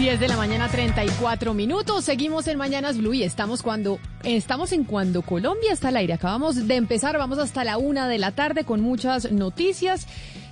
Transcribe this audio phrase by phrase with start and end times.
[0.00, 2.06] 10 de la mañana, 34 minutos.
[2.06, 6.14] Seguimos en Mañanas Blue y estamos cuando estamos en cuando Colombia está al aire.
[6.14, 10.06] Acabamos de empezar, vamos hasta la una de la tarde con muchas noticias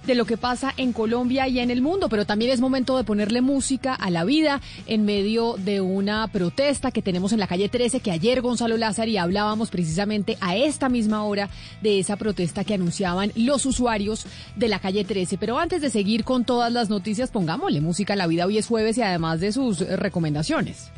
[0.08, 3.04] de lo que pasa en Colombia y en el mundo, pero también es momento de
[3.04, 7.68] ponerle música a la vida en medio de una protesta que tenemos en la calle
[7.68, 11.50] 13, que ayer Gonzalo Lázaro y hablábamos precisamente a esta misma hora
[11.82, 14.24] de esa protesta que anunciaban los usuarios
[14.56, 15.36] de la calle 13.
[15.36, 18.46] Pero antes de seguir con todas las noticias, pongámosle música a la vida.
[18.46, 20.90] Hoy es jueves y además de sus recomendaciones.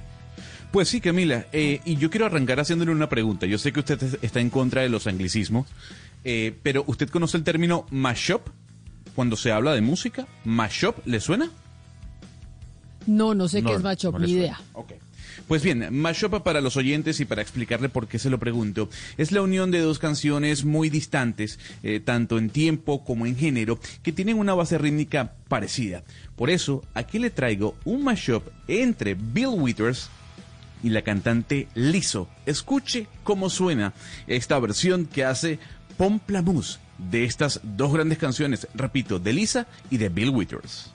[0.71, 3.47] Pues sí, Camila, eh, y yo quiero arrancar haciéndole una pregunta.
[3.47, 5.67] Yo sé que usted está en contra de los anglicismos,
[6.23, 8.43] eh, pero ¿usted conoce el término mashup?
[9.15, 10.27] Cuando se habla de música?
[10.45, 11.51] ¿Mashup le suena?
[13.07, 14.61] No, no sé qué es mashup, ni idea.
[15.49, 19.33] Pues bien, Mashup para los oyentes y para explicarle por qué se lo pregunto, es
[19.33, 24.13] la unión de dos canciones muy distantes, eh, tanto en tiempo como en género, que
[24.13, 26.05] tienen una base rítmica parecida.
[26.37, 30.09] Por eso, aquí le traigo un mashup entre Bill Withers
[30.83, 32.29] y la cantante Lizzo.
[32.47, 33.93] Escuche cómo suena
[34.29, 35.59] esta versión que hace
[35.97, 36.79] Pomplamoose
[37.11, 40.93] de estas dos grandes canciones, repito, de Lisa y de Bill Withers.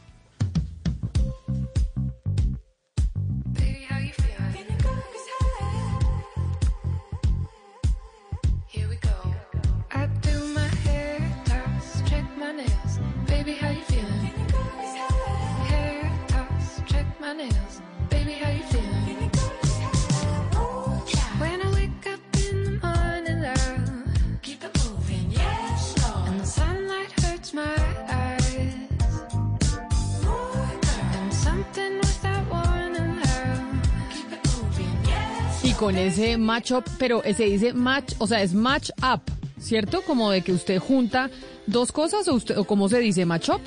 [35.77, 39.21] Con ese match up, pero se dice match, o sea, es match up,
[39.59, 40.01] ¿cierto?
[40.03, 41.29] Como de que usted junta
[41.67, 43.61] dos cosas o usted o cómo se dice match up?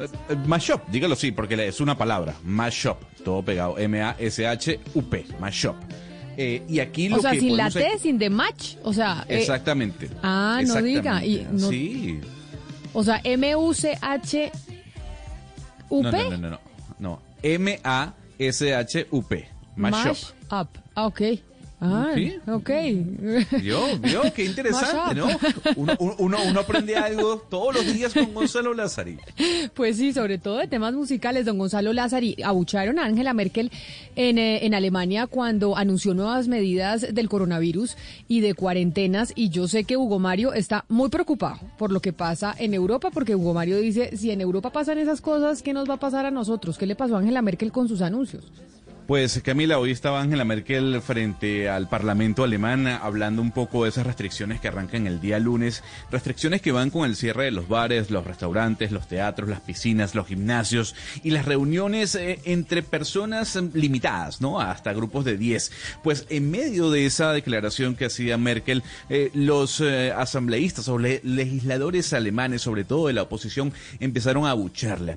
[0.00, 5.76] Eh, eh, mashup, dígalo sí, porque es una palabra, mashup, todo pegado, M-A-S-H-U-P, mashup.
[6.36, 9.24] Eh, y aquí lo o sea, sin la T, sin de match, o sea...
[9.28, 10.10] Exactamente.
[10.22, 11.24] ah, no diga.
[11.24, 12.20] Y sí.
[12.92, 14.52] O sea, M-U-C-H-U-P.
[15.90, 16.60] No, no, no, no,
[16.98, 17.22] no.
[17.42, 18.08] M-A-S-H-U-P,
[19.76, 20.06] mashup.
[20.06, 20.85] Mash up.
[20.96, 21.20] Ah, ok.
[21.78, 22.34] Ah, ¿Sí?
[22.46, 22.70] ok.
[23.60, 25.26] Vio, vio, qué interesante, ¿no?
[25.76, 29.18] Uno, uno, uno, aprende algo todos los días con Gonzalo Lázari.
[29.74, 31.44] Pues sí, sobre todo de temas musicales.
[31.44, 33.70] Don Gonzalo Lázari, abucharon a Angela Merkel
[34.16, 39.34] en, eh, en Alemania cuando anunció nuevas medidas del coronavirus y de cuarentenas.
[39.36, 43.10] Y yo sé que Hugo Mario está muy preocupado por lo que pasa en Europa,
[43.10, 46.24] porque Hugo Mario dice, si en Europa pasan esas cosas, ¿qué nos va a pasar
[46.24, 46.78] a nosotros?
[46.78, 48.50] ¿Qué le pasó a Angela Merkel con sus anuncios?
[49.06, 54.04] Pues Camila, hoy estaba Angela Merkel frente al Parlamento alemán hablando un poco de esas
[54.04, 58.10] restricciones que arrancan el día lunes, restricciones que van con el cierre de los bares,
[58.10, 64.40] los restaurantes, los teatros, las piscinas, los gimnasios y las reuniones eh, entre personas limitadas,
[64.40, 64.60] ¿no?
[64.60, 65.70] Hasta grupos de 10.
[66.02, 72.12] Pues en medio de esa declaración que hacía Merkel, eh, los eh, asambleístas o legisladores
[72.12, 75.16] alemanes, sobre todo de la oposición, empezaron a abucharla,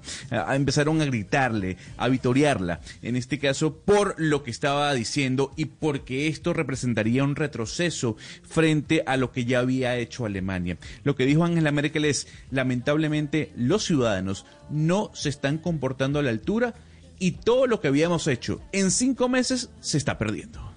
[0.53, 2.81] empezaron a gritarle, a vitorearla.
[3.01, 9.03] En este caso, por lo que estaba diciendo y porque esto representaría un retroceso frente
[9.05, 10.77] a lo que ya había hecho Alemania.
[11.03, 16.29] Lo que dijo Angela Merkel es, lamentablemente, los ciudadanos no se están comportando a la
[16.29, 16.73] altura
[17.19, 20.68] y todo lo que habíamos hecho en cinco meses se está perdiendo.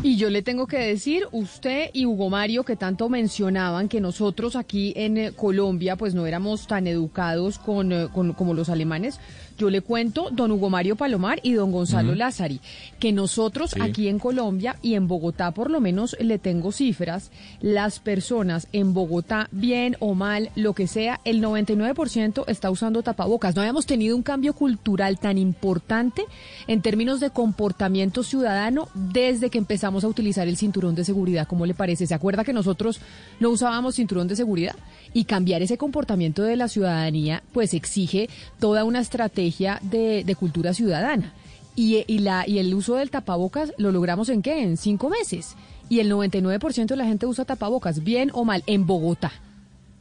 [0.00, 4.54] Y yo le tengo que decir, usted y Hugo Mario, que tanto mencionaban que nosotros
[4.54, 9.18] aquí en eh, Colombia pues no éramos tan educados con, eh, con- como los alemanes,
[9.58, 12.60] yo le cuento, don Hugo Mario Palomar y don Gonzalo Lázari,
[13.00, 13.80] que nosotros Sí.
[13.82, 18.94] aquí en Colombia y en Bogotá por lo menos le tengo cifras, las personas en
[18.94, 23.56] Bogotá, bien o mal, lo que sea, el 99% está usando tapabocas.
[23.56, 26.22] No habíamos tenido un cambio cultural tan importante
[26.68, 31.46] en términos de comportamiento ciudadano desde que empezamos a utilizar el cinturón de seguridad.
[31.48, 32.06] ¿Cómo le parece?
[32.06, 33.00] ¿Se acuerda que nosotros
[33.40, 34.76] no usábamos cinturón de seguridad?
[35.14, 38.28] Y cambiar ese comportamiento de la ciudadanía, pues exige
[38.60, 41.32] toda una estrategia de, de cultura ciudadana.
[41.74, 44.62] Y, y la, y el uso del tapabocas lo logramos en qué?
[44.62, 45.54] En cinco meses.
[45.88, 49.32] Y el 99% de la gente usa tapabocas, bien o mal, en Bogotá.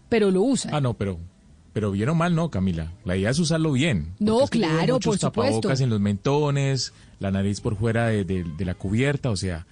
[0.09, 0.71] Pero lo usa.
[0.73, 1.17] Ah, no, pero,
[1.73, 2.91] pero bien o mal no, Camila.
[3.05, 4.13] La idea es usarlo bien.
[4.19, 5.51] No, es que claro, muchos por supuesto.
[5.59, 9.29] tapabocas en los mentones, la nariz por fuera de, de- de la cubierta.
[9.29, 9.65] O sea,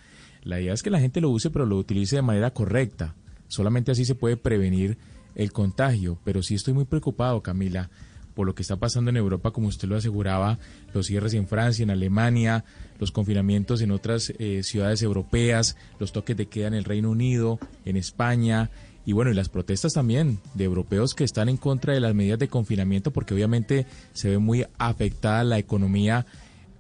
[0.46, 3.16] la idea es que la gente lo use, pero lo utilice de manera correcta.
[3.48, 4.98] Solamente así se puede prevenir
[5.34, 6.20] el contagio.
[6.24, 7.90] Pero sí estoy muy preocupado, Camila,
[8.36, 10.60] por lo que está pasando en Europa, como usted lo aseguraba,
[10.94, 12.64] los cierres en Francia, en Alemania,
[13.00, 17.60] los confinamientos en otras eh, ciudades europeas, los toques de queda en el Reino Unido,
[17.84, 18.70] en España,
[19.06, 22.40] y bueno, y las protestas también de europeos que están en contra de las medidas
[22.40, 26.26] de confinamiento porque obviamente se ve muy afectada la economía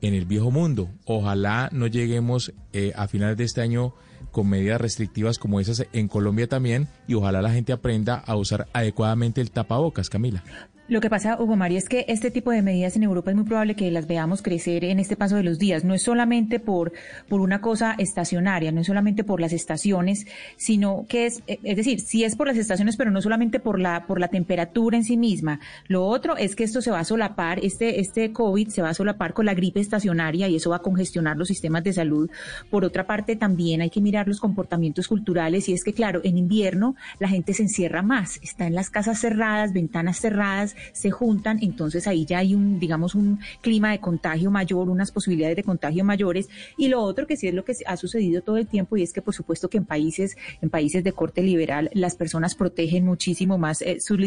[0.08, 0.90] en el viejo mundo.
[1.06, 3.94] Ojalá no lleguemos eh, a finales de este año
[4.32, 8.68] con medidas restrictivas como esas en Colombia también y ojalá la gente aprenda a usar
[8.74, 10.44] adecuadamente el tapabocas, Camila.
[10.88, 13.46] Lo que pasa, Hugo Mario, es que este tipo de medidas en Europa es muy
[13.46, 15.84] probable que las veamos crecer en este paso de los días.
[15.84, 16.94] No es solamente por,
[17.28, 20.28] por una cosa estacionaria, no es solamente por las estaciones,
[20.58, 23.80] sino que es, eh, es decir, sí es por las estaciones, pero no solamente por
[23.80, 25.60] la, por la temperatura en sí misma.
[25.88, 28.94] Lo otro es que esto se va a solapar, este, este COVID se va a
[28.94, 32.30] solapar con la gripe estacionaria y eso va a congestionar los sistemas de salud.
[32.70, 36.38] Por otra parte, también hay que mirar los comportamientos culturales y es que, claro, en
[36.38, 41.60] invierno la gente se encierra más, está en las casas cerradas, ventanas cerradas, se juntan,
[41.62, 46.04] entonces ahí ya hay un, digamos, un clima de contagio mayor, unas posibilidades de contagio
[46.04, 46.48] mayores.
[46.78, 49.14] Y lo otro que sí es lo que ha sucedido todo el tiempo y es
[49.14, 53.58] que por supuesto que en países, en países de corte liberal, las personas protegen muchísimo
[53.58, 54.18] más eh, sus,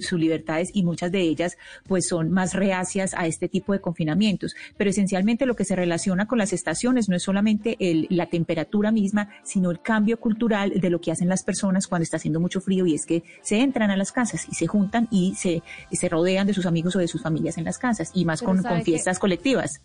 [0.00, 1.56] sus libertades y muchas de ellas
[1.86, 4.54] pues son más reacias a este tipo de confinamientos.
[4.76, 8.90] Pero esencialmente lo que se relaciona con las estaciones no es solamente el- la temperatura
[8.92, 12.60] misma, sino el cambio cultural de lo que hacen las personas cuando está haciendo mucho
[12.60, 15.62] frío y es que se entran a las casas y se juntan y se,
[15.96, 18.62] se rodean de sus amigos o de sus familias en las casas y más con,
[18.84, 19.80] fiestas colectivas.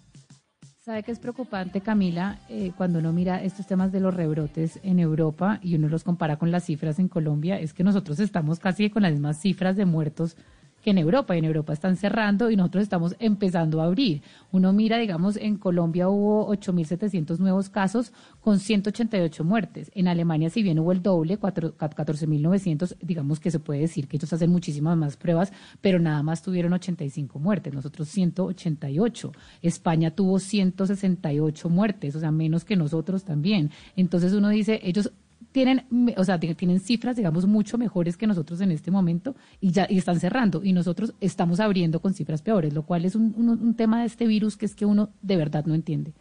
[0.79, 4.99] ¿Sabe que es preocupante, Camila, eh, cuando uno mira estos temas de los rebrotes en
[4.99, 7.59] Europa y uno los compara con las cifras en Colombia?
[7.59, 10.37] Es que nosotros estamos casi con las mismas cifras de muertos
[10.81, 11.35] que en Europa.
[11.35, 14.21] En Europa están cerrando y nosotros estamos empezando a abrir.
[14.51, 18.11] Uno mira, digamos, en Colombia hubo 8.700 nuevos casos
[18.41, 19.91] con 188 muertes.
[19.95, 24.17] En Alemania, si bien hubo el doble, cuatro- 14.900, digamos que se puede decir que
[24.17, 25.51] ellos hacen muchísimas más pruebas,
[25.81, 29.31] pero nada más tuvieron 85 muertes, nosotros 188.
[29.61, 33.71] España tuvo 168 muertes, o sea, menos que nosotros también.
[33.95, 35.11] Entonces uno dice, ellos
[35.51, 39.35] tienen, me- o sea, ti- tienen cifras, digamos, mucho mejores que nosotros en este momento
[39.59, 43.15] y ya y están cerrando y nosotros estamos abriendo con cifras peores, lo cual es
[43.15, 46.13] un, un- un tema de este virus que es que uno de verdad no entiende.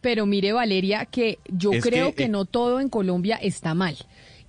[0.00, 3.74] Pero mire, Valeria, que yo Es creo que, que, eh, no todo en Colombia está
[3.74, 3.96] mal.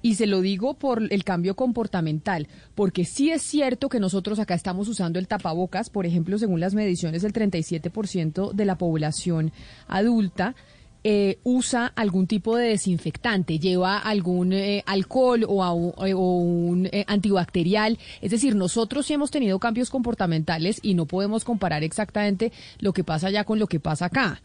[0.03, 4.53] Y se lo digo por el cambio comportamental, porque sí es cierto que nosotros acá
[4.53, 9.51] estamos usando el tapabocas, por ejemplo, según las mediciones, el 37% de la población
[9.87, 10.55] adulta
[11.03, 16.87] eh, usa algún tipo de desinfectante, lleva algún eh, alcohol o, a eh, o un
[16.91, 17.97] eh, antibacterial.
[18.21, 23.03] Es decir, nosotros sí hemos tenido cambios comportamentales y no podemos comparar exactamente lo que
[23.03, 24.41] pasa allá con lo que pasa acá.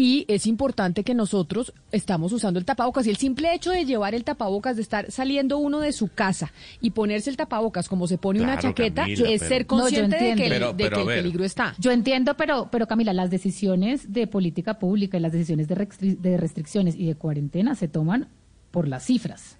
[0.00, 4.14] Y es importante que nosotros estamos usando el tapabocas y el simple hecho de llevar
[4.14, 8.16] el tapabocas, de estar saliendo uno de su casa y ponerse el tapabocas como se
[8.16, 11.74] pone una chaqueta, Camila, es pero- ser consciente No, de que, el- que peligro está.
[11.80, 15.74] Yo entiendo, pero, pero Camila, las decisiones de política pública y las decisiones de,
[16.20, 18.28] de restricciones y de cuarentena se toman
[18.70, 19.58] por las cifras.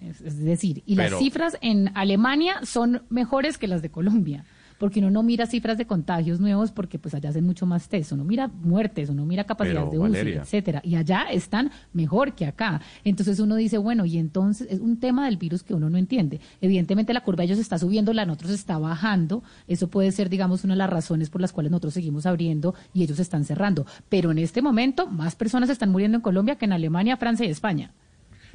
[0.00, 4.44] Es, es decir, y Pero- las cifras en Alemania son mejores que las de Colombia.
[4.80, 8.12] Porque uno no mira cifras de contagios nuevos porque pues allá hacen mucho más test,
[8.12, 10.80] uno mira muertes, uno mira capacidad Pero, de uso, etcétera.
[10.82, 12.80] Y allá están mejor que acá.
[13.04, 16.40] Entonces uno dice, bueno, y entonces es un tema del virus que uno no entiende.
[16.62, 19.42] Evidentemente la curva de ellos está subiendo, la de nosotros está bajando.
[19.68, 23.02] Eso puede ser, digamos, una de las razones por las cuales nosotros seguimos abriendo y
[23.02, 23.84] ellos están cerrando.
[24.08, 27.50] Pero en este momento más personas están muriendo en Colombia que en Alemania, Francia y
[27.50, 27.92] España.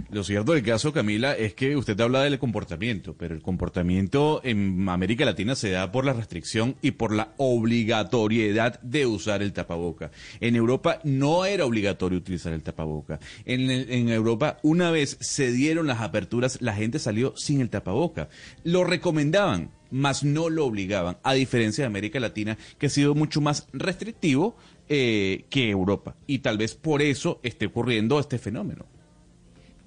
[0.09, 4.87] Lo cierto del caso, Camila, es que usted habla del comportamiento, pero el comportamiento en
[4.89, 10.11] América Latina se da por la restricción y por la obligatoriedad de usar el tapaboca.
[10.39, 13.19] En Europa no era obligatorio utilizar el tapaboca.
[13.45, 18.29] En, Europa, una vez se dieron las aperturas, la gente salió sin el tapaboca.
[18.63, 23.41] Lo recomendaban, mas no lo obligaban, a diferencia de América Latina, que ha sido mucho
[23.41, 24.57] más restrictivo
[24.89, 26.15] eh, que Europa.
[26.27, 28.85] Y tal vez por eso esté ocurriendo este fenómeno.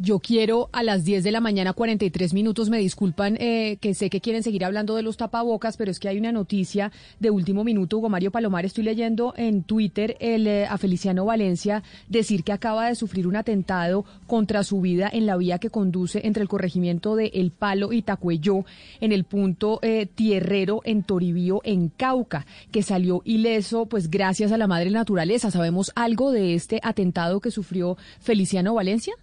[0.00, 4.10] Yo quiero a las 10 de la mañana, 43 minutos, me disculpan eh, que sé
[4.10, 7.64] que quieren seguir hablando de los tapabocas, pero es que hay una noticia de último
[7.64, 7.98] minuto.
[7.98, 12.86] Hugo Mario Palomar, estoy leyendo en Twitter el, eh, a Feliciano Valencia decir que acaba
[12.86, 17.16] de sufrir un atentado contra su vida en la vía que conduce entre el corregimiento
[17.16, 18.64] de El Palo y Tacueyó,
[19.00, 24.58] en el punto eh, Tierrero en Toribío, en Cauca, que salió ileso, pues gracias a
[24.58, 25.50] la madre naturaleza.
[25.50, 29.14] ¿Sabemos algo de este atentado que sufrió Feliciano Valencia?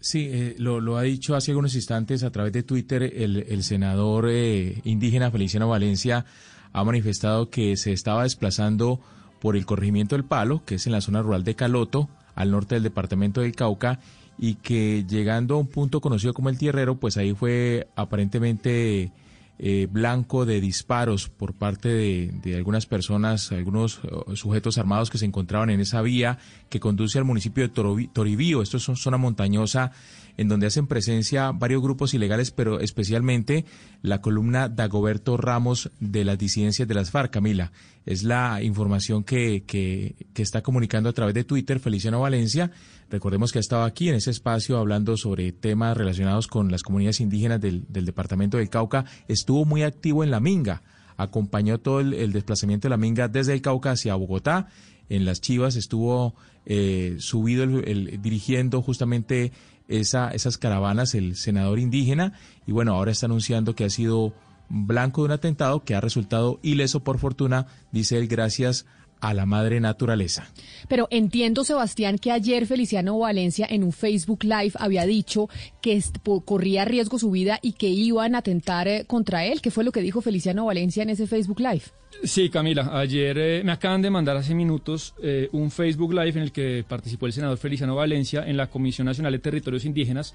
[0.00, 4.80] Sí, eh, lo, ha dicho hace algunos instantes a través de Twitter el, senador eh,
[4.84, 6.24] indígena Feliciano Valencia
[6.72, 9.00] ha manifestado que se estaba desplazando
[9.40, 12.76] por el corregimiento del Palo, que es en la zona rural de Caloto, al norte
[12.76, 14.00] del departamento del Cauca,
[14.38, 19.10] y que llegando a un punto conocido como el Tierrero, pues ahí fue aparentemente
[19.58, 25.24] eh, blanco de disparos por parte de, algunas personas, algunos eh, sujetos armados que se
[25.24, 26.38] encontraban en esa vía
[26.68, 28.62] que conduce al municipio de Toribío.
[28.62, 29.92] Esto es una zona montañosa
[30.38, 33.66] en donde hacen presencia varios grupos ilegales, pero especialmente
[34.00, 37.72] la columna Dagoberto Ramos de las disidencias de las FARC, Camila.
[38.06, 42.70] Es la información que, que, está comunicando a través de Twitter Feliciano Valencia.
[43.10, 47.20] Recordemos que ha estado aquí en ese espacio hablando sobre temas relacionados con las comunidades
[47.20, 49.04] indígenas del, del departamento del Cauca.
[49.26, 50.82] Estuvo muy activo en la Minga
[51.18, 54.68] acompañó todo el, desplazamiento de la Minga desde el Cauca hacia Bogotá.
[55.08, 59.52] En las Chivas estuvo eh, subido el, dirigiendo justamente
[59.88, 62.34] esa, esas caravanas el senador indígena
[62.66, 64.34] y bueno, ahora está anunciando que ha sido
[64.68, 68.97] blanco de un atentado que ha resultado ileso por fortuna, dice él, gracias a
[69.34, 70.48] la madre naturaleza.
[70.88, 75.48] Pero entiendo, Sebastián, que ayer Feliciano Valencia en un Facebook Live había dicho
[75.82, 76.02] que
[76.44, 79.60] corría riesgo su vida y que iban a atentar eh, contra él.
[79.60, 81.82] ¿Qué fue lo que dijo Feliciano Valencia en ese Facebook Live?
[82.24, 86.38] Sí, Camila, ayer eh, me acaban de mandar hace minutos eh, un Facebook Live en
[86.38, 90.34] el que participó el senador Feliciano Valencia en la Comisión Nacional de Territorios Indígenas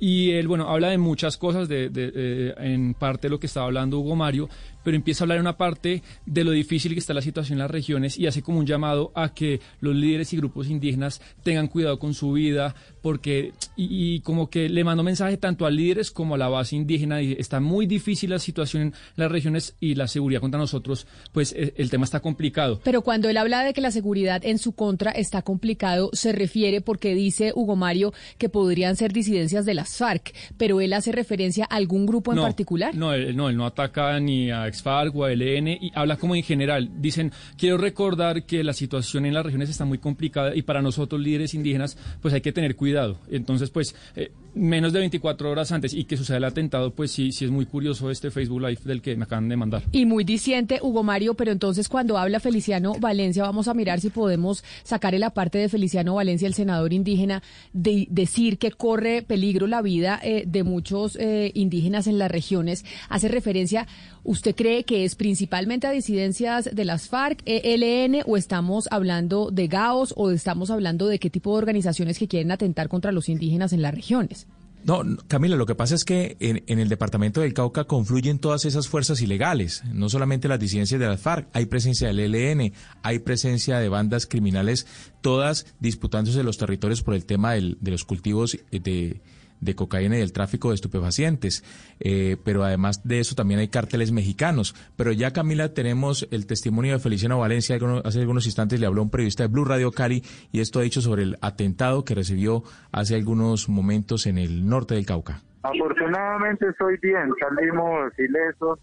[0.00, 3.66] y él, bueno, habla de muchas cosas, de, de en parte de lo que estaba
[3.66, 4.48] hablando Hugo Mario,
[4.84, 7.62] pero empieza a hablar en una parte de lo difícil que está la situación en
[7.62, 11.68] las regiones y hace como un llamado a que los líderes y grupos indígenas tengan
[11.68, 16.34] cuidado con su vida, porque, y, como que le mando mensaje tanto a líderes como
[16.34, 20.08] a la base indígena, y está muy difícil la situación en las regiones y la
[20.08, 22.80] seguridad contra nosotros, pues eh, el tema está complicado.
[22.84, 26.80] Pero cuando él habla de que la seguridad en su contra está complicado, se refiere
[26.80, 31.64] porque dice Hugo Mario que podrían ser disidencias de las FARC, pero él hace referencia
[31.64, 32.94] a algún grupo en particular.
[32.94, 36.34] No, él no, él no ataca ni a FARC o a LN y habla como
[36.34, 36.90] en general.
[37.00, 41.20] Dicen, quiero recordar que la situación en las regiones está muy complicada y para nosotros
[41.20, 45.94] líderes indígenas, pues hay que tener cuidado entonces, pues, eh, menos de 24 horas antes
[45.94, 49.00] y que suceda el atentado, pues sí, sí es muy curioso este Facebook Live del
[49.00, 49.82] que me acaban de mandar.
[49.92, 54.10] Y muy diciente, Hugo Mario, pero entonces cuando habla Feliciano Valencia, vamos a mirar si
[54.10, 57.42] podemos sacar la parte de Feliciano Valencia, el senador indígena,
[57.72, 62.84] de decir que corre peligro la vida eh, de muchos eh, indígenas en las regiones.
[63.08, 63.86] Hace referencia,
[64.22, 69.68] ¿usted cree que es principalmente a disidencias de las FARC, ELN, o estamos hablando de
[69.68, 73.72] GAOS, o estamos hablando de qué tipo de organizaciones que quieren atentar contra los indígenas
[73.72, 74.43] en las regiones?
[74.84, 78.86] No, Camila, lo que pasa es que en, el departamento del Cauca confluyen todas esas
[78.86, 83.78] fuerzas ilegales, no solamente las disidencias de las FARC, hay presencia del ELN, hay presencia
[83.78, 84.86] de bandas criminales,
[85.22, 89.22] todas disputándose los territorios por el tema de los cultivos de
[89.64, 91.64] de cocaína y del tráfico de estupefacientes.
[92.00, 94.74] Eh, pero además de eso también hay cárteles mexicanos.
[94.96, 97.78] Pero ya, Camila, tenemos el testimonio de Feliciano Valencia.
[98.04, 101.00] Hace algunos instantes le habló un periodista de Blue Radio Cali y esto ha dicho
[101.00, 105.42] sobre el atentado que recibió hace algunos momentos en el norte del Cauca.
[105.62, 108.78] Afortunadamente estoy bien, salimos ilesos.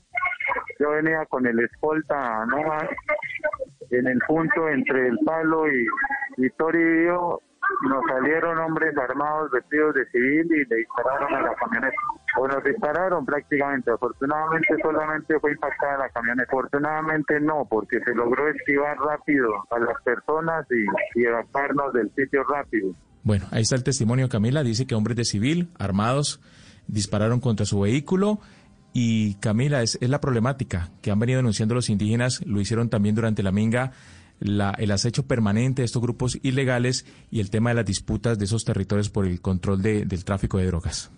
[0.80, 2.58] Yo venía con el escolta ¿no?
[3.92, 5.86] en el punto entre el palo y,
[6.38, 7.42] y Toribio
[7.88, 11.98] nos salieron hombres armados vestidos de civil y le dispararon a la camioneta.
[12.38, 13.92] O nos dispararon prácticamente.
[13.92, 16.48] Afortunadamente solamente fue impactada la camioneta.
[16.52, 22.44] Afortunadamente no, porque se logró esquivar rápido a las personas y, y evacuarnos del sitio
[22.44, 22.94] rápido.
[23.24, 24.64] Bueno, ahí está el testimonio, Camila.
[24.64, 26.42] Dice que hombres de civil armados
[26.88, 28.40] dispararon contra su vehículo.
[28.94, 33.16] Y Camila, es, es la problemática que han venido denunciando los indígenas, lo hicieron también
[33.16, 33.94] durante la minga
[34.42, 38.46] la, el acecho permanente de estos grupos ilegales y el tema de las disputas de
[38.46, 41.12] esos territorios por el control de, del tráfico de drogas.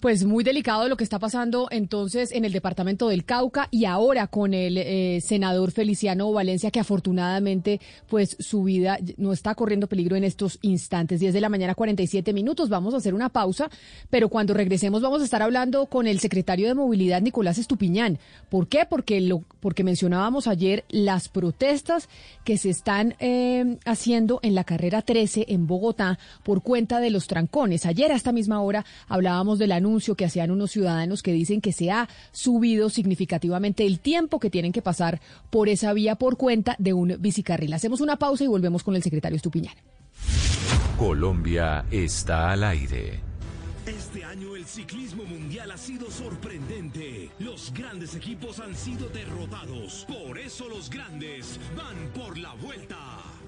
[0.00, 4.28] Pues muy delicado lo que está pasando entonces en el departamento del Cauca y ahora
[4.28, 10.16] con el eh, senador Feliciano Valencia, que afortunadamente pues su vida no está corriendo peligro
[10.16, 11.20] en estos instantes.
[11.20, 12.70] 10 de la mañana, 47 minutos.
[12.70, 13.68] Vamos a hacer una pausa,
[14.08, 18.18] pero cuando regresemos vamos a estar hablando con el secretario de Movilidad, Nicolás Estupiñán.
[18.48, 18.86] ¿Por qué?
[18.88, 22.08] Porque, lo, porque mencionábamos ayer las protestas
[22.44, 27.26] que se están eh, haciendo en la carrera 13 en Bogotá por cuenta de los
[27.26, 27.84] trancones.
[27.84, 31.60] Ayer a esta misma hora hablábamos de la anuncio que hacían unos ciudadanos que dicen
[31.60, 35.20] que se ha subido significativamente el tiempo que tienen que pasar
[35.50, 37.72] por esa vía por cuenta de un bicicarril.
[37.72, 39.74] Hacemos una pausa y volvemos con el secretario Estupiñán.
[40.96, 43.20] Colombia está al aire.
[43.86, 47.30] Este año el ciclismo mundial ha sido sorprendente.
[47.40, 50.06] Los grandes equipos han sido derrotados.
[50.06, 52.98] Por eso los grandes van por la vuelta.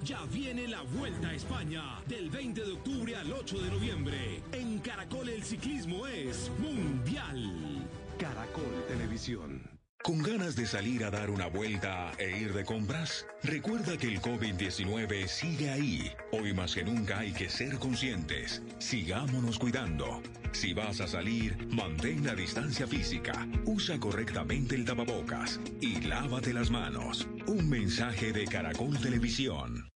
[0.04, 4.42] Ya viene la Vuelta a España del 20 de octubre al 8 de noviembre.
[4.50, 7.88] En Caracol el ciclismo es mundial.
[8.18, 9.62] Caracol Televisión.
[10.02, 13.25] ¿Con ganas de salir a dar una vuelta e ir de compras?
[13.44, 16.11] Recuerda que el COVID-19 sigue ahí.
[16.32, 18.61] Hoy más que nunca hay que ser conscientes.
[18.78, 20.21] Sigámonos cuidando.
[20.50, 26.73] Si vas a salir, mantén la distancia física, usa correctamente el tapabocas y lávate las
[26.73, 27.28] manos.
[27.47, 29.91] Un mensaje de Caracol Televisión.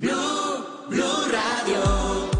[0.00, 2.37] Blue, Blue Radio.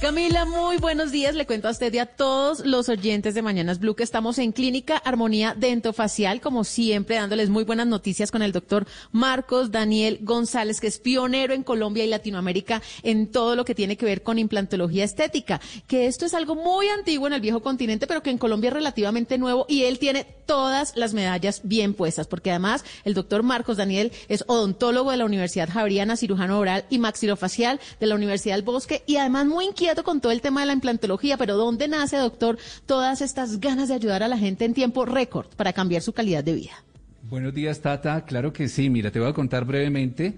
[0.00, 1.34] Camila, muy buenos días.
[1.34, 4.52] Le cuento a usted y a todos los oyentes de Mañanas Blue que estamos en
[4.52, 10.80] Clínica Armonía Dentofacial, como siempre, dándoles muy buenas noticias con el doctor Marcos Daniel González,
[10.80, 14.38] que es pionero en Colombia y Latinoamérica en todo lo que tiene que ver con
[14.38, 18.38] implantología estética, que esto es algo muy antiguo en el viejo continente, pero que en
[18.38, 23.14] Colombia es relativamente nuevo y él tiene todas las medallas bien puestas, porque además el
[23.14, 28.14] doctor Marcos Daniel es odontólogo de la Universidad Javeriana, cirujano oral y maxilofacial de la
[28.14, 31.56] Universidad del Bosque y además muy inquieto con todo el tema de la implantología, pero
[31.56, 35.72] ¿dónde nace, doctor, todas estas ganas de ayudar a la gente en tiempo récord para
[35.72, 36.84] cambiar su calidad de vida?
[37.22, 38.24] Buenos días, Tata.
[38.24, 38.90] Claro que sí.
[38.90, 40.34] Mira, te voy a contar brevemente.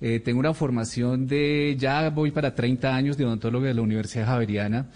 [0.00, 4.26] Eh, tengo una formación de, ya voy para 30 años de odontólogo de la Universidad
[4.26, 4.86] Javeriana.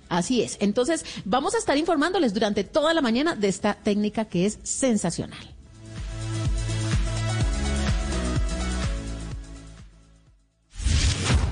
[0.09, 0.57] Así es.
[0.61, 5.58] Entonces, vamos a estar informándoles durante toda la mañana de esta técnica que es sensacional.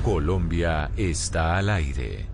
[0.07, 2.27] Colombia está al aire.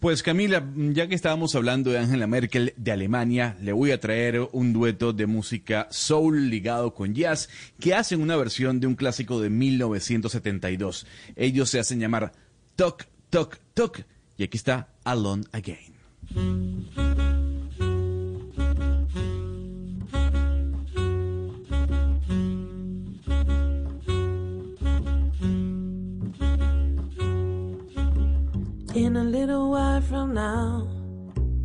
[0.00, 4.48] Pues Camila, ya que estábamos hablando de Angela Merkel de Alemania, le voy a traer
[4.50, 9.40] un dueto de música soul ligado con jazz que hacen una versión de un clásico
[9.40, 11.06] de 1972.
[11.36, 12.32] Ellos se hacen llamar
[12.74, 14.04] Talk, Talk, Talk
[14.36, 17.33] y aquí está Alone Again.
[28.94, 30.86] In a little while from now,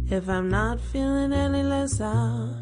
[0.09, 2.55] if I'm not feeling any less out,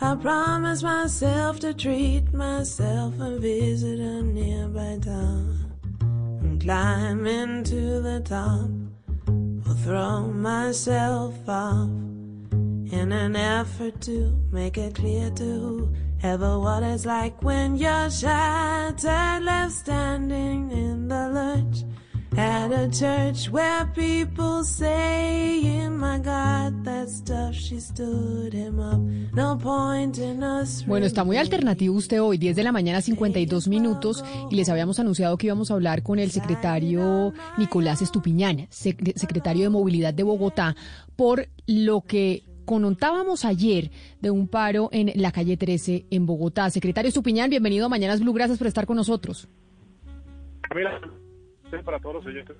[0.00, 5.74] I promise myself to treat myself and visit a nearby town.
[6.00, 8.70] And climb into the top.
[9.68, 11.90] Or throw myself off
[12.50, 19.44] in an effort to make it clear to whoever what it's like when you're shattered,
[19.44, 21.84] left standing in the lurch
[22.36, 29.00] at a church where people saying, my God, that stuff, she stood him up.
[29.34, 30.84] No point in us.
[30.86, 34.98] Bueno, está muy alternativo usted hoy, 10 de la mañana, 52 minutos, y les habíamos
[35.00, 40.22] anunciado que íbamos a hablar con el secretario Nicolás Estupiñán, sec- secretario de Movilidad de
[40.22, 40.76] Bogotá,
[41.16, 43.90] por lo que contábamos ayer
[44.20, 46.70] de un paro en la calle 13 en Bogotá.
[46.70, 49.48] Secretario Estupiñán, bienvenido a Mañanas Blue, gracias por estar con nosotros.
[50.62, 51.00] Camila,
[51.78, 52.56] para todos los oyentes.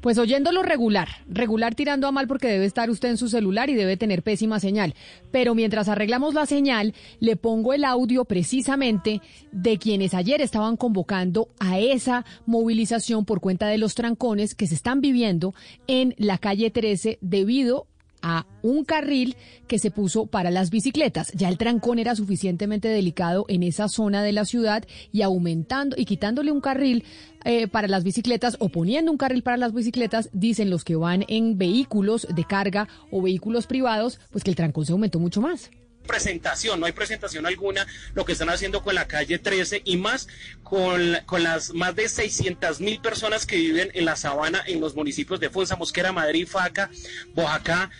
[0.00, 3.74] Pues oyéndolo regular, regular tirando a mal porque debe estar usted en su celular y
[3.74, 4.94] debe tener pésima señal.
[5.32, 11.48] Pero mientras arreglamos la señal, le pongo el audio precisamente de quienes ayer estaban convocando
[11.58, 15.54] a esa movilización por cuenta de los trancones que se están viviendo
[15.86, 17.86] en la calle 13 debido
[18.28, 19.36] a un carril
[19.68, 21.30] que se puso para las bicicletas.
[21.32, 26.06] Ya el trancón era suficientemente delicado en esa zona de la ciudad y aumentando y
[26.06, 27.04] quitándole un carril
[27.44, 31.24] eh, para las bicicletas o poniendo un carril para las bicicletas, dicen los que van
[31.28, 35.70] en vehículos de carga o vehículos privados, pues que el trancón se aumentó mucho más
[36.06, 40.28] presentación, no hay presentación alguna, lo que están haciendo con la calle 13 y más
[40.62, 44.94] con, con las más de 600 mil personas que viven en la sabana en los
[44.94, 46.90] municipios de Fonsa, Mosquera, Madrid, Faca,
[47.34, 47.90] Boyacá.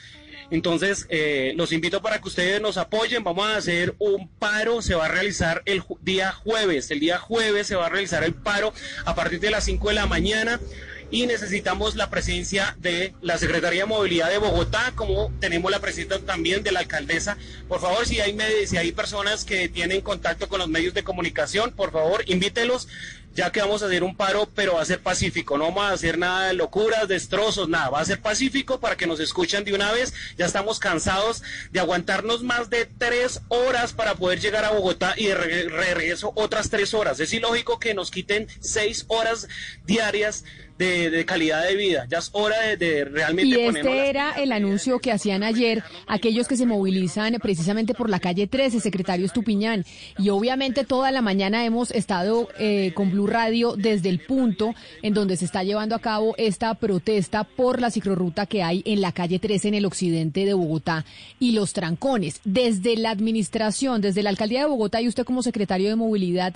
[0.51, 3.25] Entonces, eh, los invito para que ustedes nos apoyen.
[3.25, 4.83] Vamos a hacer un paro.
[4.83, 6.91] Se va a realizar el día jueves.
[6.91, 8.73] El día jueves se va a realizar el paro
[9.05, 10.61] a partir de las 5 de la mañana.
[11.09, 16.19] Y necesitamos la presencia de la Secretaría de Movilidad de Bogotá, como tenemos la presencia
[16.19, 17.37] también de la alcaldesa.
[17.69, 21.71] Por favor, si hay, si hay personas que tienen contacto con los medios de comunicación,
[21.71, 22.89] por favor, invítelos
[23.37, 25.91] ya que vamos a hacer un paro, pero va a ser pacífico, no vamos a
[25.93, 29.75] hacer nada de locuras, destrozos, nada, va a ser pacífico para que nos escuchen de
[29.75, 34.71] una vez, ya estamos cansados de aguantarnos más de tres horas para poder llegar a
[34.71, 39.47] Bogotá y de re- regreso otras tres horas, es ilógico que nos quiten seis horas
[39.85, 40.45] diarias
[40.79, 44.53] de, de calidad de vida, ya es hora de, de realmente Y este era el
[44.53, 49.85] anuncio que hacían ayer aquellos que se movilizan precisamente por la calle 13, secretario Estupiñán.
[50.19, 55.15] Y obviamente toda la mañana hemos estado eh, con Blue Radio desde el punto en
[55.15, 59.13] donde se está llevando a cabo esta protesta por la ciclorruta que hay en la
[59.13, 61.05] calle 13 en el occidente de Bogotá
[61.41, 62.41] y los trancones.
[62.45, 66.55] Desde la administración, desde la alcaldía de Bogotá y usted como secretario de movilidad,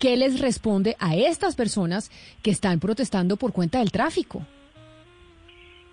[0.00, 2.10] ¿qué les responde a estas personas
[2.42, 4.44] que están protestando por cuenta del tráfico?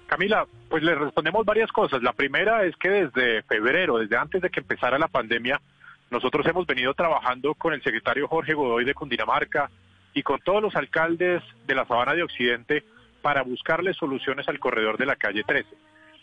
[0.08, 2.02] Camila, pues le respondemos varias cosas.
[2.02, 5.62] La primera es que desde febrero, desde antes de que empezara la pandemia,
[6.10, 9.70] nosotros hemos venido trabajando con el secretario Jorge Godoy de Cundinamarca
[10.14, 12.86] y con todos los alcaldes de la Sabana de Occidente
[13.22, 15.68] para buscarle soluciones al corredor de la calle 13.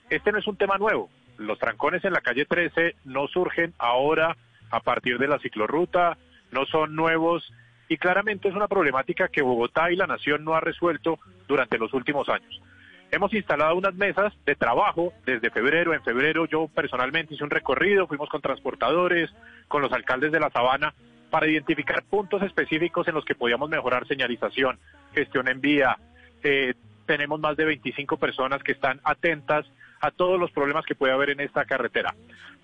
[0.09, 1.11] Este no es un tema nuevo.
[1.37, 4.35] Los trancones en la calle 13 no surgen ahora
[4.71, 6.17] a partir de la ciclorruta,
[6.51, 7.53] no son nuevos
[7.89, 11.93] y claramente es una problemática que Bogotá y la nación no ha resuelto durante los
[11.93, 12.61] últimos años.
[13.11, 15.95] Hemos instalado unas mesas de trabajo desde febrero.
[15.95, 19.31] En febrero yo personalmente hice un recorrido, fuimos con transportadores,
[19.69, 20.95] con los alcaldes de la sabana,
[21.31, 24.79] para identificar puntos específicos en los que podíamos mejorar señalización,
[25.15, 25.97] gestión en vía.
[26.43, 26.75] Eh,
[27.07, 29.67] tenemos más de 25 personas que están atentas
[30.01, 32.15] a todos los problemas que puede haber en esta carretera.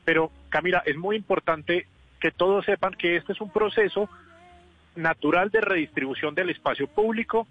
[0.04, 1.86] Pero Camila, es muy importante
[2.18, 4.08] que todos sepan que este es un proceso
[4.96, 7.46] natural de redistribución del espacio público,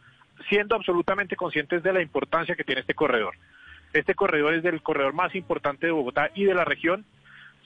[0.48, 3.36] siendo absolutamente conscientes de la importancia que tiene este corredor.
[3.94, 7.06] Este corredor es el corredor más importante de Bogotá y de la región.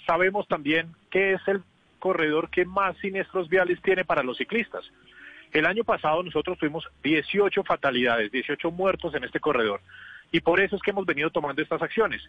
[0.05, 1.61] Sabemos también que es el
[1.99, 4.83] corredor que más siniestros viales tiene para los ciclistas.
[5.51, 9.81] El año pasado nosotros tuvimos 18 fatalidades, 18 muertos en este corredor.
[10.31, 12.27] Y por eso es que hemos venido tomando estas acciones.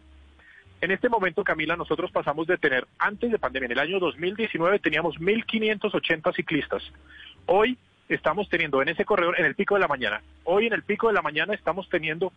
[0.80, 4.80] En este momento, Camila, nosotros pasamos de tener, antes de pandemia, en el año 2019
[4.80, 6.82] teníamos 1.580 ciclistas.
[7.46, 7.78] Hoy
[8.08, 11.08] estamos teniendo en ese corredor, en el pico de la mañana, hoy en el pico
[11.08, 12.32] de la mañana estamos teniendo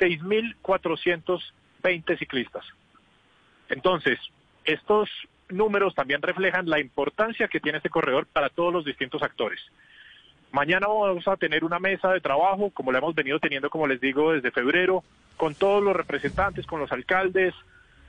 [0.00, 2.64] 6.420 ciclistas.
[3.68, 4.18] Entonces,
[4.64, 5.08] estos
[5.48, 9.60] números también reflejan la importancia que tiene este corredor para todos los distintos actores.
[10.52, 14.00] Mañana vamos a tener una mesa de trabajo, como la hemos venido teniendo, como les
[14.00, 15.02] digo, desde febrero,
[15.36, 17.54] con todos los representantes, con los alcaldes,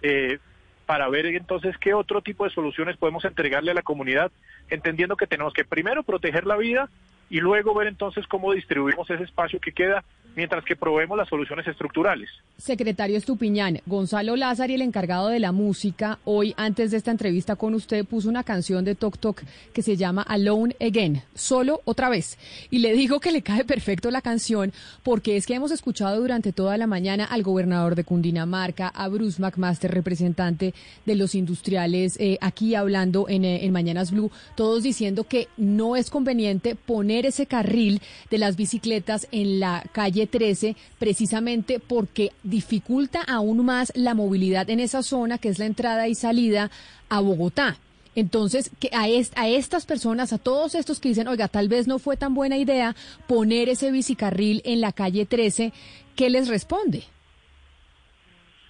[0.01, 0.39] eh,
[0.85, 4.31] para ver entonces qué otro tipo de soluciones podemos entregarle a la comunidad,
[4.69, 6.89] entendiendo que tenemos que primero proteger la vida
[7.29, 10.03] y luego ver entonces cómo distribuimos ese espacio que queda
[10.35, 12.29] mientras que probemos las soluciones estructurales.
[12.57, 17.73] Secretario Estupiñán, Gonzalo Lázaro, el encargado de la música, hoy antes de esta entrevista con
[17.73, 19.41] usted puso una canción de Tok Tok
[19.73, 22.37] que se llama Alone Again, solo otra vez.
[22.69, 24.71] Y le digo que le cae perfecto la canción
[25.03, 29.41] porque es que hemos escuchado durante toda la mañana al gobernador de Cundinamarca, a Bruce
[29.41, 30.73] McMaster, representante
[31.05, 35.95] de los industriales, eh, aquí hablando en, eh, en Mañanas Blue, todos diciendo que no
[35.95, 42.31] es conveniente poner ese carril de las bicicletas en la calle calle 13 precisamente porque
[42.43, 46.71] dificulta aún más la movilidad en esa zona que es la entrada y salida
[47.09, 47.77] a Bogotá.
[48.15, 49.03] Entonces, que a,
[49.41, 52.57] a estas personas, a todos estos que dicen, oiga, tal vez no fue tan buena
[52.57, 52.95] idea
[53.27, 55.73] poner ese bicicarril en la calle 13,
[56.15, 57.03] ¿qué les responde?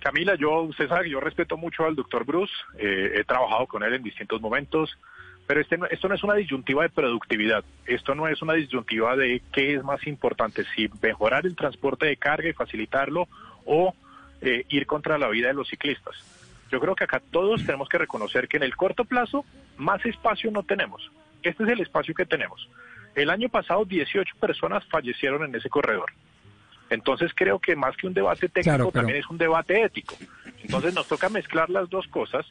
[0.02, 3.84] Camila, yo, usted sabe que yo respeto mucho al doctor Bruce, eh, he trabajado con
[3.84, 4.90] él en distintos momentos,
[5.48, 9.42] pero este esto no es una disyuntiva de productividad, esto no es una disyuntiva de
[9.52, 13.28] qué es más importante, si mejorar el transporte de carga y facilitarlo
[13.66, 13.94] o
[14.42, 16.16] eh, ir contra la vida de los ciclistas.
[16.72, 19.46] Yo creo que acá todos tenemos que reconocer que en el corto plazo
[19.78, 21.12] más espacio no tenemos.
[21.44, 22.68] Este es el espacio que tenemos.
[23.14, 26.12] El año pasado 18 personas fallecieron en ese corredor.
[26.90, 30.16] Entonces creo que más que un debate técnico también es un debate ético.
[30.64, 32.46] Entonces nos toca mezclar las dos cosas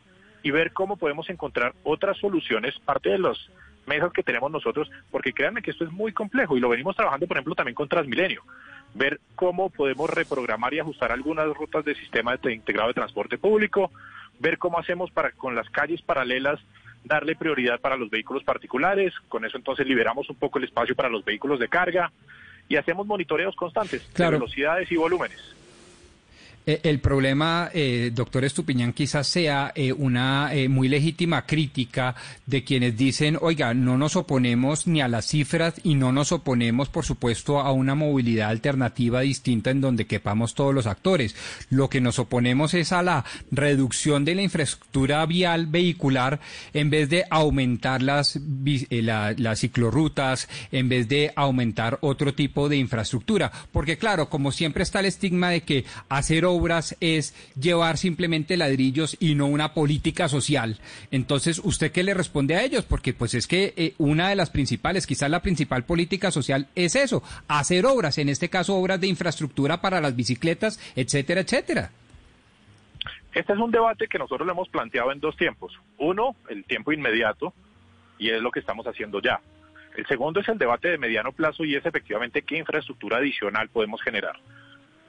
[0.44, 3.50] y ver cómo podemos encontrar otras soluciones, parte de las
[3.86, 7.26] mesas que tenemos nosotros, porque créanme que esto es muy complejo y lo venimos trabajando,
[7.26, 8.42] por ejemplo, también con Transmilenio.
[8.94, 13.90] Ver cómo podemos reprogramar y ajustar algunas rutas del sistema de integrado de transporte público,
[14.38, 16.60] ver cómo hacemos para con las calles paralelas
[17.04, 21.08] darle prioridad para los vehículos particulares, con eso entonces liberamos un poco el espacio para
[21.08, 22.12] los vehículos de carga
[22.68, 25.54] y hacemos monitoreos constantes de velocidades y volúmenes.
[26.66, 32.14] Eh, el problema, eh, doctor Estupiñán, quizás sea eh, una muy legítima crítica
[32.46, 36.88] de quienes dicen, oiga, no nos oponemos ni a las cifras y no nos oponemos,
[36.88, 41.34] por supuesto, a una movilidad alternativa distinta en donde quepamos todos los actores.
[41.70, 46.40] Lo que nos oponemos es a la reducción de la infraestructura vial vehicular
[46.72, 48.38] en vez de aumentar las,
[49.36, 53.50] las ciclorrutas, en vez de aumentar otro tipo de infraestructura.
[53.72, 59.16] Porque claro, como siempre está el estigma de que hacer obras es llevar simplemente ladrillos
[59.20, 60.78] y no una política social.
[61.10, 62.84] Entonces, ¿usted qué le responde a ellos?
[62.84, 66.96] Porque pues es que eh, una de las principales, quizás la principal política social es
[66.96, 71.90] eso, hacer obras, en este caso obras de infraestructura para las bicicletas, etcétera, etcétera.
[73.34, 75.72] Este es un debate que nosotros lo hemos planteado en dos tiempos.
[75.98, 77.52] Uno, el tiempo inmediato,
[78.18, 79.40] y es lo que estamos haciendo ya.
[79.96, 84.02] El segundo es el debate de mediano plazo y es efectivamente qué infraestructura adicional podemos
[84.02, 84.36] generar.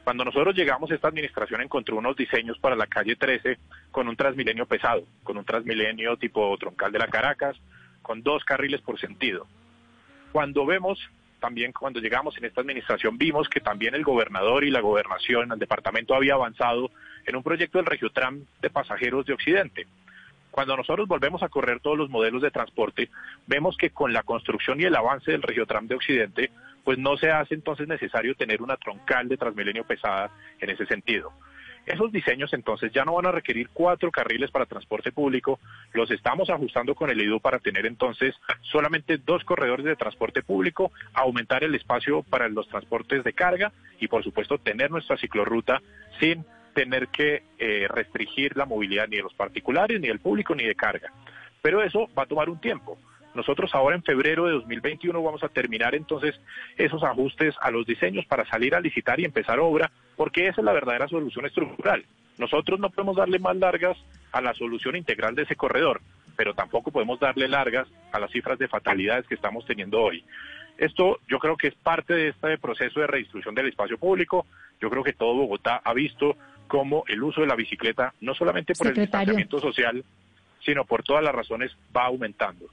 [0.05, 3.57] Cuando nosotros llegamos, esta administración encontró unos diseños para la calle 13
[3.89, 7.57] con un transmilenio pesado, con un transmilenio tipo troncal de la Caracas,
[8.03, 9.47] con dos carriles por sentido.
[10.31, 10.99] Cuando vemos,
[11.39, 15.57] también cuando llegamos en esta administración, vimos que también el gobernador y la gobernación, el
[15.57, 16.91] departamento había avanzado
[17.25, 19.87] en un proyecto del Regiotram de pasajeros de Occidente.
[20.51, 23.09] Cuando nosotros volvemos a correr todos los modelos de transporte,
[23.47, 26.51] vemos que con la construcción y el avance del Regiotram de Occidente,
[26.85, 31.33] pues no se hace entonces necesario tener una troncal de Transmilenio pesada en ese sentido.
[31.85, 35.59] Esos diseños entonces ya no van a requerir cuatro carriles para transporte público,
[35.93, 40.91] los estamos ajustando con el IDU para tener entonces solamente dos corredores de transporte público,
[41.13, 45.81] aumentar el espacio para los transportes de carga y por supuesto tener nuestra ciclorruta
[46.19, 46.43] sin
[46.73, 50.75] tener que eh, restringir la movilidad ni de los particulares, ni del público, ni de
[50.75, 51.11] carga.
[51.61, 52.97] Pero eso va a tomar un tiempo.
[53.35, 56.39] Nosotros ahora en febrero de 2021 vamos a terminar entonces
[56.77, 60.65] esos ajustes a los diseños para salir a licitar y empezar obra, porque esa es
[60.65, 62.05] la verdadera solución estructural.
[62.37, 63.97] Nosotros no podemos darle más largas
[64.31, 66.01] a la solución integral de ese corredor,
[66.35, 70.23] pero tampoco podemos darle largas a las cifras de fatalidades que estamos teniendo hoy.
[70.77, 74.45] Esto yo creo que es parte de este proceso de redistribución del espacio público.
[74.81, 76.35] Yo creo que todo Bogotá ha visto
[76.67, 80.03] cómo el uso de la bicicleta, no solamente por el distanciamiento social,
[80.65, 82.65] sino por todas las razones, va aumentando.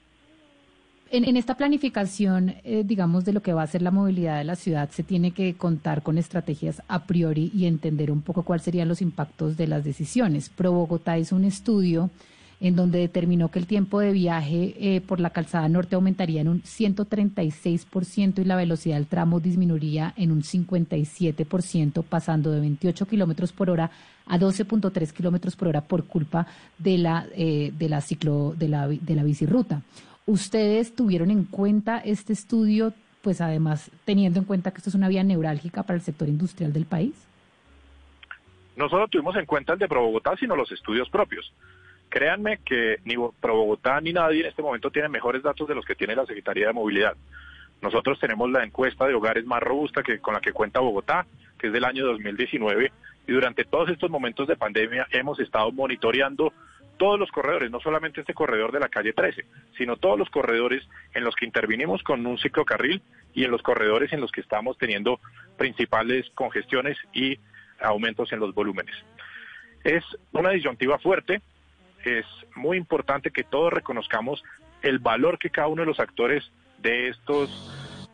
[1.15, 4.55] En, esta planificación, eh, digamos, de lo que va a ser la movilidad de la
[4.55, 8.87] ciudad, se tiene que contar con estrategias a priori y entender un poco cuáles serían
[8.87, 10.49] los impactos de las decisiones.
[10.49, 12.09] Pro Bogotá hizo un estudio
[12.59, 16.47] en donde determinó que el tiempo de viaje eh, por la calzada norte aumentaría en
[16.47, 23.51] un 136% y la velocidad del tramo disminuiría en un 57%, pasando de 28 kilómetros
[23.51, 23.91] por hora
[24.25, 26.47] a 12.3 kilómetros por hora por culpa
[26.79, 29.83] de la, eh, de la ciclo, de la, de la bicirruta.
[30.25, 35.09] ¿Ustedes tuvieron en cuenta este estudio, pues además teniendo en cuenta que esto es una
[35.09, 37.13] vía neurálgica para el sector industrial del país?
[38.77, 41.51] No solo tuvimos en cuenta el de Pro Bogotá, sino los estudios propios.
[42.09, 45.85] Créanme que ni Pro Bogotá ni nadie en este momento tiene mejores datos de los
[45.85, 47.15] que tiene la Secretaría de Movilidad.
[47.81, 51.25] Nosotros tenemos la encuesta de hogares más robusta que con la que cuenta Bogotá,
[51.59, 52.91] que es del año 2019,
[53.27, 56.53] y durante todos estos momentos de pandemia hemos estado monitoreando
[56.97, 59.45] todos los corredores, no solamente este corredor de la calle 13,
[59.77, 63.01] sino todos los corredores en los que intervinimos con un ciclocarril
[63.33, 65.19] y en los corredores en los que estamos teniendo
[65.57, 67.39] principales congestiones y
[67.81, 68.95] aumentos en los volúmenes.
[69.83, 71.41] Es una disyuntiva fuerte,
[72.05, 72.25] es
[72.55, 74.43] muy importante que todos reconozcamos
[74.81, 77.49] el valor que cada uno de los actores de estos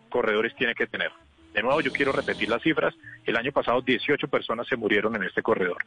[0.09, 1.11] corredores tiene que tener.
[1.53, 2.95] De nuevo, yo quiero repetir las cifras.
[3.25, 5.77] El año pasado 18 personas se murieron en este corredor.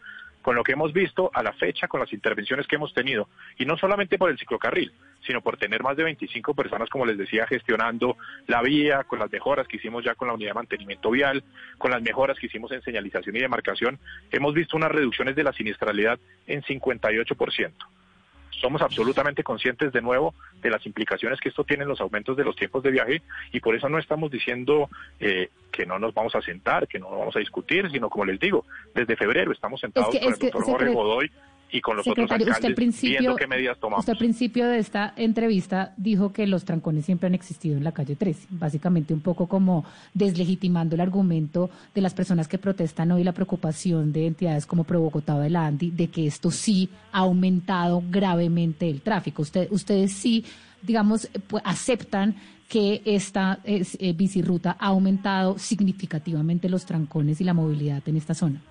[0.43, 3.65] Con lo que hemos visto a la fecha, con las intervenciones que hemos tenido, y
[3.65, 4.93] no solamente por el ciclocarril,
[5.25, 8.17] sino por tener más de 25 personas, como les decía, gestionando
[8.49, 11.45] la vía, con las mejoras que hicimos ya con la unidad de mantenimiento vial,
[11.79, 14.01] con las mejoras que hicimos en señalización y demarcación,
[14.33, 17.73] hemos visto unas reducciones de la siniestralidad en 58%
[18.63, 22.45] somos absolutamente conscientes de nuevo de las implicaciones que esto tiene en los aumentos de
[22.45, 23.23] los tiempos de viaje
[23.53, 24.89] y por eso no estamos diciendo
[25.21, 28.39] eh, que no nos vamos a sentar, que no vamos a discutir, sino como les
[28.39, 31.31] digo, desde febrero estamos sentados con el doctor Jorge Godoy
[31.73, 34.01] y con los otros alcaldes usted al principio, viendo qué medidas tomamos.
[34.01, 37.93] Usted al principio de esta entrevista dijo que los trancones siempre han existido en la
[37.93, 43.25] calle 13, básicamente un poco como deslegitimando el argumento de las personas que protestan hoy
[43.25, 46.91] la preocupación de entidades como Pro Bogotá o de la ANDI de que esto sí
[47.11, 49.41] ha aumentado gravemente el tráfico.
[49.43, 50.45] Usted, ustedes sí,
[50.83, 51.29] digamos,
[51.65, 52.37] aceptan
[52.69, 58.63] que esta eh, bicirruta ha aumentado significativamente los trancones y la movilidad en esta zona.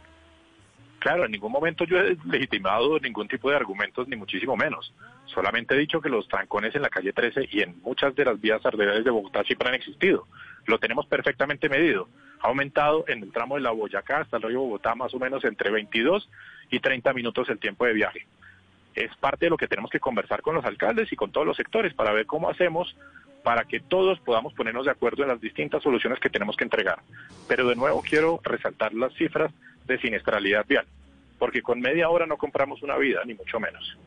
[1.01, 4.93] Claro, en ningún momento yo he legitimado ningún tipo de argumentos, ni muchísimo menos.
[5.25, 8.39] Solamente he dicho que los trancones en la calle 13 y en muchas de las
[8.39, 10.27] vías arteriales de Bogotá siempre han existido.
[10.67, 12.07] Lo tenemos perfectamente medido.
[12.41, 15.43] Ha aumentado en el tramo de la Boyacá hasta el río Bogotá más o menos
[15.43, 16.29] entre 22
[16.69, 18.27] y 30 minutos el tiempo de viaje.
[18.93, 21.57] Es parte de lo que tenemos que conversar con los alcaldes y con todos los
[21.57, 22.95] sectores para ver cómo hacemos
[23.43, 26.99] para que todos podamos ponernos de acuerdo en las distintas soluciones que tenemos que entregar.
[27.47, 29.51] Pero de nuevo quiero resaltar las cifras
[29.87, 30.85] de siniestralidad vial,
[31.37, 33.97] porque con media hora no compramos una vida, ni mucho menos.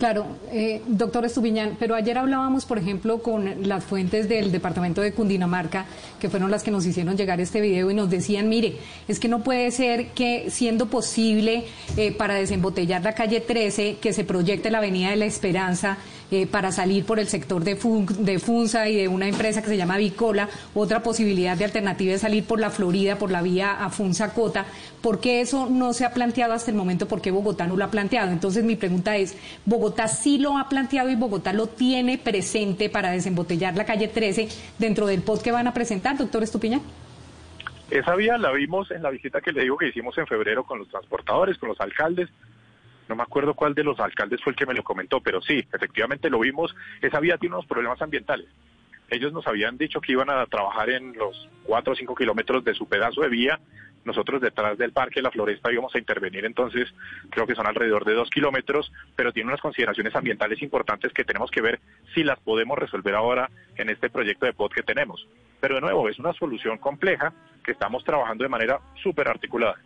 [0.00, 5.12] Claro, eh, doctor Estupiñán, pero ayer hablábamos, por ejemplo, con las fuentes del departamento de
[5.12, 5.84] Cundinamarca,
[6.18, 8.78] que fueron las que nos hicieron llegar este video y nos decían, mire,
[9.08, 11.64] es que no puede ser que siendo posible
[11.98, 15.98] eh, para desembotellar la calle 13, que se proyecte la Avenida de la Esperanza,
[16.30, 19.76] eh, para salir por el sector de, de Funza y de una empresa que se
[19.76, 23.90] llama Bicola, otra posibilidad de alternativa es salir por la Florida, por la vía a
[23.90, 24.66] Funza Cota.
[25.02, 27.08] ¿Por qué eso no se ha planteado hasta el momento?
[27.08, 28.30] ¿Por qué Bogotá no lo ha planteado?
[28.30, 33.10] Entonces mi pregunta es, ¿Bogotá sí lo ha planteado y Bogotá lo tiene presente para
[33.10, 36.80] desembotellar la calle 13 dentro del post que van a presentar, doctor Estupiña?
[37.90, 40.78] Esa vía la vimos en la visita que le digo que hicimos en febrero con
[40.78, 42.28] los transportadores, con los alcaldes,
[43.10, 45.66] no me acuerdo cuál de los alcaldes fue el que me lo comentó, pero sí,
[45.72, 48.46] efectivamente lo vimos, esa vía tiene unos problemas ambientales.
[49.10, 52.72] Ellos nos habían dicho que iban a trabajar en los cuatro o cinco kilómetros de
[52.72, 53.58] su pedazo de vía,
[54.04, 56.88] nosotros detrás del Parque La Floresta íbamos a intervenir, entonces
[57.30, 61.50] creo que son alrededor de dos kilómetros, pero tiene unas consideraciones ambientales importantes que tenemos
[61.50, 61.80] que ver
[62.14, 65.26] si las podemos resolver ahora en este proyecto de POT que tenemos.
[65.60, 69.76] Pero de nuevo, es una solución compleja que estamos trabajando de manera súper articulada.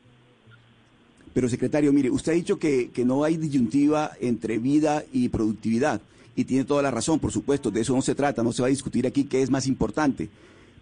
[1.34, 6.00] Pero secretario, mire, usted ha dicho que, que no hay disyuntiva entre vida y productividad.
[6.36, 8.68] Y tiene toda la razón, por supuesto, de eso no se trata, no se va
[8.68, 10.30] a discutir aquí qué es más importante.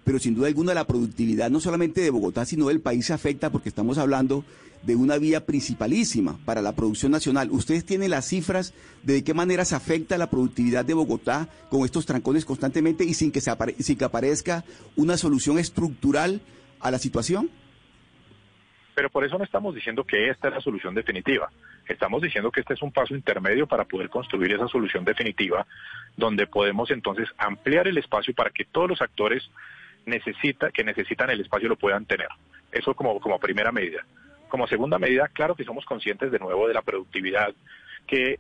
[0.05, 3.51] Pero sin duda alguna la productividad no solamente de Bogotá, sino del país se afecta
[3.51, 4.45] porque estamos hablando
[4.83, 7.51] de una vía principalísima para la producción nacional.
[7.53, 12.05] ¿Ustedes tienen las cifras de, qué manera se afecta la productividad de Bogotá con estos
[12.05, 14.65] trancones constantemente y sin que, se sin que aparezca
[14.97, 16.43] una solución estructural
[16.81, 17.49] a la situación?
[18.95, 21.51] Pero por eso no estamos diciendo que esta es la solución definitiva.
[21.89, 25.67] Estamos diciendo que este es un paso intermedio para poder construir esa solución definitiva,
[26.17, 29.51] donde podemos entonces ampliar el espacio para que todos los actores
[30.05, 32.29] necesita, que necesitan el espacio lo puedan tener.
[32.71, 34.05] Eso como, como primera medida.
[34.49, 37.55] Como segunda medida, claro que somos conscientes de nuevo de la productividad
[38.07, 38.39] que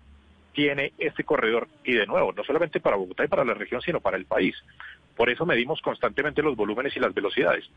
[0.52, 4.00] tiene este corredor y de nuevo, no solamente para Bogotá y para la región, sino
[4.00, 4.54] para el país.
[5.16, 7.68] Por eso medimos constantemente los volúmenes y las velocidades.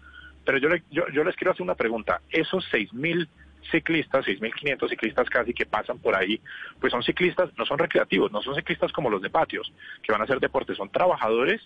[0.46, 2.22] Pero yo, yo, yo les quiero hacer una pregunta.
[2.30, 3.28] Esos 6.000
[3.72, 6.40] ciclistas, 6.500 ciclistas casi que pasan por ahí,
[6.80, 10.22] pues son ciclistas, no son recreativos, no son ciclistas como los de patios, que van
[10.22, 11.62] a hacer deporte, son trabajadores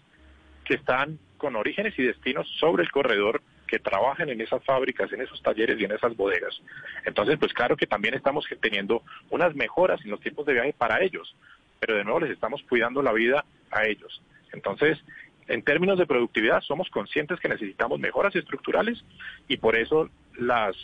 [0.63, 5.21] que están con orígenes y destinos sobre el corredor, que trabajan en esas fábricas, en
[5.21, 6.59] esos talleres y en esas bodegas.
[7.05, 11.01] Entonces, pues claro que también estamos teniendo unas mejoras en los tiempos de viaje para
[11.03, 11.35] ellos,
[11.79, 14.21] pero de nuevo les estamos cuidando la vida a ellos.
[14.51, 14.97] Entonces,
[15.49, 19.03] en términos de productividad, somos conscientes que necesitamos mejoras estructurales
[19.47, 20.75] y por eso las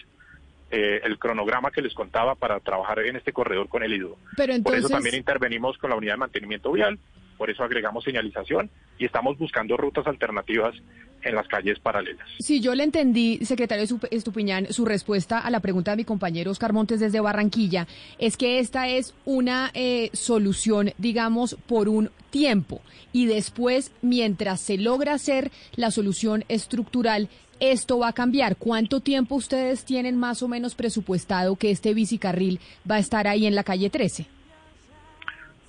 [0.71, 4.17] eh, el cronograma que les contaba para trabajar en este corredor con el IDU.
[4.63, 6.97] Por eso también intervenimos con la unidad de mantenimiento vial,
[7.37, 10.75] por eso agregamos señalización y estamos buscando rutas alternativas
[11.23, 12.27] en las calles paralelas.
[12.39, 16.71] Si yo le entendí, secretario Estupiñán, su respuesta a la pregunta de mi compañero Oscar
[16.71, 17.87] Montes desde Barranquilla,
[18.19, 24.77] es que esta es una eh, solución, digamos, por un tiempo y después, mientras se
[24.77, 28.57] logra hacer la solución estructural, esto va a cambiar.
[28.57, 33.45] ¿Cuánto tiempo ustedes tienen más o menos presupuestado que este bicicarril va a estar ahí
[33.45, 34.27] en la calle 13?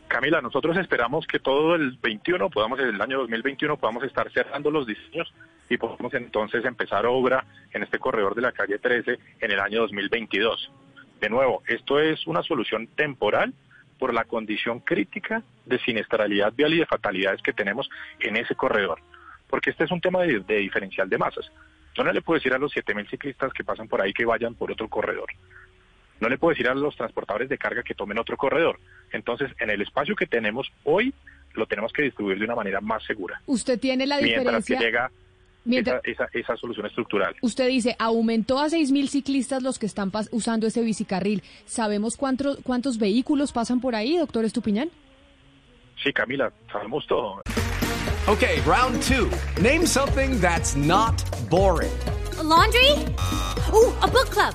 [0.09, 4.87] Camila, nosotros esperamos que todo el 21, podamos, el año 2021, podamos estar cerrando los
[4.87, 5.33] diseños
[5.69, 9.81] y podemos entonces empezar obra en este corredor de la calle 13 en el año
[9.81, 10.71] 2022.
[11.21, 13.53] De nuevo, esto es una solución temporal
[13.99, 17.89] por la condición crítica de siniestralidad vial y de fatalidades que tenemos
[18.21, 19.01] en ese corredor,
[19.49, 21.51] porque este es un tema de, de diferencial de masas.
[21.95, 24.55] Yo no le puedo decir a los 7.000 ciclistas que pasan por ahí que vayan
[24.55, 25.31] por otro corredor.
[26.21, 28.79] No le puedo decir a los transportadores de carga que tomen otro corredor.
[29.13, 31.13] Entonces, en el espacio que tenemos hoy,
[31.55, 33.41] lo tenemos que distribuir de una manera más segura.
[33.47, 34.81] Usted tiene la Mientras que diferencia.
[34.81, 35.11] llega
[35.65, 37.35] Mientras- esa, esa, esa solución estructural.
[37.41, 41.43] Usted dice, aumentó a 6.000 ciclistas los que están pas- usando ese bicicarril.
[41.67, 44.91] ¿Sabemos cuántos, cuántos vehículos pasan por ahí, doctor Estupiñán?
[46.03, 47.41] Sí, Camila, sabemos todo.
[48.29, 49.29] Okay, round two.
[49.63, 51.15] Name something that's not
[51.49, 51.91] boring.
[52.39, 52.91] A laundry?
[53.73, 54.55] Ooh, a book club.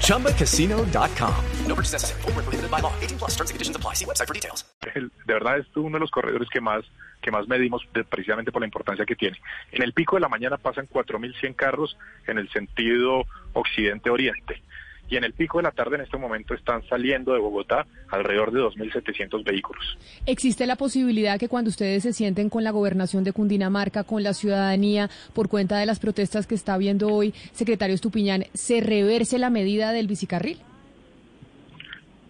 [0.00, 1.34] ChumbaCasino.com.
[1.66, 2.20] No purchase necessary.
[2.22, 2.92] Void where prohibited by law.
[3.00, 3.94] 18 plus terms and conditions apply.
[3.94, 4.64] See website for details.
[4.94, 6.84] El- de verdad es uno de los corredores que más
[7.20, 9.36] que más medimos de- precisamente por la importancia que tiene.
[9.72, 11.96] En el pico de la mañana pasan 4.100 carros
[12.28, 14.62] en el sentido occidente-oriente.
[15.10, 18.52] Y en el pico de la tarde en este momento están saliendo de Bogotá alrededor
[18.52, 19.98] de 2.700 vehículos.
[20.26, 24.34] ¿Existe la posibilidad que cuando ustedes se sienten con la gobernación de Cundinamarca, con la
[24.34, 29.48] ciudadanía, por cuenta de las protestas que está viendo hoy, secretario Estupiñán, se reverse la
[29.48, 30.58] medida del bicicarril?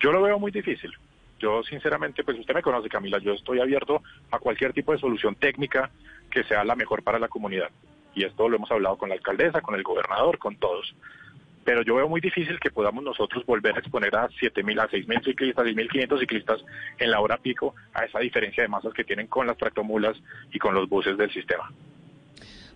[0.01, 0.93] Yo lo veo muy difícil.
[1.41, 5.35] Yo sinceramente, pues usted me conoce Camila, yo estoy abierto a cualquier tipo de solución
[5.37, 5.91] técnica
[6.31, 7.71] que sea la mejor para la comunidad.
[8.15, 10.95] Y esto lo hemos hablado con la alcaldesa, con el gobernador, con todos.
[11.69, 15.23] Pero yo veo muy difícil que podamos nosotros volver a exponer a 7.000, a 6.000
[15.23, 16.65] ciclistas, 6.500 ciclistas
[16.99, 20.17] en la hora pico a esa diferencia de masas que tienen con las tractomulas
[20.51, 21.71] y con los buses del sistema.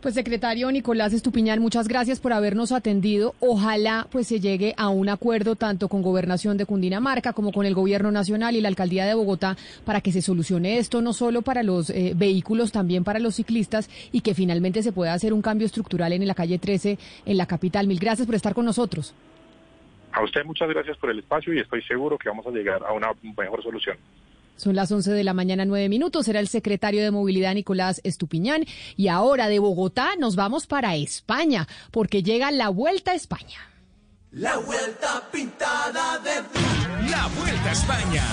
[0.02, 3.36] Pues secretario Nicolás Estupiñán, muchas gracias por habernos atendido.
[3.38, 7.74] Ojalá pues se llegue a un acuerdo tanto con Gobernación de Cundinamarca como con el
[7.74, 11.62] Gobierno Nacional y la Alcaldía de Bogotá para que se solucione esto no solo para
[11.62, 15.66] los eh, vehículos, también para los ciclistas y que finalmente se pueda hacer un cambio
[15.66, 17.86] estructural en la calle 13 en la capital.
[17.86, 19.14] Mil gracias por estar con nosotros.
[20.10, 22.92] A usted muchas gracias por el espacio y estoy seguro que vamos a llegar a
[22.92, 23.96] una mejor solución.
[24.56, 26.26] Son las 11 de la mañana, nueve minutos.
[26.26, 28.64] Será el secretario de Movilidad, Nicolás Estupiñán.
[28.96, 33.58] Y ahora de Bogotá nos vamos para España, porque llega la Vuelta a España.
[34.32, 38.24] La vuelta pintada de La Vuelta a España.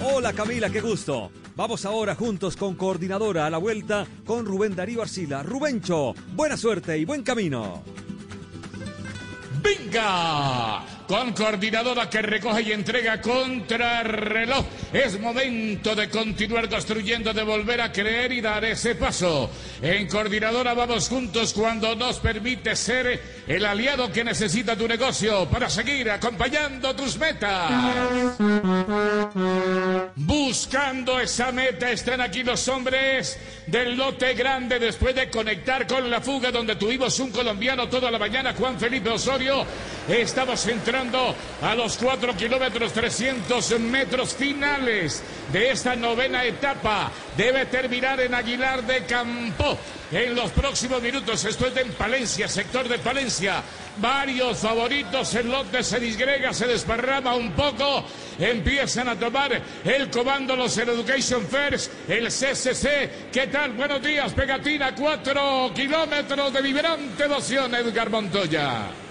[0.00, 1.32] Hola Camila, qué gusto.
[1.56, 5.42] Vamos ahora juntos con Coordinadora a la Vuelta con Rubén Darío Arcila.
[5.42, 7.82] Rubencho, buena suerte y buen camino.
[9.60, 10.97] ¡Venga!
[11.08, 14.66] Con coordinadora que recoge y entrega contrarreloj.
[14.92, 19.50] Es momento de continuar construyendo, de volver a creer y dar ese paso.
[19.80, 25.70] En coordinadora vamos juntos cuando nos permite ser el aliado que necesita tu negocio para
[25.70, 27.70] seguir acompañando tus metas.
[30.14, 36.20] Buscando esa meta están aquí los hombres del lote grande después de conectar con la
[36.20, 39.64] fuga donde tuvimos un colombiano toda la mañana, Juan Felipe Osorio.
[40.06, 40.97] Estamos entrando
[41.62, 45.22] a los 4 kilómetros 300 metros finales
[45.52, 47.12] de esta novena etapa.
[47.36, 49.78] Debe terminar en Aguilar de Campo
[50.10, 51.44] en los próximos minutos.
[51.44, 53.62] Esto es en Palencia, sector de Palencia.
[53.98, 58.04] Varios favoritos, el lote se disgrega, se desparrama un poco,
[58.36, 63.30] empiezan a tomar el comando los Education First, el CCC.
[63.32, 63.74] ¿Qué tal?
[63.74, 69.07] Buenos días, pegatina, cuatro kilómetros de vibrante emoción, Edgar Montoya.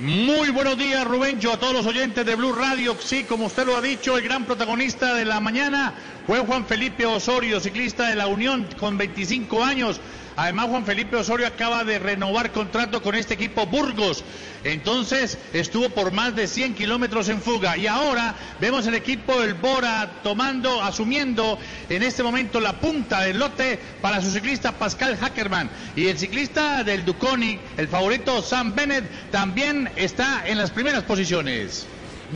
[0.00, 2.96] Muy buenos días, Rubencho, a todos los oyentes de Blue Radio.
[2.98, 5.92] Sí, como usted lo ha dicho, el gran protagonista de la mañana
[6.26, 10.00] fue Juan Felipe Osorio, ciclista de la Unión con 25 años.
[10.36, 14.24] Además, Juan Felipe Osorio acaba de renovar contrato con este equipo Burgos.
[14.64, 17.76] Entonces, estuvo por más de 100 kilómetros en fuga.
[17.76, 21.58] Y ahora vemos el equipo del Bora tomando, asumiendo
[21.88, 25.70] en este momento la punta del lote para su ciclista Pascal Hackerman.
[25.96, 31.86] Y el ciclista del Duconi, el favorito Sam Bennett, también está en las primeras posiciones.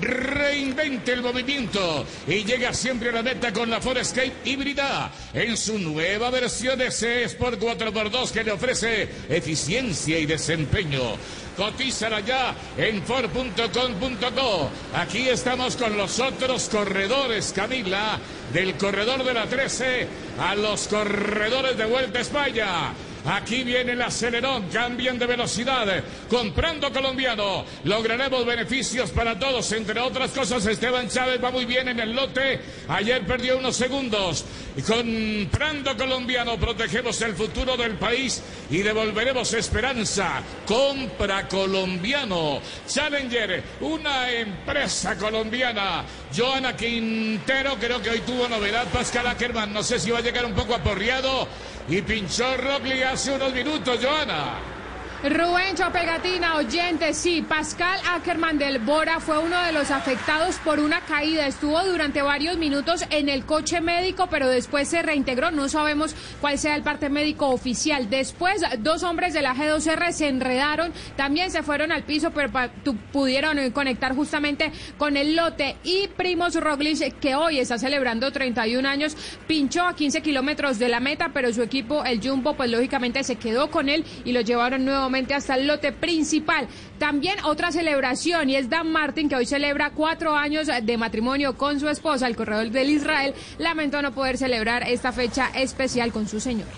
[0.00, 5.78] Reinvente el movimiento y llega siempre a la meta con la Forescape híbrida en su
[5.78, 11.16] nueva versión C Sport 4x2 que le ofrece eficiencia y desempeño.
[11.56, 14.70] Cotízala ya en Ford.com.co.
[14.94, 18.18] Aquí estamos con los otros corredores, Camila,
[18.52, 20.08] del corredor de la 13
[20.40, 22.92] a los corredores de Vuelta España.
[23.24, 26.04] Aquí viene el acelerón, cambian de velocidad.
[26.28, 29.72] Comprando colombiano, lograremos beneficios para todos.
[29.72, 32.60] Entre otras cosas, Esteban Chávez va muy bien en el lote.
[32.88, 34.44] Ayer perdió unos segundos.
[34.86, 40.42] Comprando colombiano, protegemos el futuro del país y devolveremos esperanza.
[40.66, 42.60] Compra colombiano.
[42.86, 46.04] Challenger, una empresa colombiana.
[46.36, 48.86] Joana Quintero, creo que hoy tuvo novedad.
[48.88, 51.48] Pascal Ackerman, no sé si va a llegar un poco aporreado.
[51.88, 54.73] Y pinchó Rockley hace unos minutos, Joana.
[55.24, 61.00] Rubencho Pegatina, oyente, sí, Pascal Ackerman del Bora fue uno de los afectados por una
[61.00, 61.46] caída.
[61.46, 65.50] Estuvo durante varios minutos en el coche médico, pero después se reintegró.
[65.50, 68.10] No sabemos cuál sea el parte médico oficial.
[68.10, 72.50] Después, dos hombres de la G2R se enredaron, también se fueron al piso, pero
[73.10, 75.76] pudieron eh, conectar justamente con el lote.
[75.84, 79.16] Y Primos Roglic, que hoy está celebrando 31 años,
[79.46, 83.36] pinchó a 15 kilómetros de la meta, pero su equipo, el Jumbo, pues lógicamente se
[83.36, 86.66] quedó con él y lo llevaron nuevamente hasta el lote principal.
[86.98, 91.78] También otra celebración y es Dan Martin que hoy celebra cuatro años de matrimonio con
[91.78, 96.40] su esposa, el corredor del Israel, lamentó no poder celebrar esta fecha especial con su
[96.40, 96.68] señor.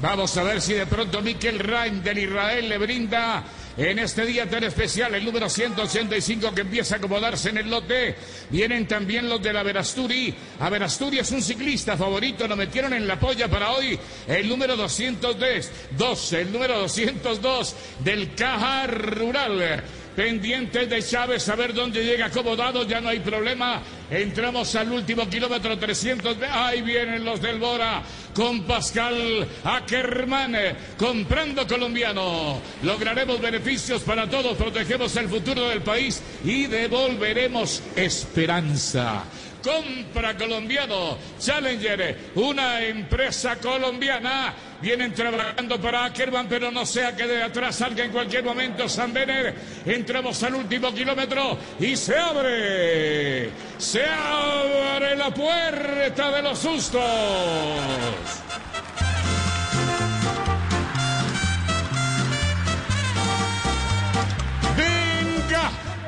[0.00, 3.44] Vamos a ver si de pronto Mikel Rain del Israel le brinda
[3.76, 8.16] en este día tan especial, el número 185 que empieza a acomodarse en el lote.
[8.50, 10.34] Vienen también los de la Verasturi.
[10.60, 13.98] A Verasturi es un ciclista favorito, lo metieron en la polla para hoy.
[14.26, 19.82] El número 202, 12, el número 202 del Caja Rural
[20.14, 23.82] pendientes de Chávez, a ver dónde llega acomodado, ya no hay problema.
[24.10, 26.36] Entramos al último kilómetro 300.
[26.50, 28.02] Ahí vienen los del Bora
[28.34, 30.56] con Pascal Ackerman,
[30.98, 32.60] comprando colombiano.
[32.82, 39.24] Lograremos beneficios para todos, protegemos el futuro del país y devolveremos esperanza.
[39.62, 44.54] Compra colombiano, Challenger, una empresa colombiana.
[44.80, 49.12] Vienen trabajando para Ackerman, pero no sea que de atrás salga en cualquier momento San
[49.12, 49.54] Bener.
[49.86, 53.50] Entramos al último kilómetro y se abre.
[53.78, 57.02] Se abre la puerta de los sustos.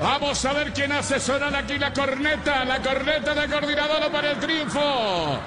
[0.00, 4.38] Vamos a ver quién hace sonar aquí la corneta, la corneta de coordinador para el
[4.38, 5.38] triunfo.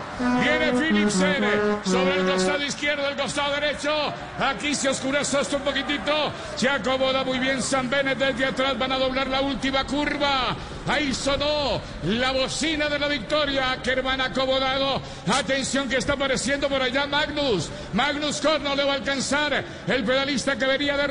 [0.41, 1.43] Viene Philipsen
[1.85, 4.13] sobre el costado izquierdo, el costado derecho.
[4.39, 6.31] Aquí se oscurece esto un poquitito.
[6.55, 8.77] Se acomoda muy bien San Benet desde atrás.
[8.77, 10.55] Van a doblar la última curva.
[10.87, 13.77] Ahí sonó la bocina de la victoria.
[13.83, 15.01] Kerman acomodado.
[15.27, 17.69] Atención que está apareciendo por allá Magnus.
[17.93, 19.63] Magnus Corno le va a alcanzar.
[19.87, 21.07] El pedalista que venía de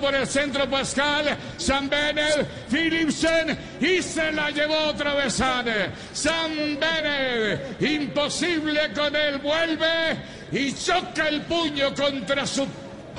[0.00, 1.36] por el centro Pascal.
[1.58, 5.66] San Benet, Philipsen y se la llevó otra vez San.
[6.12, 7.82] San Benet.
[7.82, 9.38] Imposible con él.
[9.38, 10.16] Vuelve
[10.52, 12.66] y choca el puño contra su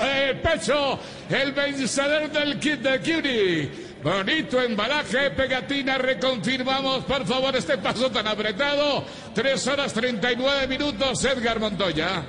[0.02, 1.00] eh, pecho.
[1.30, 3.89] El vencedor del kit de Curie.
[4.02, 9.04] Bonito embalaje, pegatina, reconfirmamos, por favor, este paso tan apretado.
[9.36, 12.24] Tres horas 39 minutos, Edgar Montoya.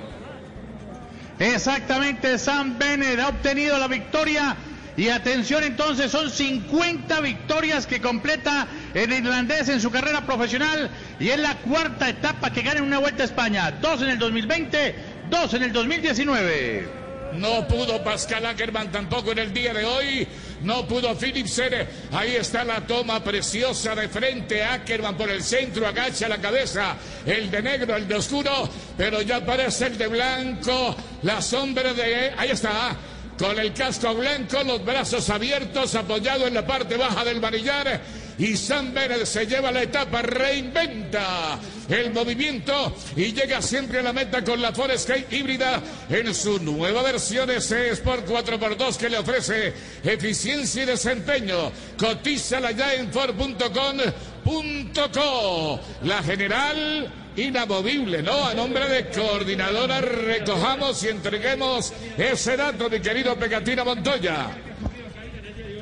[1.39, 4.57] Exactamente, Sam Bennett ha obtenido la victoria.
[4.97, 11.29] Y atención entonces, son 50 victorias que completa el irlandés en su carrera profesional y
[11.29, 13.71] es la cuarta etapa que gana en una vuelta a España.
[13.71, 14.95] Dos en el 2020,
[15.29, 17.01] dos en el 2019.
[17.33, 20.27] No pudo Pascal Ackerman tampoco en el día de hoy.
[20.63, 21.87] No pudo Philipsen.
[22.11, 24.63] Ahí está la toma preciosa de frente.
[24.63, 26.95] Ackerman por el centro, agacha la cabeza.
[27.25, 28.69] El de negro, el de oscuro.
[28.97, 30.95] Pero ya aparece el de blanco.
[31.23, 32.33] La sombra de.
[32.37, 32.95] Ahí está.
[33.37, 38.01] Con el casco blanco, los brazos abiertos, apoyado en la parte baja del manillar
[38.41, 44.13] y San Bennett se lleva la etapa, reinventa el movimiento y llega siempre a la
[44.13, 45.79] meta con la Skate híbrida
[46.09, 51.71] en su nueva versión S Sport 4x2 que le ofrece eficiencia y desempeño.
[51.95, 53.59] Cotízala ya en Ford.com.co.
[56.03, 58.43] La general inamovible, ¿no?
[58.43, 64.70] A nombre de coordinadora recojamos y entreguemos ese dato, mi querido Pegatina Montoya.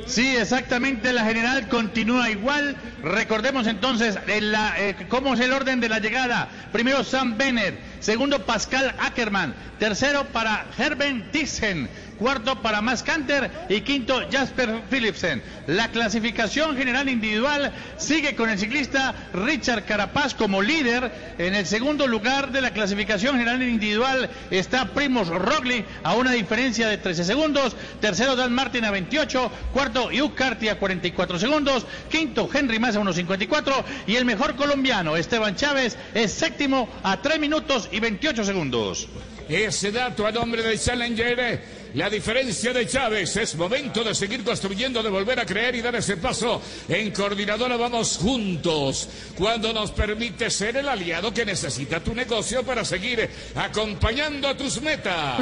[0.10, 2.76] Sí, exactamente, la general continúa igual.
[3.04, 6.50] Recordemos entonces eh, cómo es el orden de la llegada.
[6.72, 11.88] Primero Sam Bennett, segundo Pascal Ackerman, tercero para Herben Thyssen,
[12.20, 15.42] cuarto para Max Canter y quinto Jasper Philipsen.
[15.68, 21.12] La clasificación general individual sigue con el ciclista Richard Carapaz como líder.
[21.38, 26.88] En el segundo lugar de la clasificación general individual está Primoz Roglic a una diferencia
[26.88, 27.76] de 13 segundos.
[28.02, 29.52] Tercero Dan Martin a 28.
[29.74, 31.86] Cuarto Hugh Carty a 44 segundos.
[32.10, 33.84] Quinto Henry Massa a 1.54.
[34.08, 39.08] Y el mejor colombiano Esteban Chávez es séptimo a 3 minutos y 28 segundos.
[39.48, 41.79] Ese dato a nombre de Challenger.
[41.96, 45.96] La diferencia de Chávez es momento de seguir construyendo, de volver a creer y dar
[45.96, 46.62] ese paso.
[46.88, 49.10] En coordinadora vamos juntos.
[49.36, 54.82] Cuando nos permite ser el aliado que necesita tu negocio para seguir acompañando a tus
[54.82, 55.40] metas.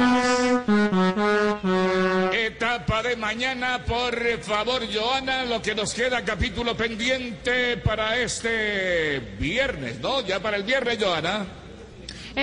[2.32, 10.00] Etapa de mañana, por favor, Joana, lo que nos queda capítulo pendiente para este viernes,
[10.00, 10.22] ¿no?
[10.22, 11.67] Ya para el viernes, Joana.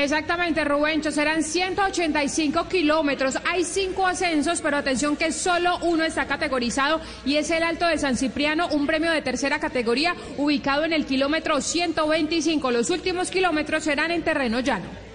[0.04, 3.38] Exactamente, Rubencho, serán 185 kilómetros.
[3.50, 7.98] Hay cinco ascensos, pero atención que solo uno está categorizado y es el Alto de
[7.98, 12.72] San Cipriano, un premio de tercera categoría ubicado en el kilómetro 125.
[12.72, 15.15] Los últimos kilómetros serán en terreno llano.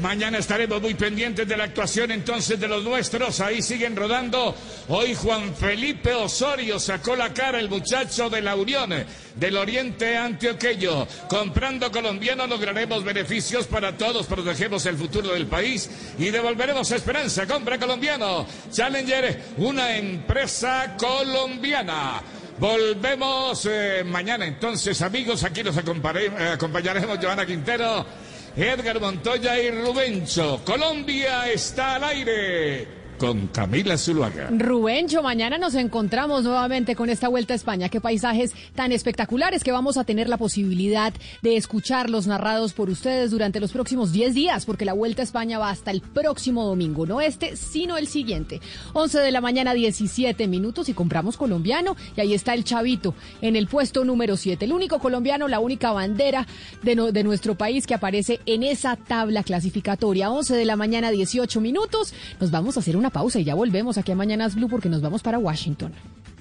[0.00, 3.40] Mañana estaremos muy pendientes de la actuación entonces de los nuestros.
[3.40, 4.54] Ahí siguen rodando.
[4.88, 8.94] Hoy Juan Felipe Osorio sacó la cara, el muchacho de la Unión
[9.34, 11.04] del Oriente Antioqueño.
[11.28, 17.44] Comprando colombiano lograremos beneficios para todos, protegemos el futuro del país y devolveremos esperanza.
[17.48, 18.46] Compra colombiano.
[18.70, 22.22] Challenger, una empresa colombiana.
[22.60, 25.42] Volvemos eh, mañana entonces, amigos.
[25.42, 28.27] Aquí nos acompare- acompañaremos Joana Quintero.
[28.60, 30.60] Edgar Montoya y Rubencho.
[30.64, 34.48] Colombia está al aire con Camila Zuluaga.
[34.50, 37.88] Rubencho, mañana nos encontramos nuevamente con esta Vuelta a España.
[37.88, 41.12] Qué paisajes tan espectaculares que vamos a tener la posibilidad
[41.42, 45.58] de escucharlos narrados por ustedes durante los próximos 10 días, porque la Vuelta a España
[45.58, 48.60] va hasta el próximo domingo, no este, sino el siguiente.
[48.94, 51.96] 11 de la mañana, 17 minutos y compramos colombiano.
[52.16, 54.64] Y ahí está el chavito en el puesto número 7.
[54.64, 56.46] El único colombiano, la única bandera
[56.82, 60.30] de, de nuestro país que aparece en esa tabla clasificatoria.
[60.30, 62.14] 11 de la mañana, 18 minutos.
[62.40, 65.00] Nos vamos a hacer una pausa y ya volvemos aquí a Mañanas Blue porque nos
[65.00, 65.92] vamos para Washington.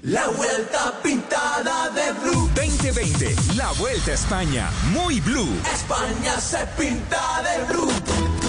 [0.03, 2.49] La vuelta pintada de blue.
[2.55, 5.49] 2020, la Vuelta a España, muy blue.
[5.73, 8.46] España se pinta de blue.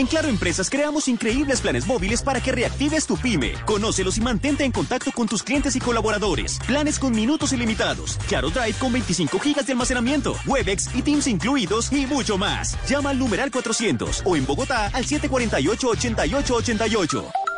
[0.00, 3.52] En Claro Empresas creamos increíbles planes móviles para que reactives tu pyme.
[3.66, 6.58] Conócelos y mantente en contacto con tus clientes y colaboradores.
[6.66, 8.16] Planes con minutos ilimitados.
[8.26, 10.36] Claro Drive con 25 gigas de almacenamiento.
[10.46, 12.78] Webex y Teams incluidos y mucho más.
[12.88, 17.49] Llama al numeral 400 o en Bogotá al 748-8888.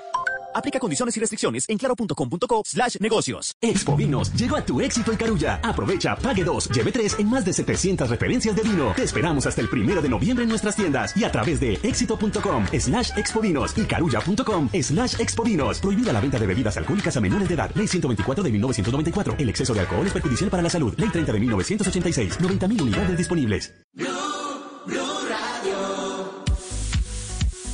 [0.54, 3.56] Aplica condiciones y restricciones en claro.com.co slash negocios.
[3.60, 5.60] Expo Vinos llegó a tu éxito en Carulla.
[5.62, 8.92] Aprovecha, pague dos, lleve tres en más de 700 referencias de vino.
[8.94, 12.66] Te esperamos hasta el primero de noviembre en nuestras tiendas y a través de éxito.com
[12.78, 15.80] slash expovinos y carulla.com slash expovinos.
[15.80, 17.70] Prohibida la venta de bebidas alcohólicas a menores de edad.
[17.74, 19.36] Ley 124 de 1994.
[19.38, 20.94] El exceso de alcohol es perjudicial para la salud.
[20.96, 22.40] Ley 30 de 1986.
[22.40, 23.72] 90.000 unidades disponibles.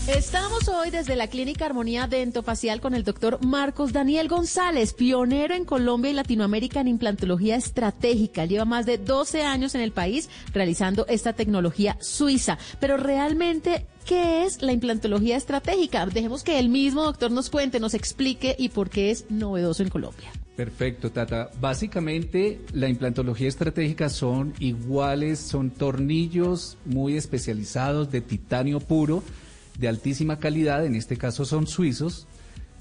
[0.08, 5.66] Estamos hoy desde la Clínica Armonía Dentofacial con el doctor Marcos Daniel González, pionero en
[5.66, 8.46] Colombia y Latinoamérica en implantología estratégica.
[8.46, 12.56] Lleva más de 12 años en el país realizando esta tecnología suiza.
[12.80, 16.06] Pero realmente, ¿qué es la implantología estratégica?
[16.06, 19.90] Dejemos que el mismo doctor nos cuente, nos explique y por qué es novedoso en
[19.90, 20.32] Colombia.
[20.56, 21.50] Perfecto, Tata.
[21.60, 29.22] Básicamente, la implantología estratégica son iguales, son tornillos muy especializados de titanio puro,
[29.78, 32.26] de altísima calidad, en este caso son suizos,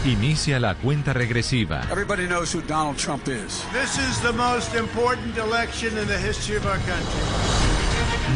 [0.05, 1.87] Inicia la cuenta regresiva.
[1.89, 3.63] Everybody knows who Donald Trump is.
[3.73, 7.72] This is the most important election in the history of our country.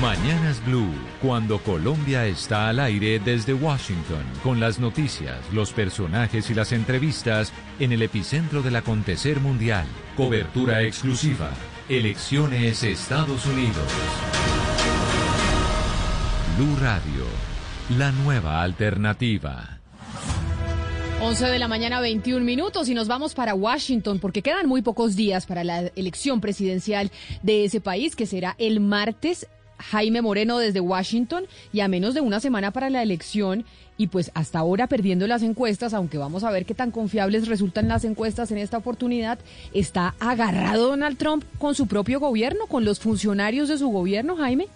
[0.01, 0.93] Mañanas Blue,
[1.23, 7.51] cuando Colombia está al aire desde Washington, con las noticias, los personajes y las entrevistas
[7.81, 9.87] en el epicentro del acontecer mundial.
[10.15, 11.51] Cobertura exclusiva.
[11.89, 13.91] Elecciones Estados Unidos.
[16.59, 17.25] Blue Radio,
[17.97, 19.79] la nueva alternativa.
[21.23, 25.17] 11 de la mañana, 21 minutos y nos vamos para Washington porque quedan muy pocos
[25.17, 27.11] días para la elección presidencial
[27.43, 29.49] de ese país que será el martes.
[29.79, 33.65] Jaime Moreno desde Washington y a menos de una semana para la elección
[33.99, 37.89] y pues hasta ahora perdiendo las encuestas, aunque vamos a ver qué tan confiables resultan
[37.89, 39.39] las encuestas en esta oportunidad,
[39.73, 44.67] está agarrado Donald Trump con su propio gobierno, con los funcionarios de su gobierno, Jaime.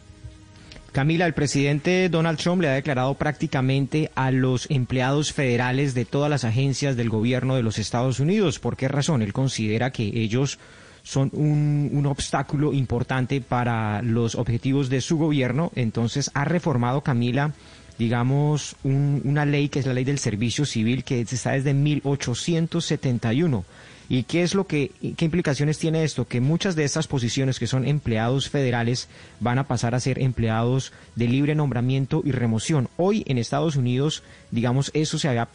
[0.93, 6.29] Camila, el presidente Donald Trump le ha declarado prácticamente a los empleados federales de todas
[6.29, 8.59] las agencias del gobierno de los Estados Unidos.
[8.59, 9.23] ¿Por qué razón?
[9.23, 10.59] Él considera que ellos
[11.03, 15.73] son un, un, obstáculo importante para los objetivos de su gobierno.
[15.75, 17.53] Entonces ha reformado Camila,
[17.99, 23.65] digamos, un, una ley que es la ley del servicio civil que está desde 1871.
[24.09, 26.27] ¿Y qué es lo que, qué implicaciones tiene esto?
[26.27, 30.93] Que muchas de estas posiciones que son empleados federales van a pasar a ser empleados
[31.15, 32.89] de libre nombramiento y remoción.
[32.97, 35.47] Hoy en Estados Unidos, digamos, eso se había,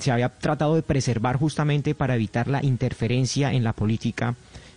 [0.00, 4.34] se había tratado de preservar justamente para evitar la interferencia en la política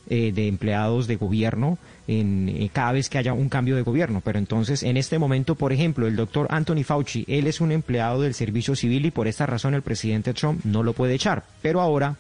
[0.10, 1.78] eh, de empleados de gobierno
[2.08, 4.22] en, eh, cada vez que haya un cambio de gobierno.
[4.24, 8.22] Pero entonces, en este momento, por ejemplo, el doctor Anthony Fauci, él es un empleado
[8.22, 11.44] del servicio civil y por esta razón el presidente Trump no lo puede echar.
[11.62, 12.16] Pero ahora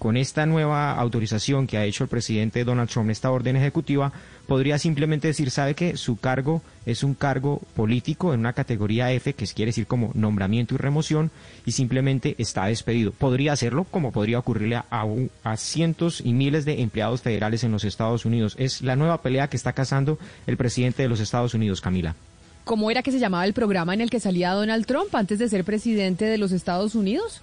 [0.00, 4.10] con esta nueva autorización que ha hecho el presidente Donald Trump, esta orden ejecutiva,
[4.50, 9.32] podría simplemente decir, sabe que su cargo es un cargo político en una categoría F,
[9.34, 11.30] que quiere decir como nombramiento y remoción,
[11.64, 13.12] y simplemente está despedido.
[13.12, 15.06] Podría hacerlo como podría ocurrirle a,
[15.44, 18.56] a, cientos y miles de empleados federales en los Estados Unidos.
[18.58, 22.16] Es la nueva pelea que está cazando el presidente de los Estados Unidos, Camila.
[22.64, 25.48] ¿Cómo era que se llamaba el programa en el que salía Donald Trump antes de
[25.48, 27.40] ser presidente de los Estados Unidos?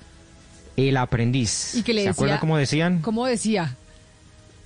[0.75, 1.73] El aprendiz.
[1.73, 2.99] ¿Y que le ¿Se acuerda cómo decían?
[3.01, 3.77] ¿Cómo decía?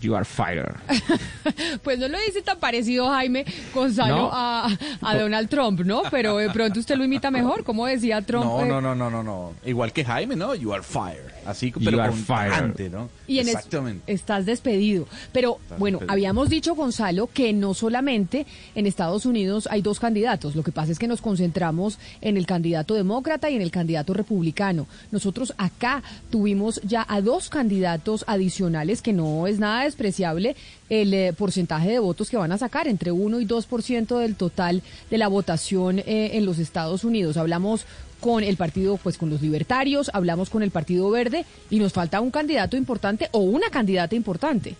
[0.01, 0.75] You are fired.
[1.83, 4.29] pues no lo dice tan parecido Jaime Gonzalo ¿No?
[4.33, 4.67] a,
[5.01, 6.01] a, Donald Trump, ¿no?
[6.09, 7.63] Pero de pronto usted lo imita mejor.
[7.63, 8.45] ¿Cómo decía Trump?
[8.45, 9.53] No, no, no, no, no, no.
[9.63, 10.55] Igual que Jaime, ¿no?
[10.55, 11.31] You are fired.
[11.45, 12.49] Así, pero You are con fired.
[12.51, 13.09] tajante, ¿no?
[13.27, 14.11] Y en es- Exactamente.
[14.13, 15.07] estás despedido.
[15.33, 16.11] Pero bueno, despedido.
[16.13, 20.55] habíamos dicho, Gonzalo, que no solamente en Estados Unidos hay dos candidatos.
[20.55, 24.13] Lo que pasa es que nos concentramos en el candidato demócrata y en el candidato
[24.13, 24.87] republicano.
[25.11, 30.55] Nosotros acá tuvimos ya a dos candidatos adicionales, que no es nada despreciable
[30.89, 34.81] el eh, porcentaje de votos que van a sacar, entre 1 y 2% del total
[35.09, 37.37] de la votación eh, en los Estados Unidos.
[37.37, 37.85] Hablamos
[38.21, 42.21] con el partido, pues con los libertarios, hablamos con el Partido Verde y nos falta
[42.21, 44.77] un candidato importante o una candidata importante.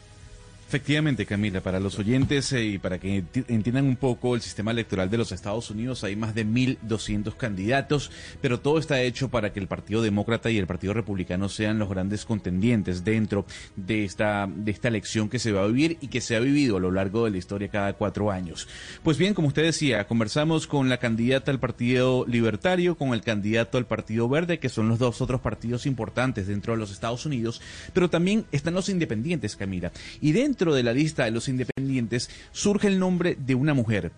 [0.71, 4.71] Efectivamente, Camila, para los oyentes eh, y para que enti- entiendan un poco el sistema
[4.71, 8.09] electoral de los Estados Unidos, hay más de 1.200 candidatos,
[8.39, 11.89] pero todo está hecho para que el Partido Demócrata y el Partido Republicano sean los
[11.89, 13.45] grandes contendientes dentro
[13.75, 16.77] de esta, de esta elección que se va a vivir y que se ha vivido
[16.77, 18.69] a lo largo de la historia cada cuatro años.
[19.03, 23.77] Pues bien, como usted decía, conversamos con la candidata al Partido Libertario, con el candidato
[23.77, 27.61] al Partido Verde, que son los dos otros partidos importantes dentro de los Estados Unidos,
[27.91, 29.91] pero también están los independientes, Camila.
[30.21, 34.11] Y dentro de la lista de los independientes surge el nombre de una mujer.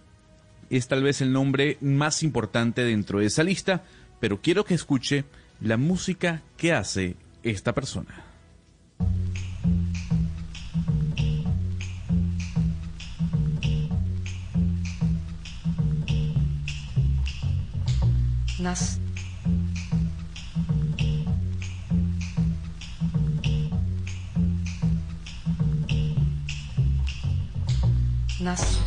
[0.70, 3.84] Es tal vez el nombre más importante dentro de esa lista,
[4.20, 5.24] pero quiero que escuche
[5.62, 8.26] la música que hace esta persona.
[28.44, 28.78] Nas.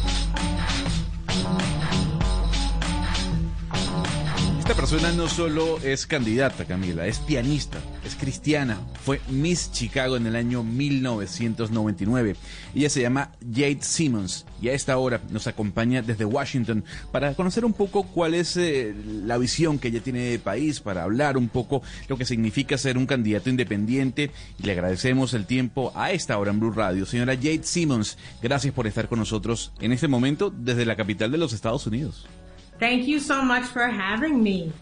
[4.76, 10.36] Persona no solo es candidata, Camila, es pianista, es cristiana, fue Miss Chicago en el
[10.36, 12.36] año 1999.
[12.74, 17.64] Ella se llama Jade Simmons y a esta hora nos acompaña desde Washington para conocer
[17.64, 21.48] un poco cuál es eh, la visión que ella tiene de país, para hablar un
[21.48, 24.30] poco lo que significa ser un candidato independiente.
[24.58, 27.06] Y le agradecemos el tiempo a esta hora en Blue Radio.
[27.06, 31.38] Señora Jade Simmons, gracias por estar con nosotros en este momento desde la capital de
[31.38, 32.26] los Estados Unidos.
[32.78, 34.72] Thank you so much for having me.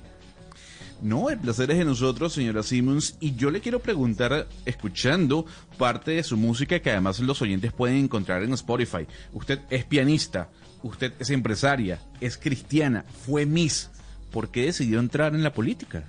[1.05, 5.45] No, el placer es de nosotros, señora Simmons, y yo le quiero preguntar, escuchando
[5.77, 9.07] parte de su música que además los oyentes pueden encontrar en Spotify.
[9.33, 10.49] Usted es pianista,
[10.83, 13.91] usted es empresaria, es cristiana, fue Miss.
[14.31, 16.05] ¿Por qué decidió entrar en la política?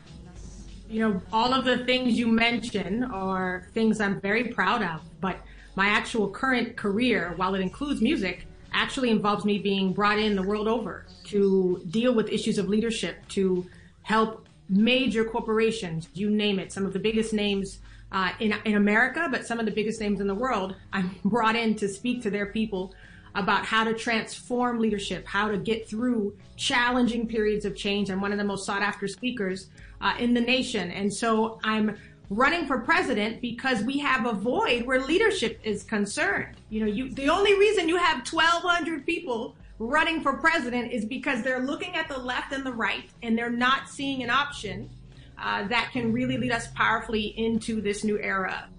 [0.90, 5.36] You know, all of the things you mention are things I'm very proud of, but
[5.76, 10.44] my actual current career, while it includes music, actually involves me being brought in the
[10.44, 13.66] world over to deal with issues of leadership, to
[14.04, 17.80] help major corporations, you name it, some of the biggest names
[18.12, 20.76] uh, in, in America, but some of the biggest names in the world.
[20.94, 22.94] I'm brought in to speak to their people
[23.34, 28.10] about how to transform leadership, how to get through challenging periods of change.
[28.10, 29.68] I'm one of the most sought after speakers
[30.00, 30.92] uh, in the nation.
[30.92, 31.98] And so I'm
[32.30, 36.56] running for president because we have a void where leadership is concerned.
[36.70, 41.44] You know, you, the only reason you have 1,200 people running for president is because
[41.44, 44.90] they're looking at the left and the right and they're not seeing an option
[45.38, 48.70] uh, that can really lead us powerfully into this new era.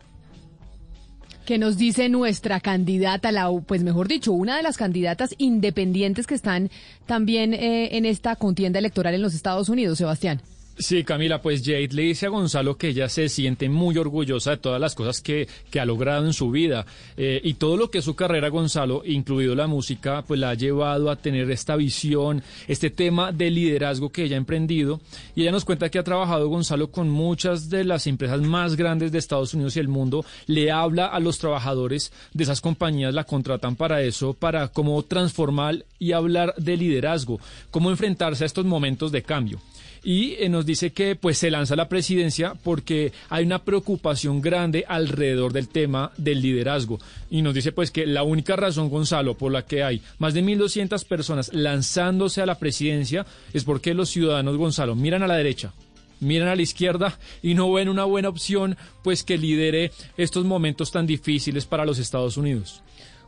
[1.44, 6.34] ¿Qué nos dice nuestra candidata, la, pues mejor dicho, una de las candidatas independientes que
[6.34, 6.70] están
[7.07, 10.42] también eh, en esta contienda electoral en los Estados Unidos, Sebastián?
[10.79, 14.57] Sí, Camila, pues Jade le dice a Gonzalo que ella se siente muy orgullosa de
[14.59, 16.85] todas las cosas que, que ha logrado en su vida
[17.16, 21.11] eh, y todo lo que su carrera, Gonzalo, incluido la música, pues la ha llevado
[21.11, 25.01] a tener esta visión, este tema de liderazgo que ella ha emprendido.
[25.35, 29.12] Y ella nos cuenta que ha trabajado, Gonzalo, con muchas de las empresas más grandes
[29.12, 30.27] de Estados Unidos y el mundo.
[30.47, 35.87] Le habla a los trabajadores de esas compañías, la contratan para eso, para cómo transformar
[35.99, 39.59] y hablar de liderazgo, cómo enfrentarse a estos momentos de cambio
[40.07, 44.84] y eh, nos dice que pues se lanza la presidencia porque hay una preocupación grande
[44.86, 49.50] alrededor del tema del liderazgo y nos dice pues que la única razón Gonzalo por
[49.50, 54.57] la que hay más de 1200 personas lanzándose a la presidencia es porque los ciudadanos
[54.57, 55.72] Gonzalo miran a la derecha
[56.20, 60.92] miran a la izquierda y no ven una buena opción pues que lidere estos momentos
[60.92, 62.80] tan difíciles para los Estados Unidos.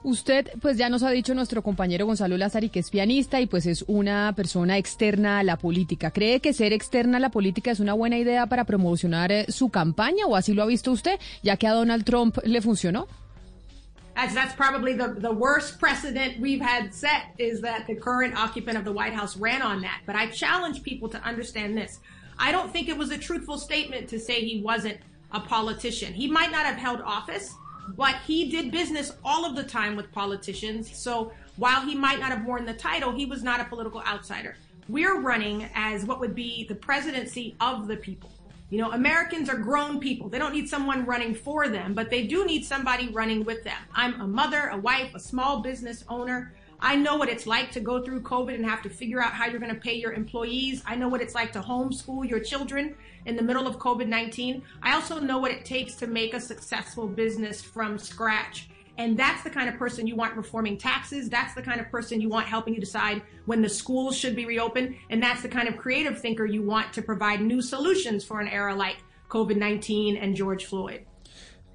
[0.04, 3.66] Usted, pues ya nos ha dicho nuestro compañero Gonzalo Lázari que es pianista y pues
[3.66, 6.12] es una persona externa a la política.
[6.12, 9.70] ¿Cree que ser externa a la política es una buena idea para promocionar eh, su
[9.70, 13.08] campaña o así lo ha visto usted, ya que a Donald Trump le funcionó?
[14.14, 18.76] That's, that's probably the, the worst precedent we've had set is that the current occupant
[18.76, 20.00] of the White House ran on that.
[20.06, 22.00] But I challenge people to understand this.
[22.38, 24.98] I don't think it was a truthful statement to say he wasn't
[25.32, 26.12] a politician.
[26.14, 27.54] He might not have held office,
[27.96, 30.96] but he did business all of the time with politicians.
[30.96, 34.56] So while he might not have worn the title, he was not a political outsider.
[34.88, 38.30] We're running as what would be the presidency of the people.
[38.70, 40.28] You know, Americans are grown people.
[40.28, 43.78] They don't need someone running for them, but they do need somebody running with them.
[43.94, 46.52] I'm a mother, a wife, a small business owner.
[46.80, 49.46] I know what it's like to go through COVID and have to figure out how
[49.46, 50.80] you're going to pay your employees.
[50.86, 52.94] I know what it's like to homeschool your children
[53.26, 54.62] in the middle of COVID 19.
[54.82, 58.68] I also know what it takes to make a successful business from scratch.
[58.96, 61.28] And that's the kind of person you want reforming taxes.
[61.28, 64.46] That's the kind of person you want helping you decide when the schools should be
[64.46, 64.96] reopened.
[65.10, 68.48] And that's the kind of creative thinker you want to provide new solutions for an
[68.48, 68.98] era like
[69.30, 71.07] COVID 19 and George Floyd.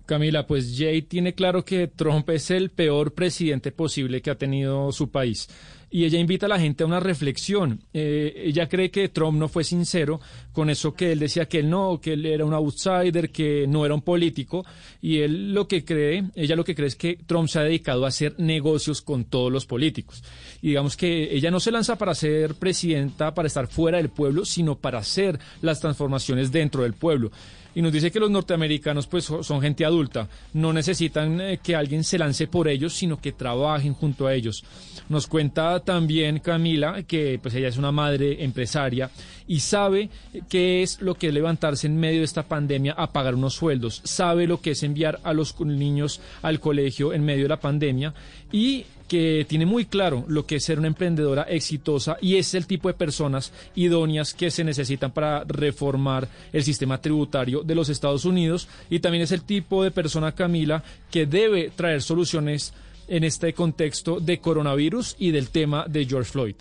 [0.05, 4.91] Camila, pues Jay tiene claro que Trump es el peor presidente posible que ha tenido
[4.91, 5.47] su país.
[5.93, 7.83] Y ella invita a la gente a una reflexión.
[7.93, 10.19] Eh, ella cree que Trump no fue sincero
[10.51, 13.85] con eso que él decía que él no, que él era un outsider, que no
[13.85, 14.65] era un político.
[15.03, 18.05] Y él lo que cree, ella lo que cree es que Trump se ha dedicado
[18.05, 20.23] a hacer negocios con todos los políticos.
[20.63, 24.45] Y digamos que ella no se lanza para ser presidenta, para estar fuera del pueblo,
[24.45, 27.29] sino para hacer las transformaciones dentro del pueblo
[27.75, 32.03] y nos dice que los norteamericanos pues son gente adulta, no necesitan eh, que alguien
[32.03, 34.63] se lance por ellos, sino que trabajen junto a ellos.
[35.09, 39.09] Nos cuenta también Camila que pues ella es una madre empresaria
[39.47, 40.09] y sabe
[40.49, 44.01] qué es lo que es levantarse en medio de esta pandemia a pagar unos sueldos,
[44.03, 48.13] sabe lo que es enviar a los niños al colegio en medio de la pandemia
[48.51, 52.65] y que tiene muy claro lo que es ser una emprendedora exitosa y es el
[52.65, 58.25] tipo de personas idóneas que se necesitan para reformar el sistema tributario de los Estados
[58.25, 62.73] Unidos y también es el tipo de persona, Camila, que debe traer soluciones
[63.07, 66.55] en este contexto de coronavirus y del tema de George Floyd.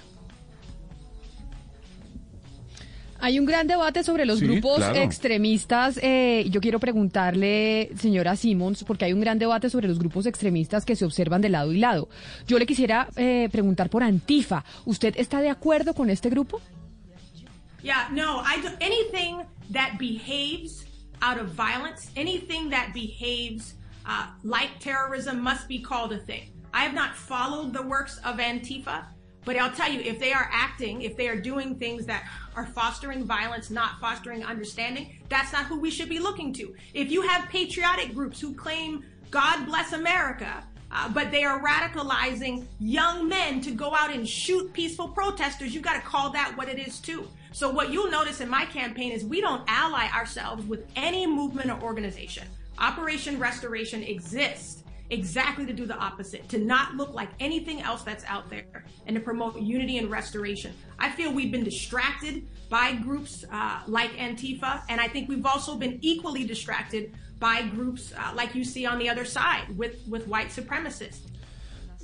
[3.25, 4.97] Hay un gran debate sobre los Sí, grupos claro.
[4.97, 5.97] extremistas.
[6.03, 10.85] eh, yo quiero preguntarle, señora Simmons, porque hay un gran debate sobre los grupos extremistas
[10.85, 12.09] que se observan de lado y lado.
[12.49, 14.65] Yo le quisiera eh, preguntar por Antifa.
[14.87, 16.61] ¿Usted está de acuerdo con este grupo?
[17.85, 19.39] Yeah, no, I do, anything
[19.73, 20.85] that behaves
[21.21, 26.51] out of violence, anything that behaves uh, like terrorism must be called a thing.
[26.75, 29.05] I have not followed the works of Antifa,
[29.45, 32.67] but I'll tell you, if they are acting, if they are doing things that are
[32.67, 36.75] fostering violence, not fostering understanding, that's not who we should be looking to.
[36.95, 42.67] If you have patriotic groups who claim God bless America, uh, but they are radicalizing
[42.79, 45.75] young men to go out and shoot peaceful protesters.
[45.75, 47.27] You got to call that what it is too.
[47.53, 51.71] So what you'll notice in my campaign is we don't ally ourselves with any movement
[51.71, 52.47] or organization.
[52.79, 54.82] Operation Restoration exists
[55.13, 59.15] exactly to do the opposite, to not look like anything else that's out there, and
[59.15, 60.73] to promote unity and restoration.
[60.99, 65.77] I feel we've been distracted by groups uh, like Antifa, and I think we've also
[65.77, 70.27] been equally distracted by groups uh, like you see on the other side with, with
[70.27, 71.21] white supremacists.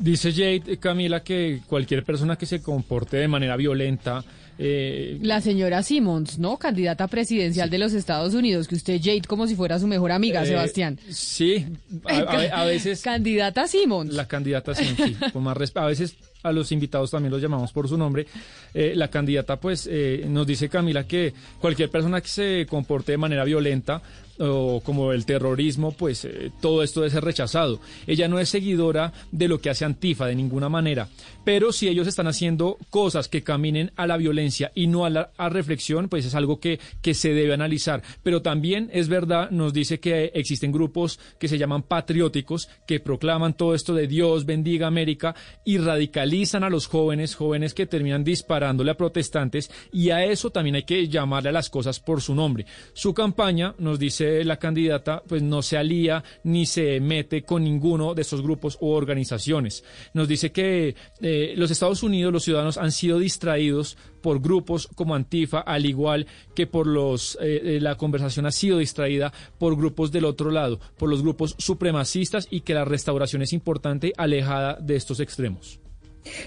[0.00, 4.22] Dice Jade, Camila, que cualquier persona que se comporte de manera violenta,
[4.58, 6.56] eh, La señora Simmons, ¿no?
[6.58, 10.42] Candidata presidencial de los Estados Unidos, que usted, Jade, como si fuera su mejor amiga,
[10.42, 10.98] eh, Sebastián.
[11.10, 11.66] Sí,
[12.04, 13.02] a, a- a veces...
[13.02, 14.12] Candidata Simmons.
[14.14, 15.84] La candidata, sí, sí, con más respeto.
[15.84, 18.26] A veces a los invitados también los llamamos por su nombre.
[18.74, 23.18] Eh, la candidata, pues, eh, nos dice Camila que cualquier persona que se comporte de
[23.18, 24.02] manera violenta
[24.40, 27.80] o como el terrorismo, pues eh, todo esto debe ser rechazado.
[28.06, 31.08] Ella no es seguidora de lo que hace Antifa de ninguna manera,
[31.48, 35.30] pero si ellos están haciendo cosas que caminen a la violencia y no a la
[35.48, 38.02] reflexión, pues es algo que, que se debe analizar.
[38.22, 43.56] Pero también es verdad, nos dice que existen grupos que se llaman patrióticos, que proclaman
[43.56, 45.34] todo esto de Dios bendiga América
[45.64, 50.76] y radicalizan a los jóvenes, jóvenes que terminan disparándole a protestantes y a eso también
[50.76, 52.66] hay que llamarle a las cosas por su nombre.
[52.92, 58.12] Su campaña, nos dice la candidata, pues no se alía ni se mete con ninguno
[58.12, 59.82] de estos grupos u organizaciones.
[60.12, 65.14] Nos dice que eh, los Estados Unidos, los ciudadanos han sido distraídos por grupos como
[65.14, 70.12] Antifa, al igual que por los eh, eh, la conversación ha sido distraída por grupos
[70.12, 74.96] del otro lado, por los grupos supremacistas y que la restauración es importante alejada de
[74.96, 75.80] estos extremos.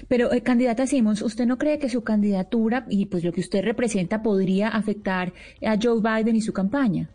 [0.08, 3.62] Pero, eh, candidata Simmons, ¿usted no cree que su candidatura y pues lo que usted
[3.64, 5.32] representa podría afectar
[5.64, 7.08] a Joe Biden y su campaña?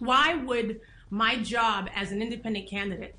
[0.00, 0.78] Why would
[1.10, 3.14] my job as an independent candidate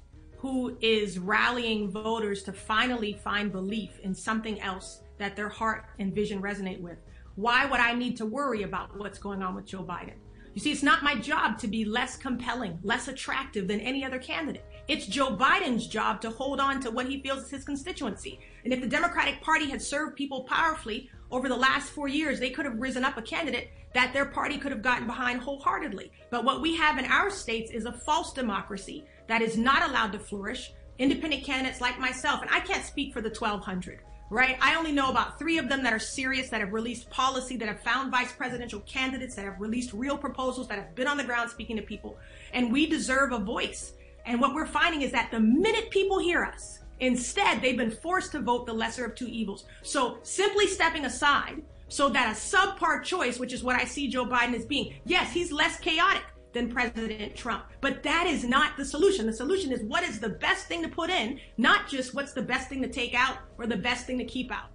[0.48, 6.16] who is rallying voters to finally find belief in something else that their heart and
[6.16, 6.98] vision resonate with,
[7.36, 10.14] why would I need to worry about what's going on with Joe Biden?
[10.54, 14.20] You see, it's not my job to be less compelling, less attractive than any other
[14.20, 14.64] candidate.
[14.88, 18.40] It's Joe Biden's job to hold on to what he feels is his constituency.
[18.64, 22.52] And if the Democratic Party had served people powerfully over the last four years, they
[22.52, 26.10] could have risen up a candidate that their party could have gotten behind wholeheartedly.
[26.30, 30.12] But what we have in our states is a false democracy that is not allowed
[30.14, 30.74] to flourish.
[31.00, 34.00] Independent candidates like myself, and I can't speak for the 1,200
[34.30, 34.58] right?
[34.62, 37.68] I only know about three of them that are serious, that have released policy, that
[37.68, 41.24] have found vice presidential candidates, that have released real proposals, that have been on the
[41.24, 42.18] ground speaking to people.
[42.54, 43.94] And we deserve a voice.
[44.26, 48.34] And what we're finding is that the minute people hear us, instead, they've been forced
[48.34, 49.66] to vote the lesser of two evils.
[49.84, 54.26] So simply stepping aside so that a subpar choice, which is what I see Joe
[54.26, 56.24] Biden as being, yes, he's less chaotic
[56.54, 57.66] than President Trump.
[57.82, 59.26] But that is not the solution.
[59.26, 62.42] The solution is what is the best thing to put in, not just what's the
[62.42, 64.70] best thing to take out or the best thing to keep out.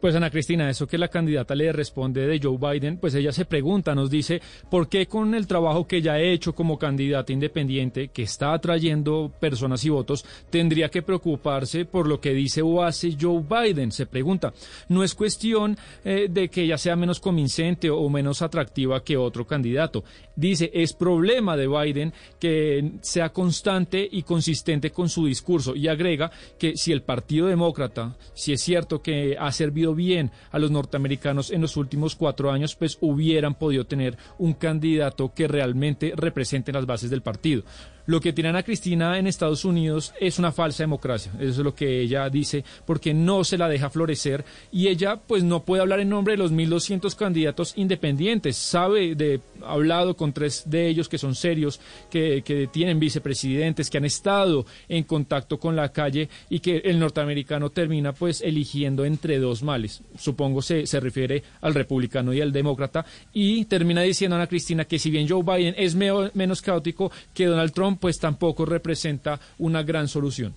[0.00, 3.44] Pues Ana Cristina, eso que la candidata le responde de Joe Biden, pues ella se
[3.44, 4.40] pregunta, nos dice,
[4.70, 9.32] ¿por qué con el trabajo que ella ha hecho como candidata independiente, que está atrayendo
[9.40, 13.92] personas y votos, tendría que preocuparse por lo que dice o hace Joe Biden?
[13.92, 14.52] Se pregunta.
[14.88, 19.46] No es cuestión eh, de que ella sea menos convincente o menos atractiva que otro
[19.46, 20.04] candidato.
[20.34, 26.30] Dice, es problema de Biden que sea constante y consistente con su discurso y agrega
[26.58, 31.50] que si el Partido Demócrata, si es cierto que ha servido bien a los norteamericanos
[31.50, 36.86] en los últimos cuatro años, pues hubieran podido tener un candidato que realmente represente las
[36.86, 37.62] bases del partido.
[38.06, 41.74] Lo que tiene Ana Cristina en Estados Unidos es una falsa democracia, eso es lo
[41.74, 46.00] que ella dice, porque no se la deja florecer y ella pues no puede hablar
[46.00, 51.08] en nombre de los 1.200 candidatos independientes, sabe de, ha hablado con tres de ellos
[51.08, 56.28] que son serios, que, que tienen vicepresidentes, que han estado en contacto con la calle
[56.48, 61.74] y que el norteamericano termina pues eligiendo entre dos males, supongo se, se refiere al
[61.74, 65.96] republicano y al demócrata, y termina diciendo Ana Cristina que si bien Joe Biden es
[65.96, 70.54] menos caótico que Donald Trump, pues tampoco representa una gran solución.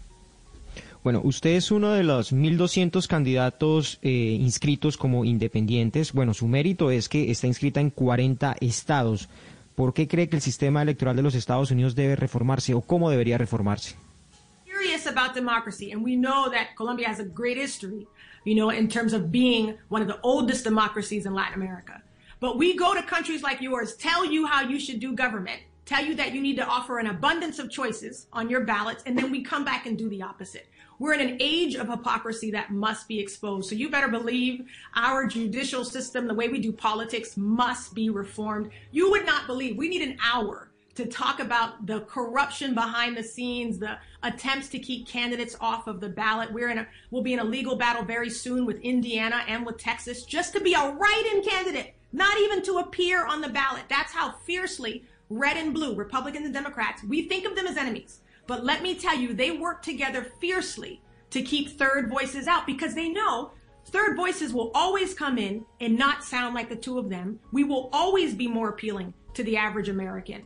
[1.01, 6.11] Bueno, usted es uno de los 1.200 candidatos eh, inscritos como independientes.
[6.11, 9.29] Bueno, su mérito es que está inscrita en 40 estados.
[9.75, 13.09] ¿Por qué cree que el sistema electoral de los Estados Unidos debe reformarse o cómo
[13.09, 13.95] debería reformarse?
[14.65, 18.05] Serious about democracy, and we know that Colombia has a great history,
[18.43, 22.01] you know, in terms of being one of the oldest democracies in Latin America.
[22.41, 26.05] But we go to countries like yours, tell you how you should do government, tell
[26.05, 29.31] you that you need to offer an abundance of choices on your ballots, and then
[29.31, 30.67] we come back and do the opposite.
[30.99, 33.69] We're in an age of hypocrisy that must be exposed.
[33.69, 38.69] So you better believe our judicial system, the way we do politics, must be reformed.
[38.91, 43.23] You would not believe we need an hour to talk about the corruption behind the
[43.23, 46.51] scenes, the attempts to keep candidates off of the ballot.
[46.51, 49.77] We're in a, we'll be in a legal battle very soon with Indiana and with
[49.77, 53.83] Texas just to be a write-in candidate, not even to appear on the ballot.
[53.89, 58.21] That's how fiercely red and blue, Republicans and Democrats, we think of them as enemies.
[58.47, 62.95] But let me tell you, they work together fiercely to keep third voices out because
[62.95, 63.51] they know
[63.85, 67.39] third voices will always come in and not sound like the two of them.
[67.51, 70.43] We will always be more appealing to the average American.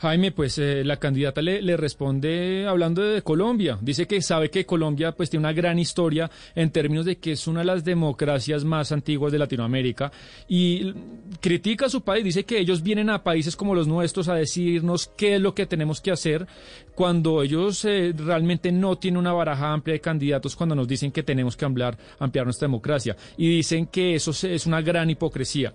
[0.00, 3.78] Jaime, pues eh, la candidata le, le, responde hablando de Colombia.
[3.82, 7.46] Dice que sabe que Colombia pues tiene una gran historia en términos de que es
[7.46, 10.10] una de las democracias más antiguas de Latinoamérica
[10.48, 10.94] y
[11.40, 12.24] critica a su país.
[12.24, 15.66] Dice que ellos vienen a países como los nuestros a decirnos qué es lo que
[15.66, 16.46] tenemos que hacer
[16.94, 21.22] cuando ellos eh, realmente no tienen una baraja amplia de candidatos cuando nos dicen que
[21.22, 25.74] tenemos que ampliar, ampliar nuestra democracia y dicen que eso es una gran hipocresía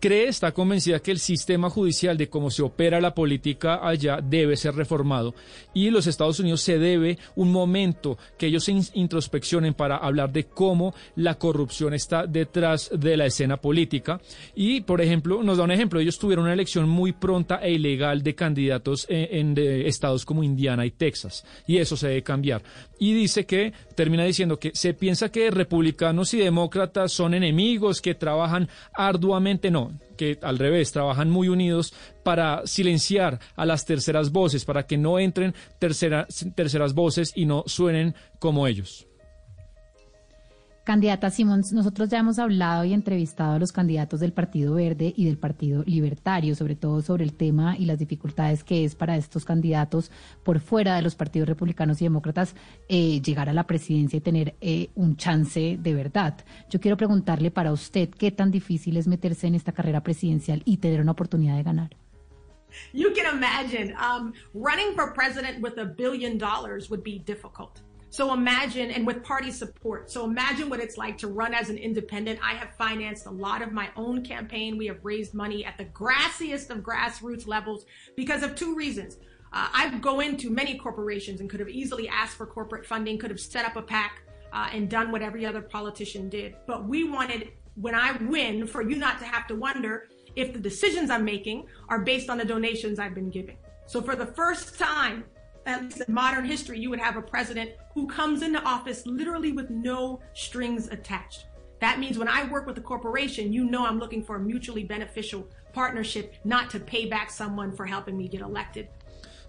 [0.00, 4.56] cree, está convencida que el sistema judicial de cómo se opera la política allá debe
[4.56, 5.34] ser reformado
[5.74, 10.44] y los Estados Unidos se debe un momento que ellos se introspeccionen para hablar de
[10.44, 14.20] cómo la corrupción está detrás de la escena política.
[14.54, 18.22] Y, por ejemplo, nos da un ejemplo, ellos tuvieron una elección muy pronta e ilegal
[18.22, 22.62] de candidatos en, en estados como Indiana y Texas y eso se debe cambiar
[23.00, 28.14] y dice que termina diciendo que se piensa que republicanos y demócratas son enemigos que
[28.14, 34.66] trabajan arduamente no que al revés, trabajan muy unidos para silenciar a las terceras voces,
[34.66, 39.09] para que no entren terceras voces y no suenen como ellos.
[40.90, 45.24] Candidata Simons, nosotros ya hemos hablado y entrevistado a los candidatos del Partido Verde y
[45.24, 49.44] del Partido Libertario, sobre todo sobre el tema y las dificultades que es para estos
[49.44, 50.10] candidatos
[50.42, 52.56] por fuera de los partidos republicanos y demócratas
[52.88, 56.44] eh, llegar a la presidencia y tener eh, un chance de verdad.
[56.68, 60.78] Yo quiero preguntarle para usted qué tan difícil es meterse en esta carrera presidencial y
[60.78, 61.90] tener una oportunidad de ganar.
[62.92, 67.80] You can imagine um, running for president with a billion dollars would be difficult.
[68.10, 70.10] So imagine, and with party support.
[70.10, 72.40] So imagine what it's like to run as an independent.
[72.42, 74.76] I have financed a lot of my own campaign.
[74.76, 77.86] We have raised money at the grassiest of grassroots levels
[78.16, 79.18] because of two reasons.
[79.52, 83.30] Uh, I go into many corporations and could have easily asked for corporate funding, could
[83.30, 86.56] have set up a PAC uh, and done what every other politician did.
[86.66, 90.58] But we wanted, when I win, for you not to have to wonder if the
[90.58, 93.56] decisions I'm making are based on the donations I've been giving.
[93.86, 95.24] So for the first time,
[95.70, 99.52] at least in modern history, you would have a president who comes into office literally
[99.52, 101.46] with no strings attached.
[101.80, 104.84] That means when I work with a corporation, you know I'm looking for a mutually
[104.84, 108.88] beneficial partnership, not to pay back someone for helping me get elected.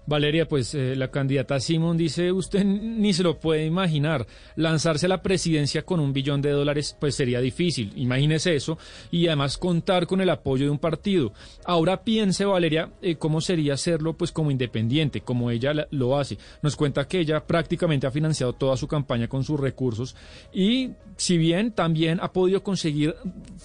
[0.06, 4.26] Valeria, pues eh, la candidata Simon dice, usted ni se lo puede imaginar,
[4.56, 8.78] lanzarse a la presidencia con un billón de dólares pues sería difícil, imagínese eso,
[9.12, 11.34] y además contar con el apoyo de un partido.
[11.66, 16.38] Ahora piense, Valeria, eh, cómo sería hacerlo pues como independiente, como ella lo hace.
[16.62, 20.16] Nos cuenta que ella prácticamente ha financiado toda su campaña con sus recursos
[20.54, 20.91] y
[21.22, 23.15] si bien también ha podido conseguir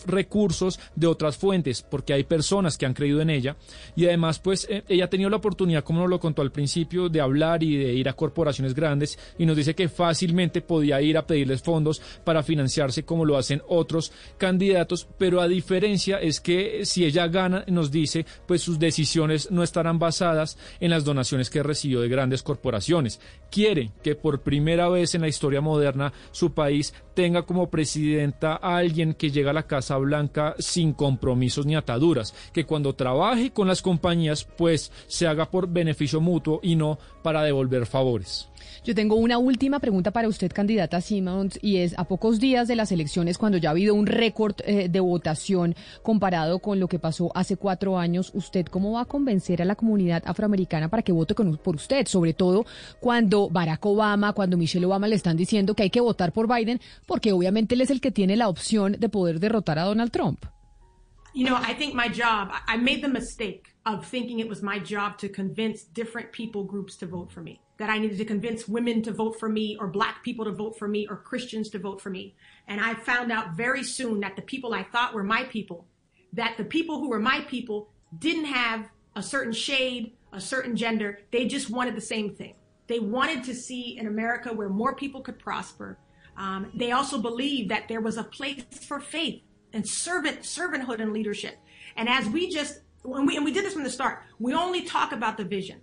[0.05, 3.57] recursos de otras fuentes, porque hay personas que han creído en ella,
[3.95, 7.09] y además pues eh, ella ha tenido la oportunidad, como nos lo contó al principio,
[7.09, 11.17] de hablar y de ir a corporaciones grandes, y nos dice que fácilmente podía ir
[11.17, 16.85] a pedirles fondos para financiarse como lo hacen otros candidatos, pero a diferencia es que
[16.85, 21.63] si ella gana, nos dice, pues sus decisiones no estarán basadas en las donaciones que
[21.63, 23.19] recibió de grandes corporaciones.
[23.51, 28.77] Quiere que por primera vez en la historia moderna su país tenga como presidenta a
[28.77, 33.69] alguien que llega a la Casa Blanca sin compromisos ni ataduras, que cuando trabaje con
[33.69, 38.49] las compañías pues se haga por beneficio mutuo y no para devolver favores.
[38.87, 42.77] Yo tengo una última pregunta para usted, candidata Simons, y es a pocos días de
[42.77, 45.75] las elecciones, cuando ya ha habido un récord eh, de votación
[46.05, 49.75] comparado con lo que pasó hace cuatro años, ¿usted cómo va a convencer a la
[49.75, 52.07] comunidad afroamericana para que vote por usted?
[52.07, 52.65] Sobre todo
[53.01, 56.81] cuando Barack Obama, cuando Michelle Obama le están diciendo que hay que votar por Biden,
[57.07, 60.47] porque obviamente él es el que tiene la opción de poder derrotar a Donald Trump.
[61.37, 64.81] you know, I think my job, I made the mistake of thinking it was my
[64.81, 67.61] job to convince different people groups to vote for me.
[67.79, 70.77] That I needed to convince women to vote for me or black people to vote
[70.77, 72.35] for me or Christians to vote for me.
[72.67, 75.87] And I found out very soon that the people I thought were my people,
[76.33, 81.21] that the people who were my people didn't have a certain shade, a certain gender.
[81.31, 82.57] They just wanted the same thing.
[82.89, 85.99] They wanted to see an America where more people could prosper.
[86.37, 91.13] Um, they also believed that there was a place for faith and servant servanthood and
[91.13, 91.57] leadership.
[91.97, 94.83] And as we just when we and we did this from the start, we only
[94.83, 95.81] talk about the vision.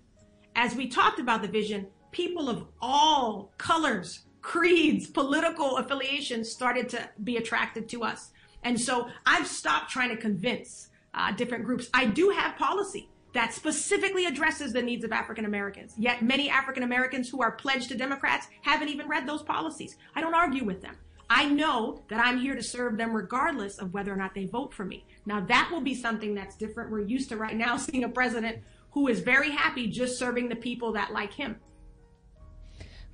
[0.56, 7.10] As we talked about the vision, people of all colors, creeds, political affiliations started to
[7.24, 8.32] be attracted to us.
[8.64, 11.90] And so I've stopped trying to convince uh, different groups.
[11.94, 15.96] I do have policy that specifically addresses the needs of African Americans.
[15.98, 19.98] Yet many African Americans who are pledged to Democrats haven't even read those policies.
[20.16, 20.96] I don't argue with them.
[21.30, 24.72] I know that I'm here to serve them regardless of whether or not they vote
[24.74, 25.06] for me.
[25.26, 26.92] Now that will be something that's different.
[26.92, 28.58] We're used to right now seeing a president
[28.92, 31.56] who is very happy just serving the people that like him.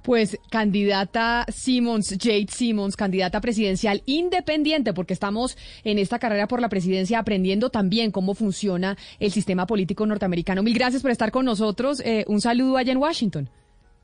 [0.02, 6.70] Pues candidata Simmons, Jade Simmons, candidata presidencial independiente, porque estamos en esta carrera por la
[6.70, 10.64] presidencia aprendiendo también cómo funciona el sistema político norteamericano.
[10.64, 12.02] Mil gracias por estar con nosotros.
[12.06, 13.50] Eh, un saludo allá en Washington.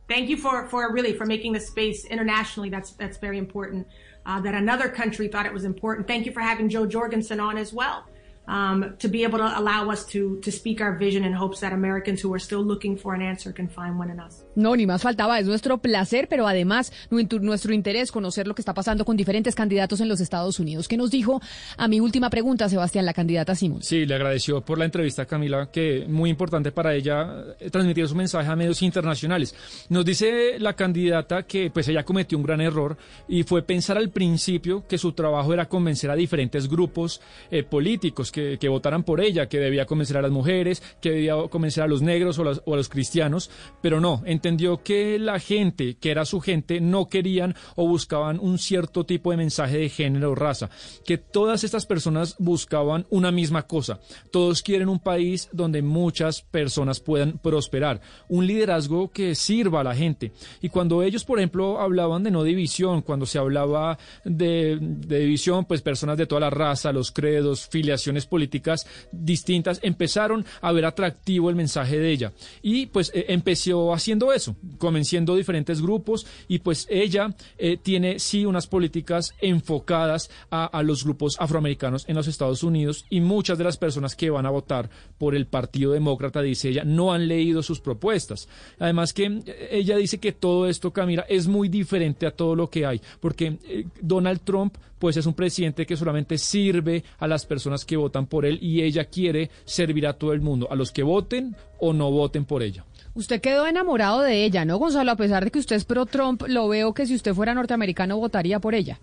[0.07, 2.69] Thank you for, for really for making the space internationally.
[2.69, 3.87] That's that's very important.
[4.25, 6.07] Uh, that another country thought it was important.
[6.07, 8.05] Thank you for having Joe Jorgensen on as well.
[8.47, 11.73] Um, to be able to allow us to, to speak our vision in hopes that
[11.73, 14.43] Americans who are still looking for an answer can find one in us.
[14.55, 18.73] No, ni más faltaba, es nuestro placer, pero además nuestro interés conocer lo que está
[18.73, 20.87] pasando con diferentes candidatos en los Estados Unidos.
[20.87, 21.41] ¿Qué nos dijo
[21.77, 23.81] a mi última pregunta, Sebastián, la candidata Simón?
[23.81, 28.15] Sí, le agradeció por la entrevista, Camila, que muy importante para ella eh, transmitir su
[28.15, 29.55] mensaje a medios internacionales.
[29.89, 32.97] Nos dice la candidata que pues ella cometió un gran error
[33.27, 38.31] y fue pensar al principio que su trabajo era convencer a diferentes grupos eh, políticos
[38.35, 42.01] que, votaran por ella, que debía convencer a las mujeres, que debía convencer a los
[42.01, 43.49] negros o, a los cristianos,
[43.81, 48.57] pero no, entendió que la gente, que era su gente, no querían o buscaban un
[48.57, 50.69] cierto tipo de mensaje de género o raza,
[51.05, 53.99] que todas estas personas buscaban una misma cosa.
[54.31, 59.95] Todos quieren un país donde muchas personas puedan prosperar, un liderazgo que sirva a la
[59.95, 60.33] gente.
[60.61, 65.63] Y cuando ellos, por ejemplo, hablaban de no división, cuando se hablaba de, de división,
[65.65, 71.49] pues personas de toda la raza, los credos, filiaciones políticas distintas empezaron a ver atractivo
[71.49, 72.33] el mensaje de ella.
[72.61, 78.45] Y pues eh, empezó haciendo eso, convenciendo diferentes grupos y pues ella eh, tiene sí
[78.45, 83.63] unas políticas enfocadas a, a, los grupos afroamericanos en los Estados Unidos y muchas de
[83.63, 87.63] las personas que van a votar por el Partido Demócrata, dice ella, no han leído
[87.63, 88.47] sus propuestas.
[88.79, 92.69] Además que eh, ella dice que todo esto, Camila, es muy diferente a todo lo
[92.69, 93.57] que hay, porque
[94.01, 98.45] Donald Trump pues es un presidente que solamente sirve a las personas que votan por
[98.45, 102.11] él y ella quiere servir a todo el mundo, a los que voten o no
[102.11, 102.85] voten por ella.
[103.13, 105.11] Usted quedó enamorado de ella, ¿no, Gonzalo?
[105.11, 108.17] A pesar de que usted es pro Trump, lo veo que si usted fuera norteamericano
[108.17, 108.99] votaría por ella.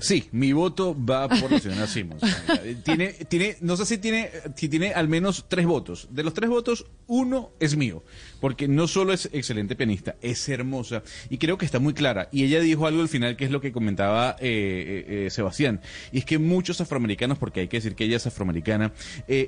[0.00, 2.22] Sí, mi voto va por la señora Simmons.
[2.84, 6.08] tiene, tiene, no sé si tiene, si tiene al menos tres votos.
[6.10, 8.02] De los tres votos, uno es mío,
[8.40, 12.28] porque no solo es excelente pianista, es hermosa y creo que está muy clara.
[12.32, 15.80] Y ella dijo algo al final que es lo que comentaba eh, eh, eh, Sebastián,
[16.12, 18.92] y es que muchos afroamericanos, porque hay que decir que ella es afroamericana,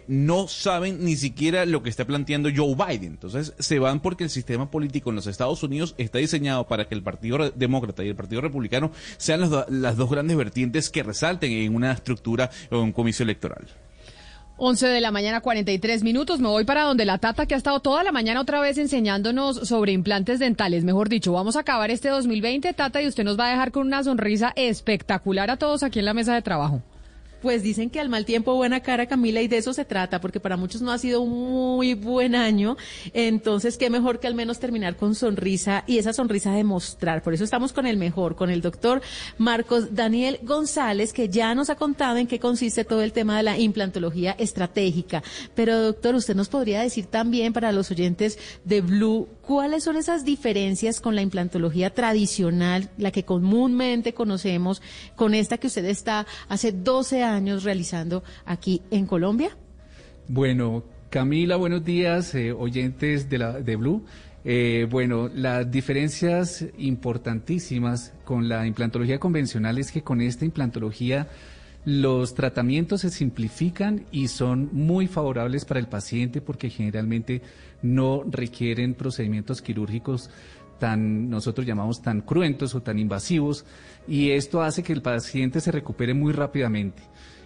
[0.08, 3.12] no saben ni siquiera lo que está planteando Joe Biden.
[3.12, 6.94] Entonces se van porque el sistema político en los Estados Unidos está diseñado para que
[6.94, 11.52] el Partido Demócrata y el Partido Republicano sean las, las dos grandes vertientes que resalten
[11.52, 13.66] en una estructura o un comicio electoral.
[14.64, 16.40] 11 de la mañana, 43 minutos.
[16.40, 19.68] Me voy para donde la Tata, que ha estado toda la mañana otra vez enseñándonos
[19.68, 20.84] sobre implantes dentales.
[20.84, 23.86] Mejor dicho, vamos a acabar este 2020, Tata, y usted nos va a dejar con
[23.86, 26.82] una sonrisa espectacular a todos aquí en la mesa de trabajo.
[27.42, 30.38] Pues dicen que al mal tiempo buena cara, Camila, y de eso se trata, porque
[30.38, 32.76] para muchos no ha sido un muy buen año.
[33.12, 37.20] Entonces, qué mejor que al menos terminar con sonrisa y esa sonrisa de mostrar.
[37.24, 39.02] Por eso estamos con el mejor, con el doctor
[39.38, 43.42] Marcos Daniel González, que ya nos ha contado en qué consiste todo el tema de
[43.42, 45.24] la implantología estratégica.
[45.56, 50.24] Pero, doctor, usted nos podría decir también para los oyentes de Blue, ¿cuáles son esas
[50.24, 54.80] diferencias con la implantología tradicional, la que comúnmente conocemos,
[55.16, 57.31] con esta que usted está hace 12 años?
[57.32, 59.56] Años realizando aquí en Colombia?
[60.28, 64.04] Bueno, Camila, buenos días, eh, oyentes de, la, de Blue.
[64.44, 71.28] Eh, bueno, las diferencias importantísimas con la implantología convencional es que con esta implantología
[71.84, 77.42] los tratamientos se simplifican y son muy favorables para el paciente porque generalmente
[77.82, 80.30] no requieren procedimientos quirúrgicos
[80.78, 83.64] tan, nosotros llamamos tan cruentos o tan invasivos
[84.08, 87.02] y esto hace que el paciente se recupere muy rápidamente.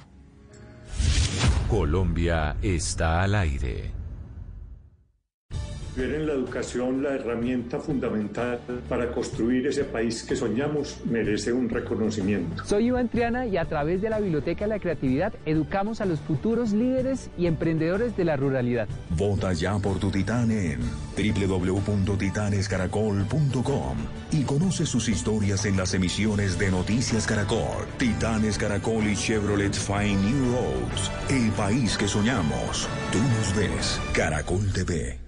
[1.70, 3.95] Colombia está al aire.
[5.96, 8.60] Ver en la educación la herramienta fundamental
[8.90, 12.66] para construir ese país que soñamos merece un reconocimiento.
[12.66, 16.20] Soy Iván Triana y a través de la Biblioteca de la Creatividad educamos a los
[16.20, 18.90] futuros líderes y emprendedores de la ruralidad.
[19.12, 20.82] Vota ya por tu titán en
[21.16, 23.98] www.titanescaracol.com
[24.32, 27.86] y conoce sus historias en las emisiones de Noticias Caracol.
[27.98, 31.10] Titanes Caracol y Chevrolet Fine New Roads.
[31.30, 32.90] El país que soñamos.
[33.12, 34.02] Tú nos ves.
[34.14, 35.25] Caracol TV.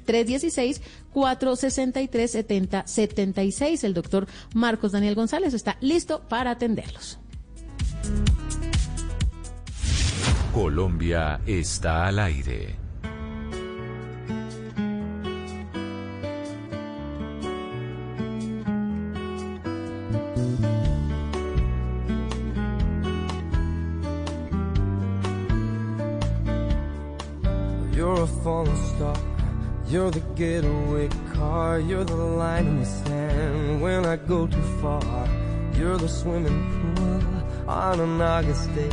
[1.13, 3.83] 316-463-7076.
[3.83, 7.17] El doctor Marcos Daniel González está listo para atenderlos.
[10.53, 12.80] Colombia está al aire.
[28.11, 29.15] You're a falling star.
[29.87, 31.79] You're the getaway car.
[31.79, 35.01] You're the line in the sand when I go too far.
[35.77, 38.89] You're the swimming pool on an August day.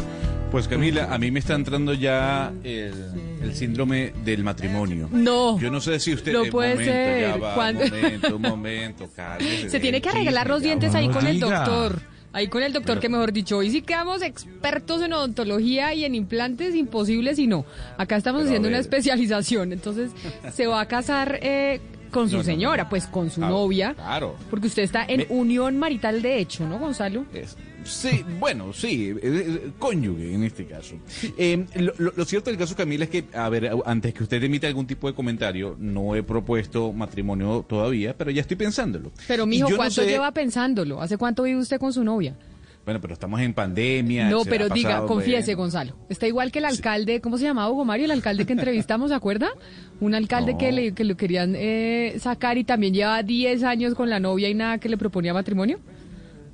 [0.53, 2.95] Pues Camila, a mí me está entrando ya el,
[3.43, 5.09] el, síndrome del matrimonio.
[5.11, 5.59] No.
[5.59, 6.33] Yo no sé si usted...
[6.33, 7.21] No puede momento, ser.
[7.29, 7.83] Ya va, ¿Cuándo?
[7.83, 12.01] Un momento, un momento, cálmese, Se tiene que arreglar los dientes ahí con el doctor.
[12.39, 16.15] Ahí con el doctor, que mejor dicho, hoy sí quedamos expertos en odontología y en
[16.15, 17.65] implantes, imposible si no.
[17.97, 20.13] Acá estamos Pero haciendo una especialización, entonces
[20.55, 21.81] se va a casar eh,
[22.13, 22.91] Con su No, no, no, señora, no.
[22.91, 23.95] pues con su Claro, novia.
[23.95, 24.37] Claro.
[24.51, 27.25] Porque usted está en Me- unión marital de hecho, ¿no, Gonzalo?
[27.35, 30.97] Es- sí, bueno, sí, eh, eh, cónyuge en este caso.
[31.37, 31.65] Eh,
[31.99, 35.07] lo, cierto del caso, Camila, es que, a ver, antes que usted emita algún tipo
[35.09, 39.13] de comentario, no he propuesto matrimonio todavía, pero ya estoy pensándolo.
[39.27, 41.01] Pero, mijo, no ¿cuánto sé- lleva pensándolo?
[41.01, 42.37] ¿Hace cuánto vive usted con su novia?
[42.85, 44.31] Bueno, pero estamos en pandemia.
[44.31, 45.65] No, pero diga, pasado, confiese, bueno.
[45.65, 45.97] Gonzalo.
[46.09, 48.07] Está igual que el alcalde, ¿cómo se llamaba Hugo Mario?
[48.07, 49.51] El alcalde que entrevistamos, ¿se acuerda?
[50.01, 50.59] Un alcalde No.
[50.59, 54.49] que, le, que lo querían eh, sacar y también lleva 10 años con la novia
[54.49, 55.81] y nada que le proponía matrimonio.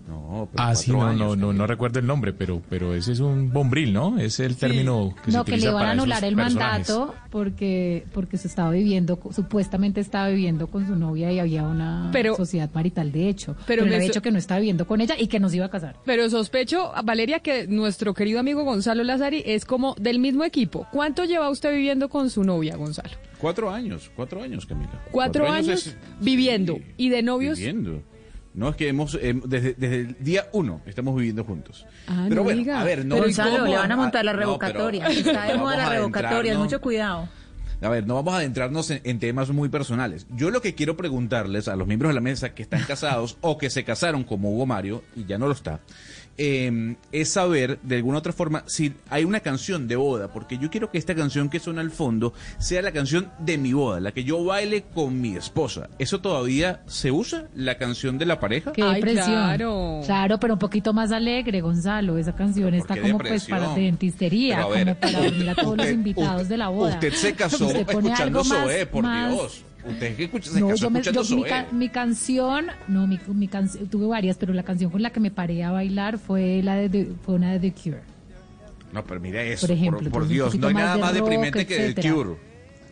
[0.06, 3.12] No, pero Ah, sí, no, años, no, no, no recuerdo el nombre, pero, pero ese
[3.12, 4.18] es un bombril, ¿no?
[4.18, 6.88] Es el término que se no, que le utiliza iban a anular el personajes.
[6.90, 12.10] mandato porque porque se estaba viviendo, supuestamente estaba viviendo con su novia y había una
[12.12, 13.54] Pero- sociedad marital de hecho.
[13.66, 15.40] pero Pero, me le había so- dicho que no estaba viviendo con ella y que
[15.40, 15.96] nos iba a casar.
[16.04, 20.86] Pero sospecho, Valeria, que nuestro querido amigo Gonzalo Lazari es como del mismo equipo.
[20.92, 23.10] ¿Cuánto lleva usted viviendo con su novia, Gonzalo?
[23.38, 25.02] Cuatro años, cuatro años, Camila.
[25.10, 26.78] Cuatro, años, es- viviendo.
[26.96, 27.58] ¿Y de novios?
[27.58, 28.02] Viviendo.
[28.54, 31.86] No, es que hemos, em, desde, desde el día uno estamos viviendo juntos.
[32.06, 32.80] Ah, pero no bueno, diga.
[32.80, 35.06] a ver, no Pero Gonzalo, le van a montar la no, pero revocatoria.
[35.08, 37.28] Está de moda la revocatoria, mucho cuidado.
[37.82, 40.26] A ver, no vamos a adentrarnos en, en temas muy personales.
[40.30, 43.58] Yo lo que quiero preguntarles a los miembros de la mesa que están casados o
[43.58, 45.80] que se casaron como Hugo Mario y ya no lo está,
[46.38, 50.70] eh, es saber de alguna otra forma si hay una canción de boda, porque yo
[50.70, 54.12] quiero que esta canción que suena al fondo sea la canción de mi boda, la
[54.12, 55.88] que yo baile con mi esposa.
[55.98, 57.46] ¿Eso todavía se usa?
[57.54, 58.72] ¿La canción de la pareja?
[58.72, 59.26] Qué Ay, depresión.
[59.26, 60.00] claro.
[60.04, 62.18] Claro, pero un poquito más alegre, Gonzalo.
[62.18, 66.42] Esa canción está como pues para de dentistería, como para dormir a todos los invitados
[66.42, 66.94] usted- de la boda.
[66.94, 69.64] Usted se casó Usted escuchando Zoé, por más- Dios.
[69.86, 71.48] Usted que escucha, se No, casó yo me, escuchando yo- mi, Zoé.
[71.50, 75.20] ca- mi canción, no, mi, mi canción, tuve varias, pero la canción con la que
[75.20, 78.00] me paré a bailar fue la de, The- fue una de The Cure.
[78.92, 81.18] No, pero mira eso, Por ejemplo, por Dios, no hay más nada de más rock,
[81.28, 82.10] deprimente que The.
[82.12, 82.30] Cure.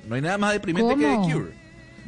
[0.08, 1.00] No hay nada más deprimente que.
[1.02, 1.62] The Cure.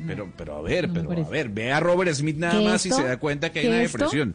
[0.06, 2.84] Pero, pero a ver, No pero a ver, ve a Robert Smith nada ¿Qué más
[2.84, 3.00] y esto?
[3.00, 3.98] se da cuenta que hay ¿Qué una esto?
[3.98, 4.34] depresión.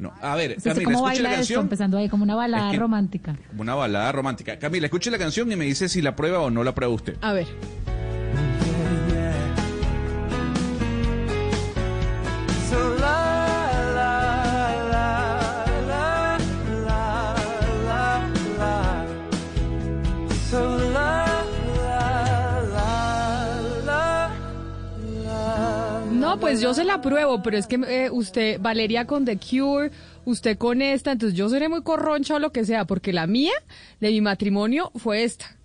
[0.00, 1.60] No, a ver, Camila, cómo escuche baila la esto, canción.
[1.62, 3.36] empezando ahí como una balada Es que- romántica.
[3.48, 4.58] Como una balada romántica.
[4.58, 7.16] Camila, escuche la canción y me dice si la prueba o no la prueba usted.
[7.20, 7.46] A ver.
[26.38, 29.90] No, pues yo se la pruebo, pero es que eh, usted, Valeria con The Cure,
[30.24, 33.54] usted con esta, entonces yo seré muy corroncha o lo que sea, porque la mía
[33.98, 35.57] de mi matrimonio fue esta.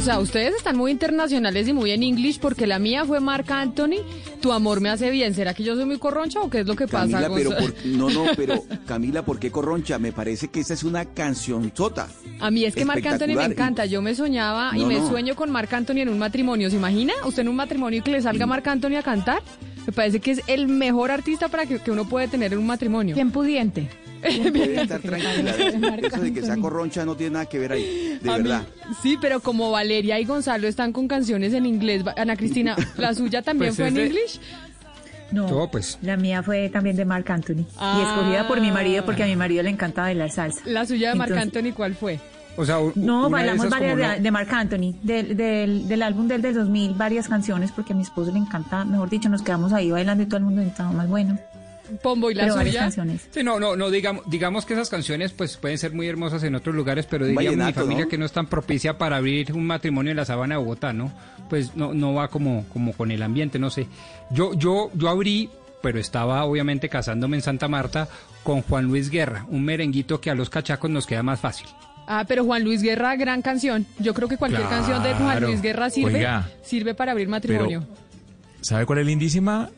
[0.00, 3.50] O sea, ustedes están muy internacionales y muy en English porque la mía fue Marc
[3.50, 3.96] Anthony.
[4.40, 5.34] Tu amor me hace bien.
[5.34, 7.20] ¿Será que yo soy muy corroncha o qué es lo que pasa?
[7.20, 7.72] Camila, pero Gonzalo?
[7.74, 9.98] por- no, no, pero Camila, ¿por qué corroncha?
[9.98, 12.08] Me parece que esa es una canción sota.
[12.40, 13.84] A mí es que Marc Anthony me encanta.
[13.84, 15.08] Yo me soñaba y No, me no.
[15.08, 16.70] sueño con Marc Anthony en un matrimonio.
[16.70, 17.12] ¿Se imagina?
[17.26, 19.42] ¿Usted en un matrimonio y que le salga Marc Anthony a cantar?
[19.86, 22.66] Me parece que es el mejor artista para que, que uno puede tener en un
[22.66, 23.14] matrimonio.
[23.14, 23.88] Bien pudiente.
[24.20, 25.50] Puede estar tranquila.
[26.06, 28.62] Eso de que sea corroncha no tiene nada que ver ahí, de A mí- verdad.
[29.02, 33.42] sí, pero como Valeria y Gonzalo están con canciones en inglés, Ana Cristina, ¿la suya
[33.42, 34.40] también Pues fue en de- inglés?
[35.32, 35.96] No, Todo, pues.
[36.02, 37.64] la mía fue también de Marc Anthony.
[37.78, 37.98] Ah.
[37.98, 40.60] Y escogida por mi marido porque a mi marido le encanta bailar salsa.
[40.64, 42.18] La suya de Marc Entonces- Anthony, ¿cuál fue?
[42.56, 46.52] O sea, No, de bailamos varias de, Marc Anthony, del, del, del álbum del, del
[46.54, 50.24] 2000, varias canciones porque a mi esposo le encanta, mejor dicho, nos quedamos ahí bailando
[50.24, 51.38] y todo el mundo estaba más bueno.
[52.02, 52.80] Pombo y la Pero varias suya.
[52.84, 53.28] canciones.
[53.30, 56.54] Sí, no, no, no, digamos, digamos que esas canciones pues pueden ser muy hermosas en
[56.54, 58.08] otros lugares, pero diría mi familia ¿no?
[58.08, 61.12] que no es tan propicia para abrir un matrimonio en la sabana de Bogotá, ¿no?
[61.48, 63.86] Pues no, no va como, como con el ambiente, no sé.
[64.30, 65.50] Yo, yo, yo abrí,
[65.82, 68.08] pero estaba obviamente casándome en Santa Marta
[68.42, 71.66] con Juan Luis Guerra, un merenguito que a los cachacos nos queda más fácil.
[72.12, 73.86] Ah, pero Juan Luis Guerra, gran canción.
[74.00, 74.76] Yo creo que cualquier Claro.
[74.84, 76.48] canción de Juan Luis Guerra sirve, Oiga.
[76.64, 77.84] sirve para abrir matrimonio.
[78.62, 79.70] ¿Sabe cuál es lindísima?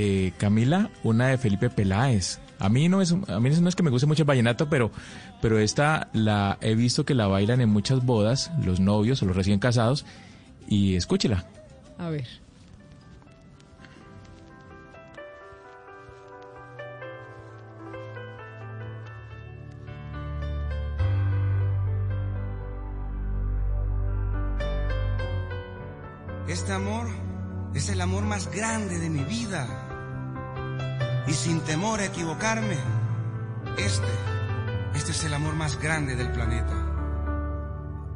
[0.00, 2.38] eh, Camila, una de Felipe Peláez.
[2.60, 4.92] A mí no es, a mí no es que me guste mucho el vallenato, pero,
[5.42, 9.34] pero esta la he visto que la bailan en muchas bodas, los novios o los
[9.34, 10.06] recién casados,
[10.68, 11.46] y escúchela.
[11.98, 12.28] A ver.
[26.46, 27.08] Este amor
[27.74, 29.87] es el amor más grande de mi vida
[31.28, 32.76] y sin temor a equivocarme,
[33.76, 34.08] este,
[34.94, 36.74] este es el amor más grande del planeta.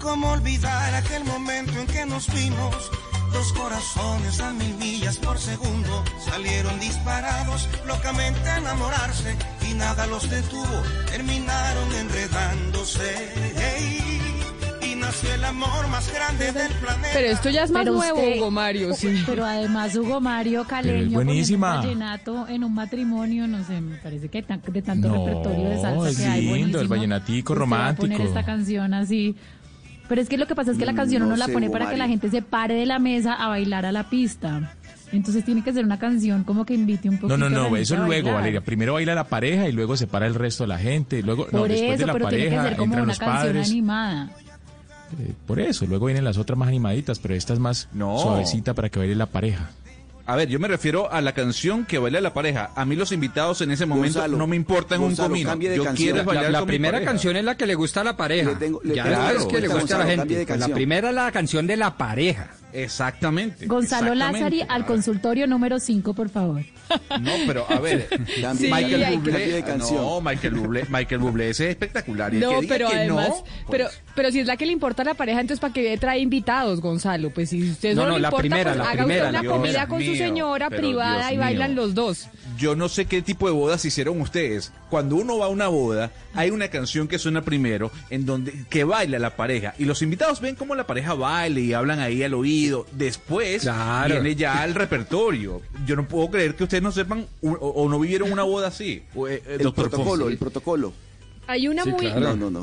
[0.01, 2.90] ¿Cómo olvidar aquel momento en que nos vimos?
[3.32, 9.36] Dos corazones a mil millas por segundo salieron disparados, locamente a enamorarse
[9.68, 14.21] y nada los detuvo, terminaron enredándose.
[15.12, 17.09] Nació el amor más grande del planeta.
[17.12, 19.22] Pero esto ya es más Pero nuevo, usted- Hugo Mario, sí.
[19.26, 21.76] Pero además Hugo Mario Caleño buenísima.
[21.76, 25.80] vallenato en un matrimonio, no sé, me parece que tan- de tanto No, repertorio de
[25.80, 26.89] salsa es que hay, lindo, el buenísimo.
[26.89, 28.22] vallenatico Usted va a poner romántico.
[28.22, 29.36] esta canción así.
[30.09, 31.66] Pero es que lo que pasa es que la canción no uno la sé, pone
[31.66, 32.12] Hugo para que la Mario.
[32.20, 34.74] gente se pare de la mesa a bailar a la pista.
[35.12, 37.76] Entonces tiene que ser una canción como que invite un poquito No, no, la no,
[37.76, 38.34] eso luego, bailar.
[38.34, 38.60] Valeria.
[38.62, 41.18] Primero baila la pareja y luego se para el resto de la gente.
[41.18, 43.02] y Luego, no, Por después de eso, la pero tiene que pareja ser como entran
[43.05, 43.68] una los canción padres.
[43.70, 44.30] animada.
[45.20, 48.18] Eh, por eso, luego vienen las otras más animaditas, pero esta es más No.
[48.18, 49.70] suavecita para que baile la pareja.
[50.24, 52.70] A ver, yo me refiero a la canción que baila la pareja.
[52.76, 55.51] A mí los invitados en ese momento Gonzalo, no me importan un Gonzalo, comino.
[55.51, 56.05] cambie de Yo canción.
[56.06, 58.51] quiero La- bailar La, con primera canción es la que le gusta a la pareja.
[58.51, 60.47] Le tengo- le ya tengo- después que le Gonzalo, gusta a la gente.
[60.47, 62.51] Pues la primera es la canción de la pareja.
[62.72, 63.66] Exactamente.
[63.66, 64.40] Gonzalo exactamente.
[64.56, 66.62] Lázari al consultorio número 5, por favor.
[67.20, 68.08] No, pero a ver,
[68.60, 72.32] Michael que- Bublé, no, Michael Bublé, Michael Bublé ese es espectacular.
[72.34, 74.72] Y No, que pero que además, no, pero, pues, pero si es la que le
[74.72, 77.30] importa a la pareja, entonces ¿para qué trae invitados, Gonzalo?
[77.30, 79.30] Pues si usted No, no, no, le la importa, primera, pues la haga primera, usted
[79.38, 81.82] una la comida con su señora pero privada Dios y bailan mío.
[81.82, 82.28] los dos.
[82.58, 84.72] Yo no sé qué tipo de bodas hicieron ustedes.
[84.90, 88.84] Cuando uno va a una boda, hay una canción que suena primero, en donde que
[88.84, 92.34] baila la pareja y los invitados ven cómo la pareja baila y hablan ahí al
[92.34, 92.86] oído.
[92.92, 94.14] Después Claro.
[94.14, 95.60] viene ya el repertorio.
[95.86, 99.02] Yo no puedo creer que ustedes no sepan o, o no vivieron una boda así.
[99.14, 100.32] O, eh, eh, El doctor protocolo, Fonsi.
[100.32, 100.92] el protocolo.
[101.46, 102.20] Hay una Sí, muy claro.
[102.20, 102.62] No, no, no.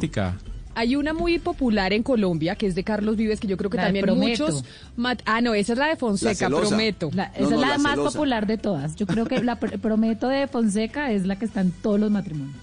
[0.75, 3.77] Hay una muy popular en Colombia que es de Carlos Vives que yo creo que
[3.77, 4.63] La también muchos
[4.95, 7.09] mat- Ah, no, esa es la de Fonseca, prometo.
[7.13, 8.11] La- esa no, es la, la más celosa.
[8.11, 8.95] popular de todas.
[8.95, 12.11] Yo creo que la pr- prometo de Fonseca es la que está en todos los
[12.11, 12.55] matrimonios.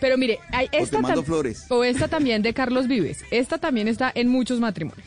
[0.00, 1.66] Pero mire, hay esta te mando tam- flores.
[1.70, 3.20] o esta también de Carlos Vives.
[3.30, 5.06] Esta también está en muchos matrimonios.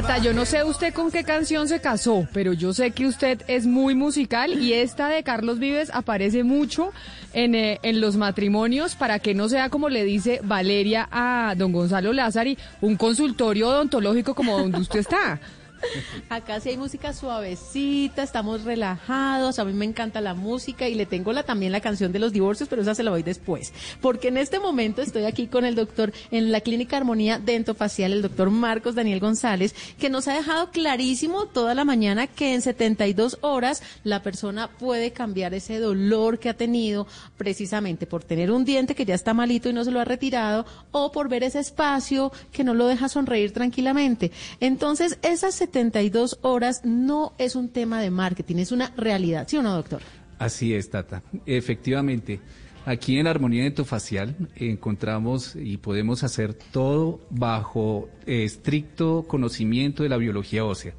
[0.00, 3.42] Tata, yo no sé usted con qué canción se casó, pero yo sé que usted
[3.48, 6.92] es muy musical y esta de Carlos Vives aparece mucho
[7.32, 11.72] en, eh, en los matrimonios para que no sea como le dice Valeria a don
[11.72, 15.40] Gonzalo Lázari, un consultorio odontológico como donde usted está.
[16.28, 21.06] Acá sí hay música suavecita, estamos relajados, a mí me encanta la música y le
[21.06, 23.72] tengo la, también la canción de los divorcios, pero esa se la voy después.
[24.00, 28.22] Porque en este momento estoy aquí con el doctor en la Clínica Armonía Dentofacial, el
[28.22, 33.38] doctor Marcos Daniel González, que nos ha dejado clarísimo toda la mañana que en 72
[33.40, 37.06] horas la persona puede cambiar ese dolor que ha tenido
[37.36, 40.66] precisamente por tener un diente que ya está malito y no se lo ha retirado
[40.90, 44.30] o por ver ese espacio que no lo deja sonreír tranquilamente.
[44.60, 49.62] Entonces, esas 72 horas no es un tema de marketing, es una realidad, ¿sí o
[49.62, 50.00] no, doctor?
[50.38, 51.22] Así es, Tata.
[51.46, 52.40] Efectivamente,
[52.86, 60.64] aquí en Armonía Dentofacial encontramos y podemos hacer todo bajo estricto conocimiento de la biología
[60.64, 60.94] ósea.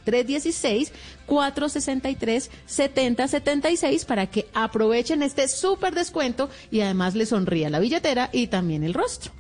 [1.29, 8.85] 316-463-7076 para que aprovechen este súper descuento y además le sonría la billetera y también
[8.85, 9.33] el rostro.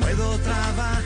[0.00, 0.99] Puedo trabajar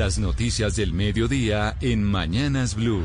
[0.00, 3.04] Las noticias del mediodía en Mañanas Blue.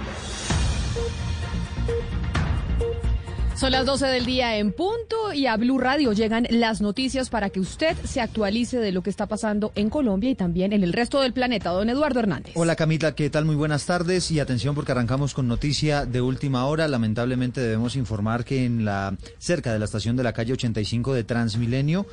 [3.58, 7.50] Son las 12 del día en punto y a Blue Radio llegan las noticias para
[7.50, 10.94] que usted se actualice de lo que está pasando en Colombia y también en el
[10.94, 11.72] resto del planeta.
[11.72, 12.54] Don Eduardo Hernández.
[12.56, 13.44] Hola Camila, ¿qué tal?
[13.44, 16.88] Muy buenas tardes y atención porque arrancamos con noticia de última hora.
[16.88, 21.26] Lamentablemente debemos informar que en la cerca de la estación de la calle 85 de
[21.26, 22.06] Transmilenio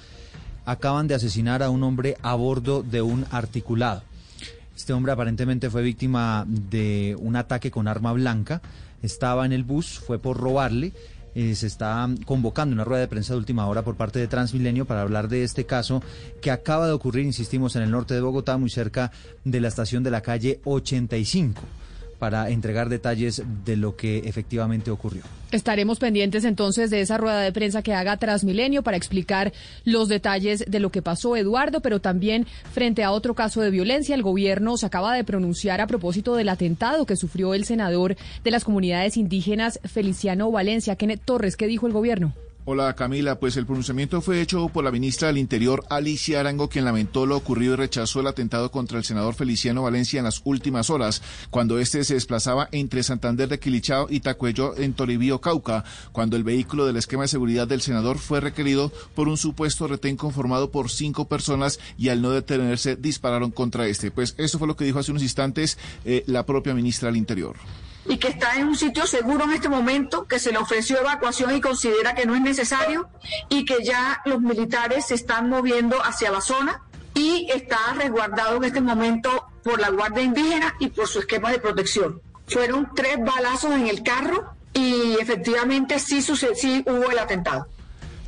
[0.65, 4.03] acaban de asesinar a un hombre a bordo de un articulado.
[4.77, 8.63] Este hombre aparentemente fue víctima de un ataque con arma blanca.
[9.03, 10.93] Estaba en el bus, fue por robarle.
[11.35, 14.85] Eh, se está convocando una rueda de prensa de última hora por parte de Transmilenio
[14.85, 16.03] para hablar de este caso
[16.43, 19.13] que acaba de ocurrir, insistimos, en el norte de Bogotá, muy cerca
[19.45, 21.63] de la estación de la calle 85
[22.23, 25.25] para entregar detalles de lo que efectivamente ocurrió.
[25.51, 29.53] Estaremos pendientes entonces de esa rueda de prensa que haga Transmilenio para explicar
[29.85, 34.15] los detalles de lo que pasó, Eduardo, pero también frente a otro caso de violencia,
[34.15, 38.51] el gobierno se acaba de pronunciar a propósito del atentado que sufrió el senador de
[38.53, 40.95] las comunidades indígenas Feliciano Valencia.
[40.95, 42.35] Kenneth Torres, ¿qué dijo el gobierno?
[42.65, 46.85] Hola Camila, pues el pronunciamiento fue hecho por la ministra del Interior Alicia Arango, quien
[46.85, 50.89] lamentó lo ocurrido y rechazó el atentado contra el senador Feliciano Valencia en las últimas
[50.89, 55.83] horas, cuando este se desplazaba entre Santander de Quilichao y Tacuello en Toribío, Cauca,
[56.13, 60.17] cuando el vehículo del esquema de seguridad del senador fue requerido por un supuesto retén
[60.17, 64.13] conformado por cinco personas y al no detenerse dispararon contra este.
[64.13, 67.57] Pues eso fue lo que dijo hace unos instantes eh, la propia ministra del Interior
[68.07, 71.55] y que está en un sitio seguro en este momento, que se le ofreció evacuación
[71.55, 73.09] y considera que no es necesario
[73.49, 76.83] y que ya los militares se están moviendo hacia la zona
[77.15, 81.59] y está resguardado en este momento por la Guardia Indígena y por su esquema de
[81.59, 82.21] protección.
[82.47, 87.69] Fueron tres balazos en el carro y efectivamente sí, sí hubo el atentado.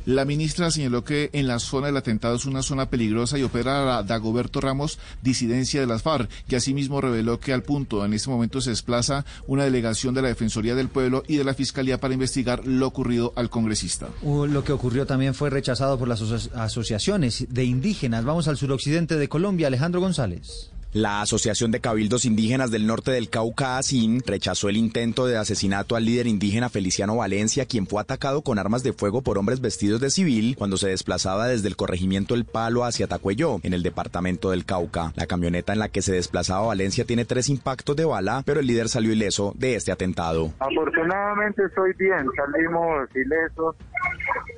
[0.05, 3.83] La ministra señaló que en la zona del atentado es una zona peligrosa y opera
[3.83, 8.29] la Dagoberto Ramos, disidencia de las FARC, que asimismo reveló que al punto en este
[8.29, 12.13] momento se desplaza una delegación de la Defensoría del Pueblo y de la Fiscalía para
[12.13, 14.09] investigar lo ocurrido al congresista.
[14.23, 16.21] Lo que ocurrió también fue rechazado por las
[16.53, 18.25] asociaciones de indígenas.
[18.25, 20.69] Vamos al suroccidente de Colombia, Alejandro González.
[20.95, 25.97] La Asociación de Cabildos Indígenas del Norte del Cauca, ASIN, rechazó el intento de asesinato
[25.97, 29.99] al líder indígena Feliciano Valencia, quien fue atacado con armas de fuego por hombres vestidos
[29.99, 34.51] de civil cuando se desplazaba desde el corregimiento El Palo hacia Tacuello, en el departamento
[34.51, 35.11] del Cauca.
[35.17, 38.67] La camioneta en la que se desplazaba Valencia tiene tres impactos de bala, pero el
[38.67, 40.53] líder salió ileso de este atentado.
[40.59, 43.75] Afortunadamente estoy bien, salimos ilesos.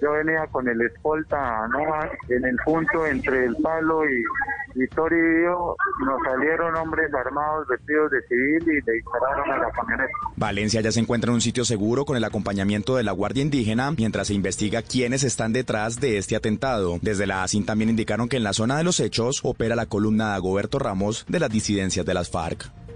[0.04, 1.68] Yo venía con el escolta
[2.30, 5.76] en el punto entre El Palo y, y Toribio.
[6.06, 10.14] Nos salieron hombres armados vestidos de civil y dispararon a la camioneta.
[10.36, 13.92] Valencia ya se encuentra en un sitio seguro con el acompañamiento de la Guardia Indígena
[13.92, 17.00] mientras se investiga quiénes están detrás de este atentado.
[17.02, 20.30] Desde la ASIN también indicaron que en la zona de los hechos opera la columna
[20.30, 22.87] de Agoberto Ramos de las disidencias de las FARC.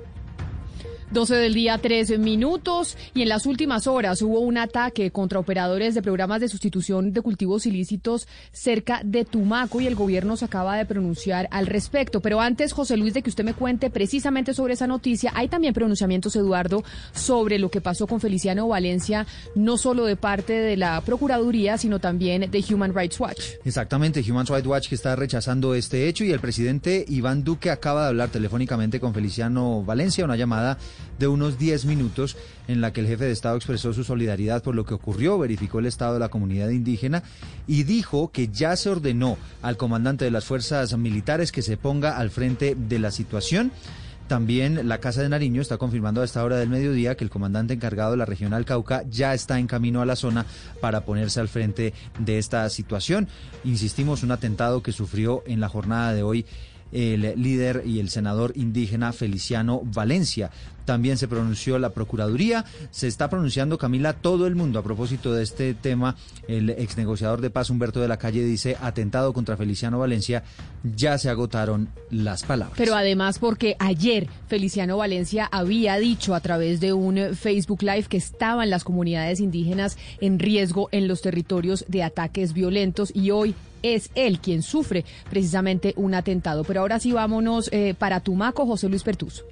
[1.11, 2.97] 12 del día, 13 minutos.
[3.13, 7.21] Y en las últimas horas hubo un ataque contra operadores de programas de sustitución de
[7.21, 12.21] cultivos ilícitos cerca de Tumaco y el gobierno se acaba de pronunciar al respecto.
[12.21, 15.73] Pero antes, José Luis, de que usted me cuente precisamente sobre esa noticia, hay también
[15.73, 16.83] pronunciamientos, Eduardo,
[17.13, 21.99] sobre lo que pasó con Feliciano Valencia, no solo de parte de la Procuraduría, sino
[21.99, 23.41] también de Human Rights Watch.
[23.65, 28.03] Exactamente, Human Rights Watch que está rechazando este hecho y el presidente Iván Duque acaba
[28.03, 30.77] de hablar telefónicamente con Feliciano Valencia, una llamada
[31.19, 32.37] de unos 10 minutos
[32.67, 35.79] en la que el jefe de Estado expresó su solidaridad por lo que ocurrió, verificó
[35.79, 37.23] el estado de la comunidad indígena
[37.67, 42.17] y dijo que ya se ordenó al comandante de las fuerzas militares que se ponga
[42.17, 43.71] al frente de la situación.
[44.31, 47.73] También la Casa de Nariño está confirmando a esta hora del mediodía que el comandante
[47.73, 50.45] encargado de la regional Cauca ya está en camino a la zona
[50.79, 53.27] para ponerse al frente de esta situación.
[53.65, 56.45] Insistimos, un atentado que sufrió en la jornada de hoy
[56.93, 60.51] el líder y el senador indígena Feliciano Valencia.
[60.91, 65.41] También se pronunció la Procuraduría, se está pronunciando Camila todo el mundo a propósito de
[65.41, 66.17] este tema.
[66.49, 70.43] El ex negociador de paz Humberto de la Calle dice atentado contra Feliciano Valencia,
[70.83, 72.77] ya se agotaron las palabras.
[72.77, 78.17] Pero además porque ayer Feliciano Valencia había dicho a través de un Facebook Live que
[78.17, 84.11] estaban las comunidades indígenas en riesgo en los territorios de ataques violentos y hoy es
[84.13, 86.65] él quien sufre precisamente un atentado.
[86.65, 89.45] Pero ahora sí vámonos eh, para Tumaco, José Luis Pertus.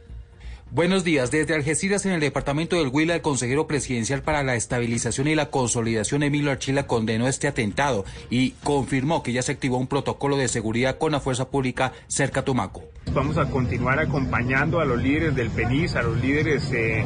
[0.72, 1.32] Buenos días.
[1.32, 5.50] Desde Algeciras, en el departamento del Huila, el consejero presidencial para la estabilización y la
[5.50, 10.48] consolidación, Emilio Archila, condenó este atentado y confirmó que ya se activó un protocolo de
[10.48, 12.84] seguridad con la fuerza pública cerca a Tumaco.
[13.16, 17.04] Vamos a continuar acompañando a los líderes del PENIS, a los líderes eh,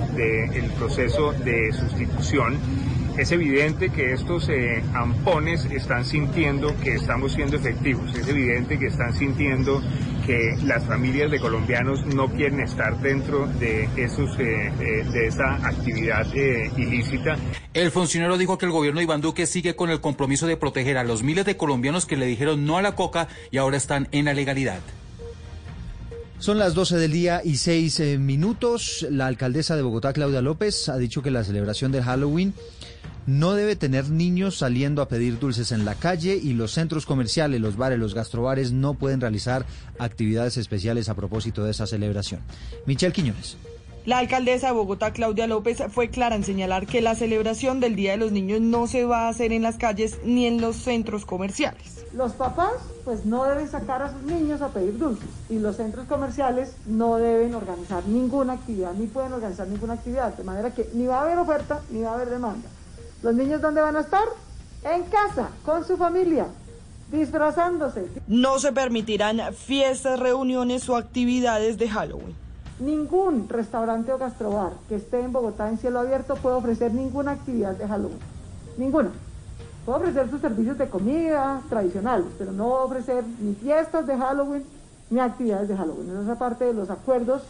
[0.52, 2.60] del proceso de sustitución
[3.18, 8.88] es evidente que estos eh, ampones están sintiendo que estamos siendo efectivos, es evidente que
[8.88, 9.82] están sintiendo
[10.26, 16.26] que las familias de colombianos no quieren estar dentro de, esos, eh, de esta actividad
[16.36, 17.38] eh, ilícita.
[17.74, 20.98] El funcionario dijo que el gobierno de Iván Duque sigue con el compromiso de proteger
[20.98, 24.08] a los miles de colombianos que le dijeron no a la coca y ahora están
[24.12, 24.80] en la legalidad.
[26.40, 29.06] Son las 12 del día y 6 minutos.
[29.10, 32.54] La alcaldesa de Bogotá, Claudia López, ha dicho que la celebración del Halloween
[33.26, 37.62] no debe tener niños saliendo a pedir dulces en la calle y los centros comerciales,
[37.62, 39.66] los bares, los gastrobares no pueden realizar
[40.00, 42.42] actividades especiales a propósito de esa celebración.
[42.86, 43.58] Michelle Quiñones.
[44.06, 48.12] La alcaldesa de Bogotá, Claudia López, fue clara en señalar que la celebración del Día
[48.12, 51.26] de los Niños no se va a hacer en las calles ni en los centros
[51.26, 52.06] comerciales.
[52.14, 52.74] Los papás
[53.06, 57.16] pues no deben sacar a sus niños a pedir dulces y los centros comerciales no
[57.16, 61.22] deben organizar ninguna actividad, ni pueden organizar ninguna actividad, de manera que ni va a
[61.22, 62.68] haber oferta ni va a haber demanda.
[63.24, 64.26] ¿Los niños dónde van a estar?
[64.84, 66.48] En casa, con su familia,
[67.10, 68.06] disfrazándose.
[68.28, 72.36] No se permitirán fiestas, reuniones o actividades de Halloween.
[72.80, 77.78] Ningún restaurante o gastrobar que esté en Bogotá en cielo abierto puede ofrecer ninguna actividad
[77.78, 78.20] de Halloween.
[78.78, 79.12] Ninguna.
[79.86, 84.66] Puede ofrecer sus servicios de comida tradicionales, pero no ofrecer ni fiestas de Halloween
[85.10, 86.10] ni actividades de Halloween.
[86.24, 87.44] Esa es parte de los acuerdos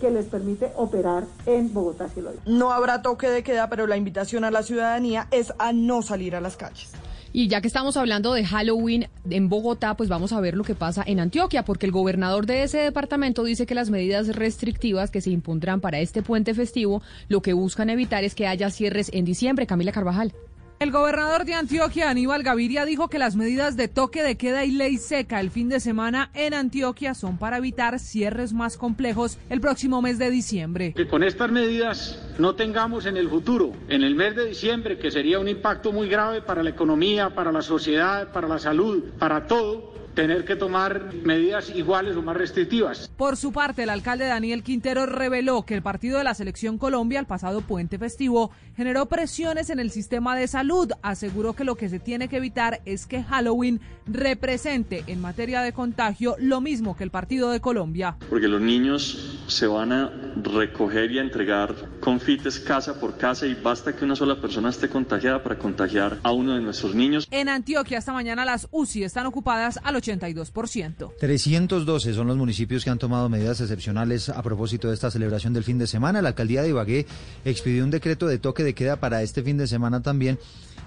[0.00, 4.44] que les permite operar en Bogotá cielo No habrá toque de queda, pero la invitación
[4.44, 6.90] a la ciudadanía es a no salir a las calles.
[7.36, 10.76] Y ya que estamos hablando de Halloween en Bogotá, pues vamos a ver lo que
[10.76, 15.20] pasa en Antioquia, porque el gobernador de ese departamento dice que las medidas restrictivas que
[15.20, 19.24] se impondrán para este puente festivo lo que buscan evitar es que haya cierres en
[19.24, 19.66] diciembre.
[19.66, 20.32] Camila Carvajal.
[20.80, 24.72] El gobernador de Antioquia, Aníbal Gaviria, dijo que las medidas de toque de queda y
[24.72, 29.60] ley seca el fin de semana en Antioquia son para evitar cierres más complejos el
[29.60, 30.92] próximo mes de diciembre.
[30.94, 35.12] Que con estas medidas no tengamos en el futuro, en el mes de diciembre, que
[35.12, 39.46] sería un impacto muy grave para la economía, para la sociedad, para la salud, para
[39.46, 43.10] todo, tener que tomar medidas iguales o más restrictivas.
[43.16, 47.20] Por su parte, el alcalde Daniel Quintero reveló que el partido de la Selección Colombia,
[47.20, 50.90] el pasado puente festivo, generó presiones en el sistema de salud.
[51.02, 55.72] Aseguró que lo que se tiene que evitar es que Halloween represente en materia de
[55.72, 58.16] contagio lo mismo que el partido de Colombia.
[58.28, 60.10] Porque los niños se van a
[60.42, 61.74] recoger y a entregar
[62.04, 66.32] confites casa por casa y basta que una sola persona esté contagiada para contagiar a
[66.32, 67.26] uno de nuestros niños.
[67.30, 71.12] En Antioquia esta mañana las UCI están ocupadas al 82%.
[71.18, 75.64] 312 son los municipios que han tomado medidas excepcionales a propósito de esta celebración del
[75.64, 76.20] fin de semana.
[76.20, 77.06] La alcaldía de Ibagué
[77.46, 80.38] expidió un decreto de toque de queda para este fin de semana también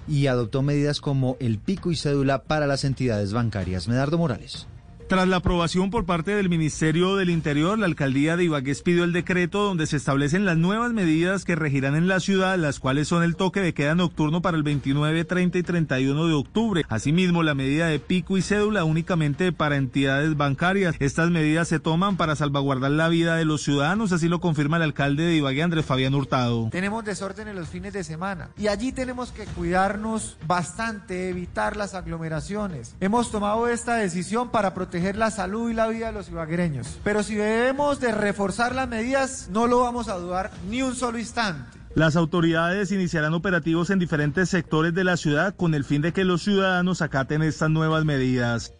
[0.06, 3.88] y adoptó medidas como el pico y cédula para las entidades bancarias.
[3.88, 4.68] Medardo Morales.
[5.08, 9.14] Tras la aprobación por parte del Ministerio del Interior, la alcaldía de Ibagué pidió el
[9.14, 13.22] decreto donde se establecen las nuevas medidas que regirán en la ciudad, las cuales son
[13.22, 16.84] el toque de queda nocturno para el 29, 30 y 31 de octubre.
[16.90, 20.94] Asimismo, la medida de pico y cédula únicamente para entidades bancarias.
[20.98, 24.82] Estas medidas se toman para salvaguardar la vida de los ciudadanos, así lo confirma el
[24.82, 26.68] alcalde de Ibagué, Andrés Fabián Hurtado.
[26.70, 31.94] Tenemos desorden en los fines de semana y allí tenemos que cuidarnos bastante, evitar las
[31.94, 32.94] aglomeraciones.
[33.00, 36.98] Hemos tomado esta decisión para proteger la salud y la vida de los ibaguereños.
[37.04, 41.18] Pero si debemos de reforzar las medidas, no lo vamos a dudar ni un solo
[41.18, 41.78] instante.
[41.94, 46.24] Las autoridades iniciarán operativos en diferentes sectores de la ciudad con el fin de que
[46.24, 48.74] los ciudadanos acaten estas nuevas medidas.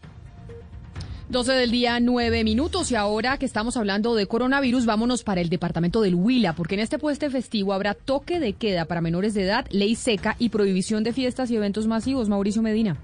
[1.31, 2.91] 12 del día, 9 minutos.
[2.91, 6.81] Y ahora que estamos hablando de coronavirus, vámonos para el departamento del Huila, porque en
[6.81, 11.05] este puente festivo habrá toque de queda para menores de edad, ley seca y prohibición
[11.05, 12.29] de fiestas y eventos masivos.
[12.29, 12.97] Mauricio Medina.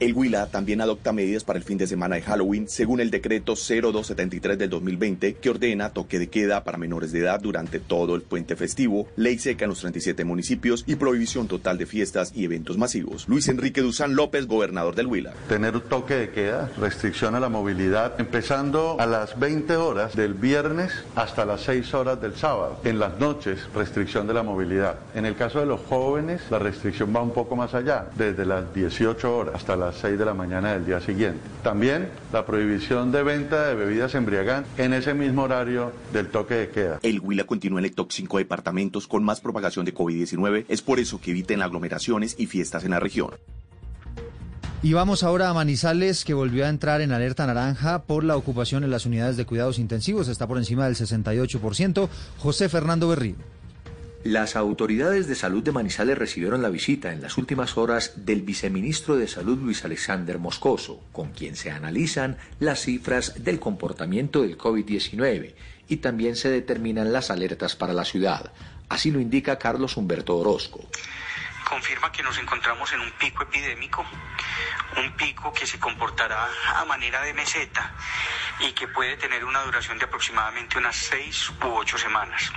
[0.00, 3.54] El Huila también adopta medidas para el fin de semana de Halloween según el decreto
[3.56, 8.22] 0273 del 2020 que ordena toque de queda para menores de edad durante todo el
[8.22, 12.78] puente festivo, ley seca en los 37 municipios y prohibición total de fiestas y eventos
[12.78, 13.26] masivos.
[13.28, 15.32] Luis Enrique Duzán López, gobernador del Huila.
[15.48, 20.92] Tener toque de queda, restricción a la movilidad, empezando a las 20 horas del viernes
[21.16, 22.80] hasta las 6 horas del sábado.
[22.84, 25.00] En las noches, restricción de la movilidad.
[25.16, 28.72] En el caso de los jóvenes, la restricción va un poco más allá, desde las
[28.72, 31.40] 18 horas hasta las 6 de la mañana del día siguiente.
[31.62, 36.68] También la prohibición de venta de bebidas embriagantes en ese mismo horario del toque de
[36.70, 36.98] queda.
[37.02, 40.64] El Huila continúa en el top 5 departamentos con más propagación de COVID-19.
[40.68, 43.30] Es por eso que eviten aglomeraciones y fiestas en la región.
[44.80, 48.84] Y vamos ahora a Manizales, que volvió a entrar en alerta naranja por la ocupación
[48.84, 50.28] en las unidades de cuidados intensivos.
[50.28, 52.08] Está por encima del 68%.
[52.38, 53.57] José Fernando Berrío.
[54.28, 59.16] Las autoridades de salud de Manizales recibieron la visita en las últimas horas del viceministro
[59.16, 65.54] de Salud Luis Alexander Moscoso, con quien se analizan las cifras del comportamiento del COVID-19
[65.88, 68.52] y también se determinan las alertas para la ciudad.
[68.90, 70.86] Así lo indica Carlos Humberto Orozco
[71.68, 74.02] confirma que nos encontramos en un pico epidémico,
[74.96, 77.92] un pico que se comportará a manera de meseta
[78.60, 82.50] y que puede tener una duración de aproximadamente unas seis u ocho semanas.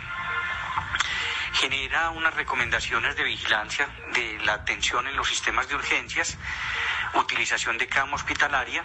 [1.61, 6.35] Genera unas recomendaciones de vigilancia de la atención en los sistemas de urgencias,
[7.13, 8.83] utilización de cama hospitalaria,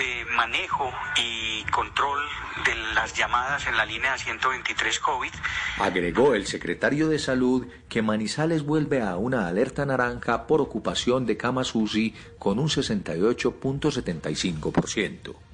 [0.00, 2.20] eh, manejo y control
[2.64, 5.32] de las llamadas en la línea 123 COVID.
[5.78, 11.36] Agregó el secretario de Salud que Manizales vuelve a una alerta naranja por ocupación de
[11.36, 15.51] camas UCI con un 68.75%.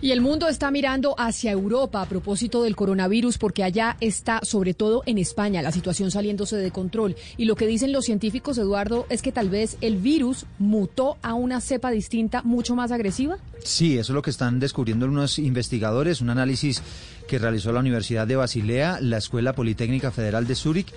[0.00, 4.72] Y el mundo está mirando hacia Europa a propósito del coronavirus porque allá está, sobre
[4.72, 7.16] todo en España, la situación saliéndose de control.
[7.36, 11.34] Y lo que dicen los científicos, Eduardo, es que tal vez el virus mutó a
[11.34, 13.38] una cepa distinta mucho más agresiva.
[13.64, 16.80] Sí, eso es lo que están descubriendo unos investigadores, un análisis
[17.26, 20.94] que realizó la Universidad de Basilea, la Escuela Politécnica Federal de Zúrich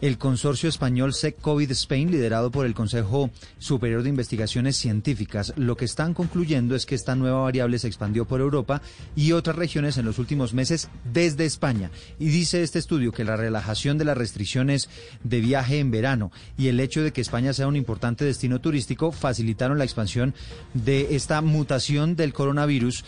[0.00, 5.76] el consorcio español SEC COVID Spain, liderado por el Consejo Superior de Investigaciones Científicas, lo
[5.76, 8.82] que están concluyendo es que esta nueva variable se expandió por Europa
[9.14, 11.90] y otras regiones en los últimos meses desde España.
[12.18, 14.88] Y dice este estudio que la relajación de las restricciones
[15.24, 19.12] de viaje en verano y el hecho de que España sea un importante destino turístico
[19.12, 20.34] facilitaron la expansión
[20.74, 23.04] de esta mutación del coronavirus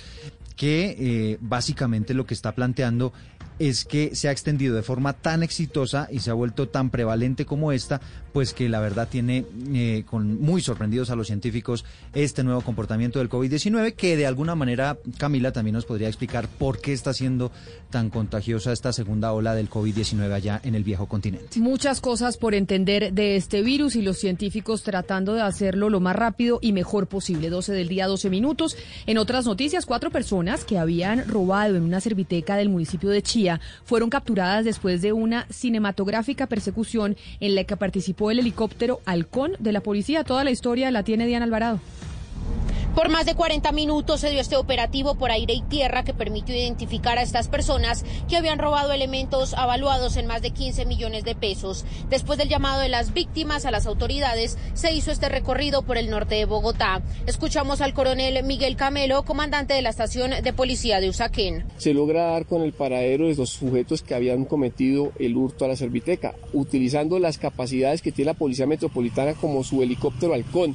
[0.56, 3.12] que eh, básicamente lo que está planteando
[3.58, 7.44] es que se ha extendido de forma tan exitosa y se ha vuelto tan prevalente
[7.44, 8.00] como esta,
[8.32, 11.84] pues que la verdad tiene eh, con muy sorprendidos a los científicos
[12.14, 16.80] este nuevo comportamiento del COVID-19, que de alguna manera Camila también nos podría explicar por
[16.80, 17.50] qué está siendo
[17.90, 21.58] tan contagiosa esta segunda ola del COVID-19 allá en el viejo continente.
[21.58, 26.16] Muchas cosas por entender de este virus y los científicos tratando de hacerlo lo más
[26.16, 27.50] rápido y mejor posible.
[27.50, 28.76] 12 del día, 12 minutos.
[29.06, 33.60] En otras noticias, cuatro personas que habían robado en una serviteca del municipio de Chía
[33.84, 37.74] fueron capturadas después de una cinematográfica persecución en la que
[38.30, 40.24] el helicóptero Halcón de la policía.
[40.24, 41.80] Toda la historia la tiene Diana Alvarado.
[42.98, 46.56] Por más de 40 minutos se dio este operativo por aire y tierra que permitió
[46.56, 51.36] identificar a estas personas que habían robado elementos avaluados en más de 15 millones de
[51.36, 51.84] pesos.
[52.10, 56.10] Después del llamado de las víctimas a las autoridades, se hizo este recorrido por el
[56.10, 57.00] norte de Bogotá.
[57.28, 61.66] Escuchamos al coronel Miguel Camelo, comandante de la estación de policía de Usaquén.
[61.76, 65.68] Se logra dar con el paradero de los sujetos que habían cometido el hurto a
[65.68, 70.74] la serviteca, utilizando las capacidades que tiene la Policía Metropolitana como su helicóptero halcón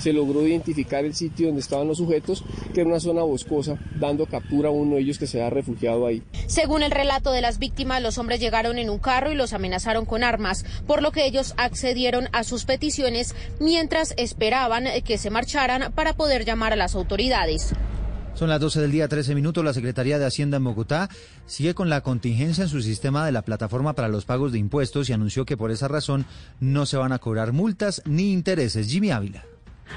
[0.00, 4.26] se logró identificar el sitio donde estaban los sujetos, que era una zona boscosa, dando
[4.26, 6.22] captura a uno de ellos que se había refugiado ahí.
[6.46, 10.06] Según el relato de las víctimas, los hombres llegaron en un carro y los amenazaron
[10.06, 15.92] con armas, por lo que ellos accedieron a sus peticiones mientras esperaban que se marcharan
[15.92, 17.72] para poder llamar a las autoridades.
[18.34, 19.64] Son las 12 del día, 13 minutos.
[19.64, 21.10] La Secretaría de Hacienda en Bogotá
[21.46, 25.10] sigue con la contingencia en su sistema de la plataforma para los pagos de impuestos
[25.10, 26.24] y anunció que por esa razón
[26.58, 28.88] no se van a cobrar multas ni intereses.
[28.88, 29.44] Jimmy Ávila.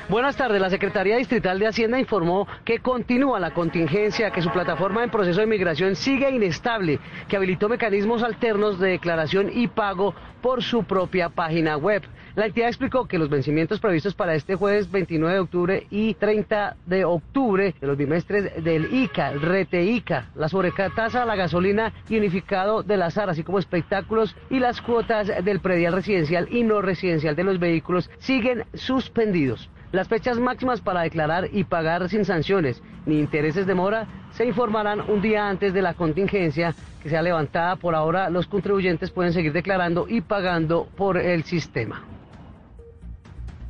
[0.09, 0.61] Buenas tardes.
[0.61, 5.39] La Secretaría Distrital de Hacienda informó que continúa la contingencia, que su plataforma en proceso
[5.39, 11.29] de migración sigue inestable, que habilitó mecanismos alternos de declaración y pago por su propia
[11.29, 12.03] página web.
[12.35, 16.75] La entidad explicó que los vencimientos previstos para este jueves 29 de octubre y 30
[16.85, 22.17] de octubre de los bimestres del ICA, RETE ICA, la sobretasa a la gasolina y
[22.17, 27.35] unificado del azar, así como espectáculos y las cuotas del predial residencial y no residencial
[27.35, 29.69] de los vehículos siguen suspendidos.
[29.93, 35.01] Las fechas máximas para declarar y pagar sin sanciones ni intereses de mora se informarán
[35.01, 37.75] un día antes de la contingencia que sea levantada.
[37.75, 42.03] Por ahora los contribuyentes pueden seguir declarando y pagando por el sistema.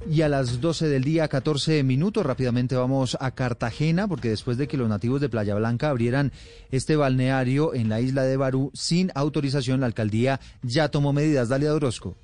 [0.09, 4.69] Y a las 12 del día, 14 minutos, rápidamente vamos a Cartagena, porque después de
[4.69, 6.31] que los nativos de Playa Blanca abrieran
[6.71, 11.49] este balneario en la isla de Barú sin autorización, la alcaldía ya tomó medidas.
[11.49, 12.15] Dale a Orozco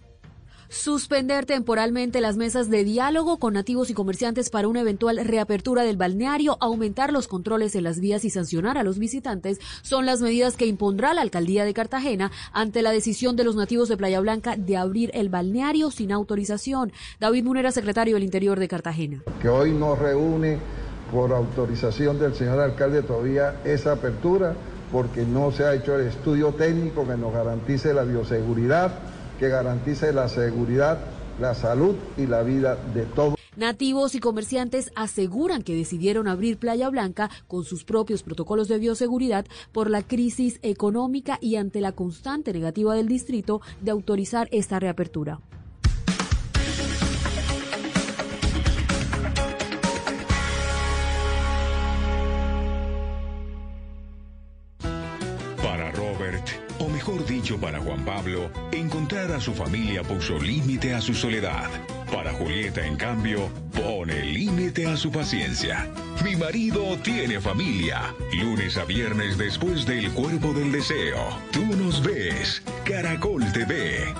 [0.70, 5.98] suspender temporalmente las mesas de diálogo con nativos y comerciantes para una eventual reapertura del
[5.98, 10.56] balneario, aumentar los controles en las vías y sancionar a los visitantes son las medidas
[10.56, 14.56] que impondrá la alcaldía de Cartagena ante la decisión de los nativos de Playa Blanca
[14.56, 16.94] de abrir el balneario sin autorización.
[17.20, 19.24] David Munera, secretario del Interior de Cartagena.
[19.42, 20.60] Que hoy no reúne
[21.12, 24.54] por autorización del señor alcalde todavía esa apertura
[24.92, 28.92] porque no se ha hecho el estudio técnico que nos garantice la bioseguridad
[29.40, 31.00] que garantice la seguridad,
[31.40, 33.36] la salud y la vida de todos.
[33.56, 39.46] Nativos y comerciantes aseguran que decidieron abrir Playa Blanca con sus propios protocolos de bioseguridad
[39.72, 45.40] por la crisis económica y ante la constante negativa del distrito de autorizar esta reapertura.
[57.58, 61.70] Para Juan Pablo, encontrar a su familia puso límite a su soledad.
[62.12, 65.90] Para Julieta, en cambio, pone límite a su paciencia.
[66.24, 68.14] Mi marido tiene familia.
[68.34, 71.40] Lunes a viernes después del cuerpo del deseo.
[71.52, 72.62] Tú nos ves.
[72.84, 74.14] Caracol TV.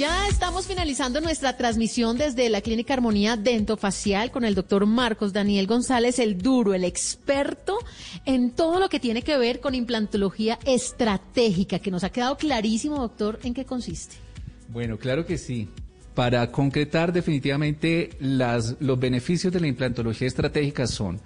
[0.00, 5.66] Ya estamos finalizando nuestra transmisión desde la Clínica Armonía Dentofacial con el doctor Marcos Daniel
[5.66, 7.76] González, el duro, el experto
[8.24, 12.96] en todo lo que tiene que ver con implantología estratégica, que nos ha quedado clarísimo,
[12.96, 14.16] doctor, en qué consiste.
[14.68, 15.68] Bueno, claro que sí.
[16.14, 21.20] Para concretar definitivamente los beneficios de la implantología estratégica son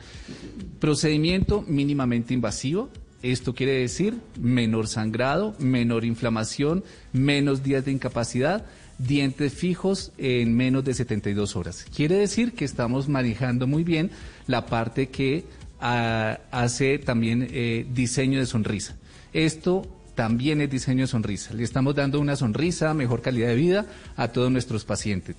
[0.81, 2.91] procedimiento mínimamente invasivo,
[3.25, 8.67] esto quiere decir menor sangrado, menor inflamación, menos días de incapacidad,
[8.99, 11.87] dientes fijos en menos de 72 horas.
[11.95, 14.11] Quiere decir que estamos manejando muy bien
[14.47, 15.45] la parte que
[15.81, 18.95] ah, hace también eh, diseño de sonrisa.
[19.33, 21.55] Esto también es diseño de sonrisa.
[21.55, 23.87] Le estamos dando una sonrisa, mejor calidad de vida
[24.17, 25.35] a todos nuestros pacientes.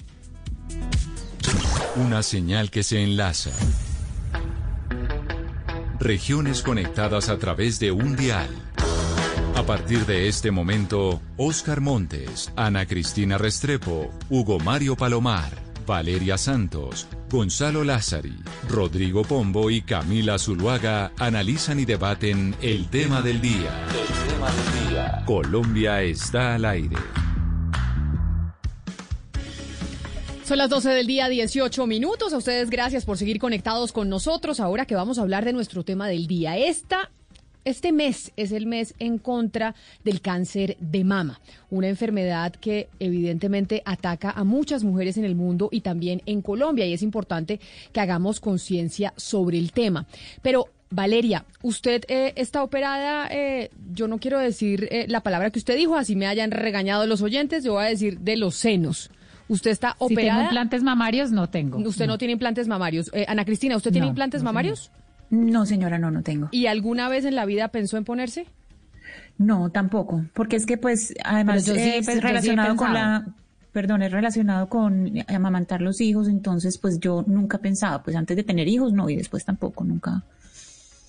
[1.95, 3.51] Una señal que se enlaza.
[5.99, 8.49] Regiones conectadas a través de un dial.
[9.55, 15.51] A partir de este momento, Oscar Montes, Ana Cristina Restrepo, Hugo Mario Palomar,
[15.85, 18.35] Valeria Santos, Gonzalo Lázari,
[18.67, 23.87] Rodrigo Pombo y Camila Zuluaga analizan y debaten el tema del día.
[23.87, 25.23] El tema del día.
[25.25, 26.97] Colombia está al aire.
[30.43, 32.33] Son las 12 del día, 18 minutos.
[32.33, 34.59] A ustedes gracias por seguir conectados con nosotros.
[34.59, 36.57] Ahora que vamos a hablar de nuestro tema del día.
[36.57, 37.11] Esta
[37.65, 41.39] este mes es el mes en contra del cáncer de mama,
[41.69, 46.85] una enfermedad que evidentemente ataca a muchas mujeres en el mundo y también en Colombia
[46.85, 47.59] y es importante
[47.91, 50.05] que hagamos conciencia sobre el tema.
[50.41, 55.59] Pero Valeria, usted eh, está operada, eh, yo no quiero decir eh, la palabra que
[55.59, 59.09] usted dijo, así me hayan regañado los oyentes, yo voy a decir de los senos.
[59.51, 60.39] ¿Usted está Si operada?
[60.39, 61.77] tengo implantes mamarios, no tengo.
[61.79, 63.09] Usted no, tiene implantes mamarios.
[63.13, 64.91] Eh, Ana Cristina, ¿usted tiene implantes no, mamarios?
[65.31, 66.49] No, señora, no, no tengo.
[66.51, 68.45] ¿Y alguna vez en la vida pensó en ponerse?
[69.37, 72.75] No, tampoco, porque es que pues además yo sí, eh, pues, yo sí he relacionado
[72.75, 73.25] con la,
[73.71, 78.43] perdón, es relacionado con amamantar los hijos, entonces pues yo nunca pensaba, pues antes de
[78.43, 80.23] tener hijos no y después tampoco, nunca.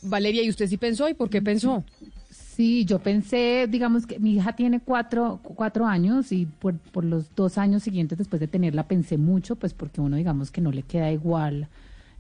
[0.03, 1.09] Valeria, ¿y usted sí pensó?
[1.09, 1.85] ¿Y por qué pensó?
[2.31, 7.35] Sí, yo pensé, digamos que mi hija tiene cuatro, cuatro años y por, por los
[7.35, 10.83] dos años siguientes después de tenerla pensé mucho, pues porque uno digamos que no le
[10.85, 11.69] queda igual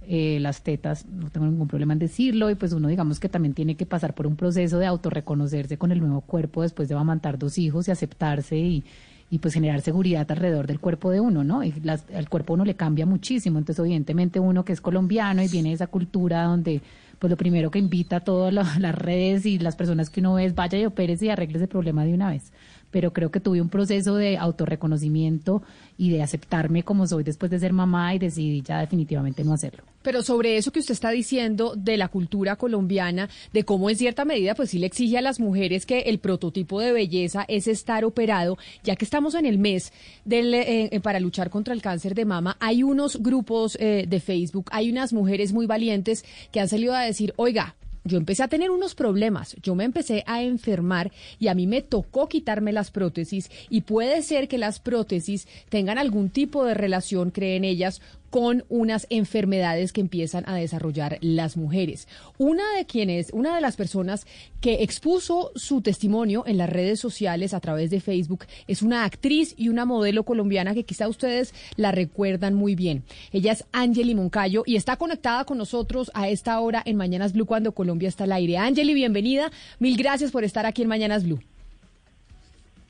[0.09, 3.55] eh, las tetas, no tengo ningún problema en decirlo, y pues uno digamos que también
[3.55, 7.39] tiene que pasar por un proceso de autorreconocerse con el nuevo cuerpo después de amamantar
[7.39, 8.85] dos hijos y aceptarse y,
[9.31, 11.65] y pues generar seguridad alrededor del cuerpo de uno, ¿no?
[11.65, 15.49] Y las, el cuerpo uno le cambia muchísimo, entonces evidentemente uno que es colombiano y
[15.49, 16.83] viene de esa cultura donde
[17.19, 20.35] pues lo primero que invita a todas la- las redes y las personas que uno
[20.35, 22.53] ve es vaya y opérese y arregle ese problema de una vez.
[22.93, 25.63] Pero creo que tuve un proceso de autorreconocimiento
[25.99, 29.83] y de aceptarme como soy después de ser mamá y decidí ya definitivamente no hacerlo.
[30.03, 34.25] Pero sobre eso que usted está diciendo de la cultura colombiana, de cómo en cierta
[34.25, 38.05] medida pues sí le exige a las mujeres que el prototipo de belleza es estar
[38.05, 39.93] operado, ya que estamos en el mes
[40.25, 44.21] del, eh, eh, para luchar contra el cáncer de mama, hay unos grupos eh, de
[44.21, 48.49] Facebook, hay unas mujeres muy valientes que han salido a decir, oiga, yo empecé a
[48.49, 52.91] tener unos problemas, yo me empecé a enfermar y a mí me tocó quitarme las
[52.91, 58.01] prótesis y puede ser que las prótesis tengan algún tipo de relación, creen ellas,
[58.33, 62.09] con unas enfermedades que empiezan a desarrollar las mujeres.
[62.39, 64.27] Una de quienes, una de las personas
[64.63, 69.55] que expuso su testimonio en las redes sociales a través de Facebook es una actriz
[69.59, 73.03] y una modelo colombiana que quizá ustedes la recuerdan muy bien.
[73.33, 77.45] Ella es Angeli Moncayo y está conectada con nosotros a esta hora en Mañanas Blue
[77.45, 78.57] cuando Colombia está al aire.
[78.57, 79.51] Angeli, bienvenida.
[79.79, 81.41] Mil gracias por estar aquí en Mañanas Blue.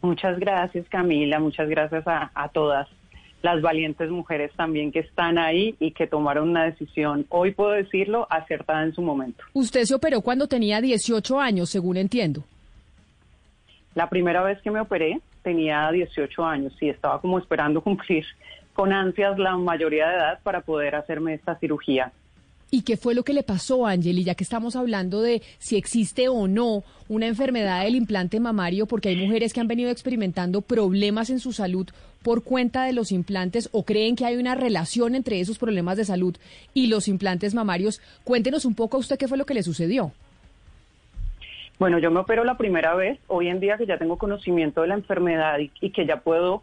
[0.02, 1.40] Muchas gracias, Camila.
[1.40, 2.88] Muchas gracias a, a todas
[3.42, 8.26] las valientes mujeres también que están ahí y que tomaron una decisión, hoy puedo decirlo,
[8.30, 9.44] acertada en su momento.
[9.52, 12.44] Usted se operó cuando tenía 18 años, según entiendo.
[13.94, 18.24] La primera vez que me operé tenía 18 años y estaba como esperando cumplir
[18.72, 22.12] con ansias la mayoría de edad para poder hacerme esta cirugía.
[22.74, 24.24] ¿Y qué fue lo que le pasó, Angeli?
[24.24, 29.10] Ya que estamos hablando de si existe o no una enfermedad del implante mamario, porque
[29.10, 31.90] hay mujeres que han venido experimentando problemas en su salud
[32.22, 36.06] por cuenta de los implantes o creen que hay una relación entre esos problemas de
[36.06, 36.34] salud
[36.72, 38.00] y los implantes mamarios.
[38.24, 40.12] Cuéntenos un poco a usted qué fue lo que le sucedió.
[41.78, 44.88] Bueno, yo me opero la primera vez, hoy en día que ya tengo conocimiento de
[44.88, 46.62] la enfermedad y, y que ya puedo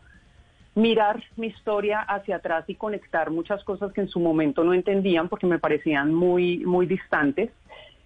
[0.76, 5.30] mirar mi historia hacia atrás y conectar muchas cosas que en su momento no entendían
[5.30, 7.52] porque me parecían muy, muy distantes.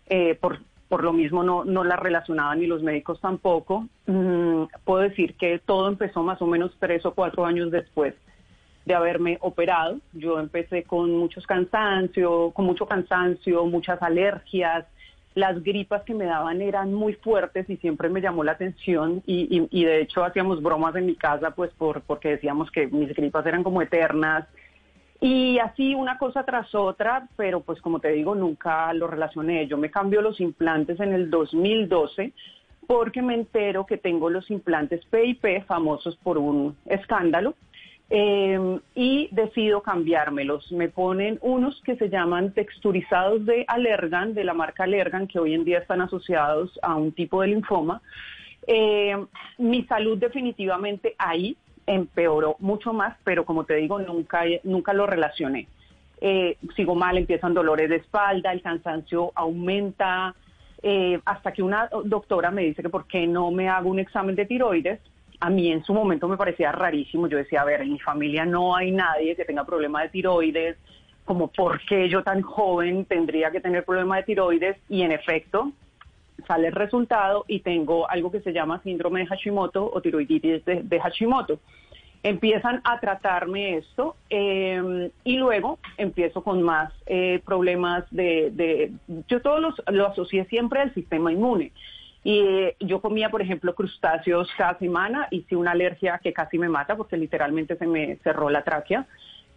[0.07, 0.59] Eh, por,
[0.89, 3.87] por lo mismo no, no las relacionaban ni los médicos tampoco.
[4.05, 8.13] Mm, puedo decir que todo empezó más o menos tres o cuatro años después
[8.85, 9.97] de haberme operado.
[10.13, 14.85] Yo empecé con muchos cansancio, con mucho cansancio, muchas alergias.
[15.35, 19.67] Las gripas que me daban eran muy fuertes y siempre me llamó la atención y,
[19.71, 23.45] y- de hecho hacíamos bromas en mi casa pues por, porque decíamos que mis gripas
[23.45, 24.47] eran como eternas
[25.19, 29.65] y así una cosa tras otra, pero pues como te digo, nunca lo relacioné.
[29.67, 32.33] Yo me cambio los implantes en el 2012
[32.85, 37.55] porque me entero que tengo los implantes PIP famosos por un escándalo
[38.15, 40.71] eh, y decido cambiármelos.
[40.71, 45.55] Me ponen unos que se llaman texturizados de Allergan, de la marca Allergan, que hoy
[45.55, 48.03] en día están asociados a un tipo de linfoma.
[48.67, 49.17] Eh,
[49.57, 51.57] mi salud definitivamente ahí
[51.87, 55.67] empeoró mucho más, pero como te digo, nunca, nunca lo relacioné.
[56.21, 60.35] Eh, sigo mal, empiezan dolores de espalda, el cansancio aumenta,
[60.83, 64.35] eh, hasta que una doctora me dice que por qué no me hago un examen
[64.35, 64.99] de tiroides.
[65.43, 67.27] A mí en su momento me parecía rarísimo.
[67.27, 70.77] Yo decía, a ver, en mi familia no hay nadie que tenga problema de tiroides,
[71.25, 74.77] como por qué yo tan joven tendría que tener problema de tiroides.
[74.87, 75.73] Y en efecto,
[76.47, 80.99] sale el resultado y tengo algo que se llama síndrome de Hashimoto o tiroiditis de,
[81.01, 81.59] Hashimoto.
[82.23, 88.93] Empiezan a tratarme esto eh, y luego empiezo con más eh, problemas de,
[89.27, 91.73] Yo todo lo asocié siempre al sistema inmune.
[92.23, 96.69] Y eh, yo comía, por ejemplo, crustáceos cada semana, hice una alergia que casi me
[96.69, 99.05] mata porque literalmente se me cerró la tráquea.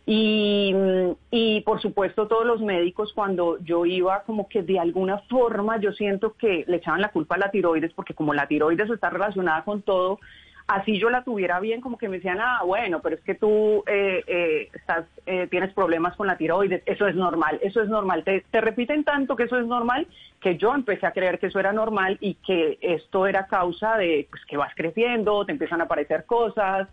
[0.09, 5.19] Y, mm, y por supuesto todos los médicos cuando yo iba como que de alguna
[5.29, 8.89] forma yo siento que le echaban la culpa a la tiroides porque como la tiroides
[8.89, 10.21] está relacionada con todo,
[10.67, 13.85] así yo la tuviera bien, como que me decían, ah, bueno, pero es que tú
[13.87, 18.25] eh, eh, estás, eh, tienes problemas con la tiroides, eso es normal, eso es normal.
[18.25, 20.07] Te, te repiten tanto que eso es normal
[20.41, 24.27] que yo empecé a creer que eso era normal y que esto era causa de
[24.31, 26.89] pues, que vas creciendo, te empiezan a aparecer cosas,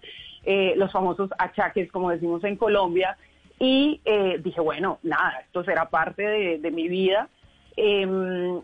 [0.76, 3.18] los famosos achaques, como decimos en Colombia,
[3.60, 4.02] y
[4.40, 7.30] dije, bueno, nada, esto será parte de, de mi vida.
[7.78, 8.62] Em,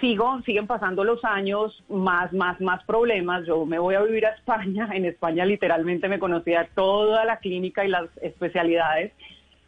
[0.00, 3.46] sigo, siguen pasando los años, más, más, más problemas.
[3.46, 4.88] Yo me voy a vivir a España.
[4.98, 9.12] En España literalmente me conocía toda la clínica y las especialidades,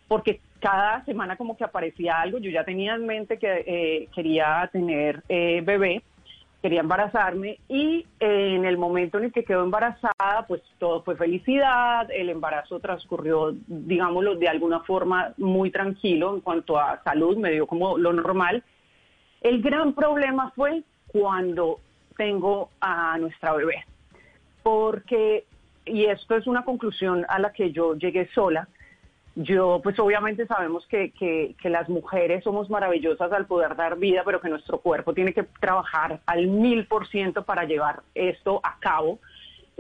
[0.09, 2.39] porque cada semana como que aparecía algo.
[2.39, 6.03] Yo ya tenía en mente que eh, quería tener eh, bebé,
[6.61, 11.17] quería embarazarme y eh, en el momento en el que quedó embarazada, pues todo fue
[11.17, 12.11] felicidad.
[12.11, 17.67] El embarazo transcurrió, digámoslo, de alguna forma muy tranquilo en cuanto a salud, me dio
[17.67, 18.63] como lo normal
[19.41, 21.81] el gran problema fue cuando
[22.17, 23.85] tengo a nuestra bebé,
[24.63, 25.45] porque,
[25.87, 28.69] y esto es una conclusión a la que yo llegué sola,
[29.37, 34.23] yo, pues obviamente sabemos que, que, que, las mujeres somos maravillosas al poder dar vida,
[34.25, 38.77] pero que nuestro cuerpo tiene que trabajar al mil por ciento para llevar esto a
[38.81, 39.19] cabo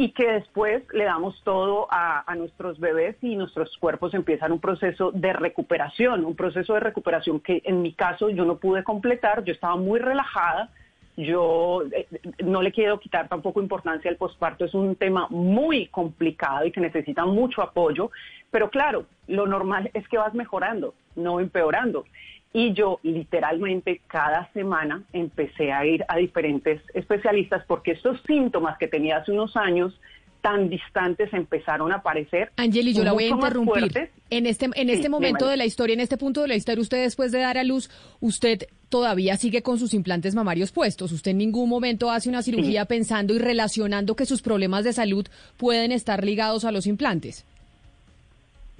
[0.00, 5.10] y que después le damos todo a, nuestros bebés y nuestros cuerpos empiezan un proceso
[5.12, 9.52] de recuperación, un proceso de recuperación que en mi caso yo no pude completar, yo
[9.52, 10.70] estaba muy relajada,
[11.18, 12.06] yo eh,
[12.42, 16.80] no le quiero quitar tampoco importancia al posparto, es un tema muy complicado y que
[16.80, 18.10] necesita mucho apoyo,
[18.50, 22.06] pero claro, lo normal es que vas mejorando, no empeorando.
[22.52, 28.88] Y yo literalmente cada semana empecé a ir a diferentes especialistas porque estos síntomas que
[28.88, 29.98] tenía hace unos años
[30.40, 32.50] tan distantes empezaron a aparecer.
[32.56, 34.10] Angeli, yo la voy a interrumpir.
[34.30, 37.02] En este, en este momento de la historia, en este punto de la historia, usted
[37.02, 37.90] después de dar a luz,
[38.20, 41.12] usted todavía sigue con sus implantes mamarios puestos.
[41.12, 45.26] Usted en ningún momento hace una cirugía pensando y relacionando que sus problemas de salud
[45.56, 47.46] pueden estar ligados a los implantes.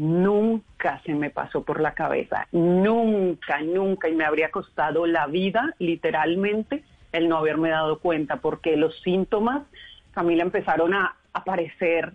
[0.01, 5.75] Nunca se me pasó por la cabeza, nunca, nunca, y me habría costado la vida,
[5.79, 6.83] literalmente,
[7.13, 9.63] el no haberme dado cuenta, porque los síntomas,
[10.13, 12.15] Camila, empezaron a aparecer,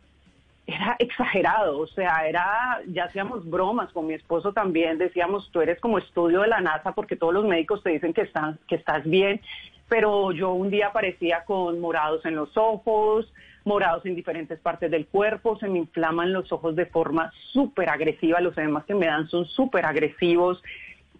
[0.65, 5.79] era exagerado, o sea, era, ya hacíamos bromas con mi esposo también, decíamos, tú eres
[5.79, 8.27] como estudio de la NASA porque todos los médicos te dicen que,
[8.67, 9.41] que estás bien,
[9.87, 13.31] pero yo un día aparecía con morados en los ojos,
[13.65, 18.39] morados en diferentes partes del cuerpo, se me inflaman los ojos de forma súper agresiva,
[18.39, 20.63] los edemas que me dan son súper agresivos,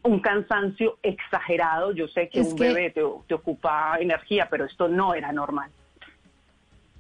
[0.03, 5.15] un cansancio exagerado, yo sé que un bebé te, te ocupa energía, pero esto no
[5.15, 5.71] era normal.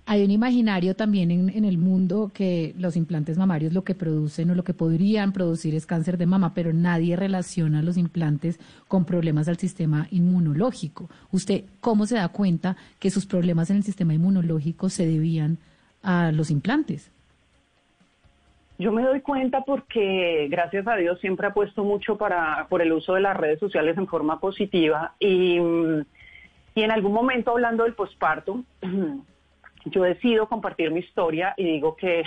[0.07, 4.55] Hay un imaginario también en, el mundo que los implantes mamarios lo que producen o
[4.55, 9.47] lo que podrían producir es cáncer de mama, pero nadie relaciona los implantes con problemas
[9.47, 11.09] al sistema inmunológico.
[11.31, 15.57] ¿Usted cómo se da cuenta que sus problemas en el sistema inmunológico se debían
[16.03, 17.11] a los implantes?
[18.77, 23.15] Yo me doy cuenta porque, gracias a Dios, siempre apuesto mucho para, por el uso
[23.15, 25.57] de las redes sociales en forma positiva y,
[26.75, 28.63] y en algún momento hablando del posparto,
[29.85, 32.23] yo decido compartir mi historia y digo que,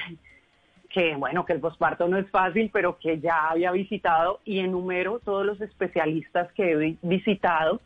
[0.89, 5.19] que bueno, que el posparto no es fácil, pero que ya había visitado y enumero
[5.19, 7.81] todos los especialistas que he visitado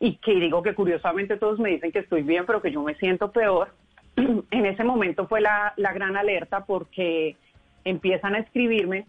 [0.00, 2.94] y que digo que curiosamente todos me dicen que estoy bien, pero que yo me
[2.96, 3.72] siento peor.
[4.16, 7.36] en ese momento fue la, la gran alerta porque
[7.84, 9.06] empiezan a escribirme,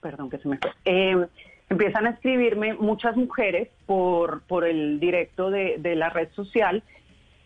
[0.00, 1.26] perdón que se me fue, eh,
[1.68, 6.82] empiezan a escribirme muchas mujeres por, por el directo de, de la red social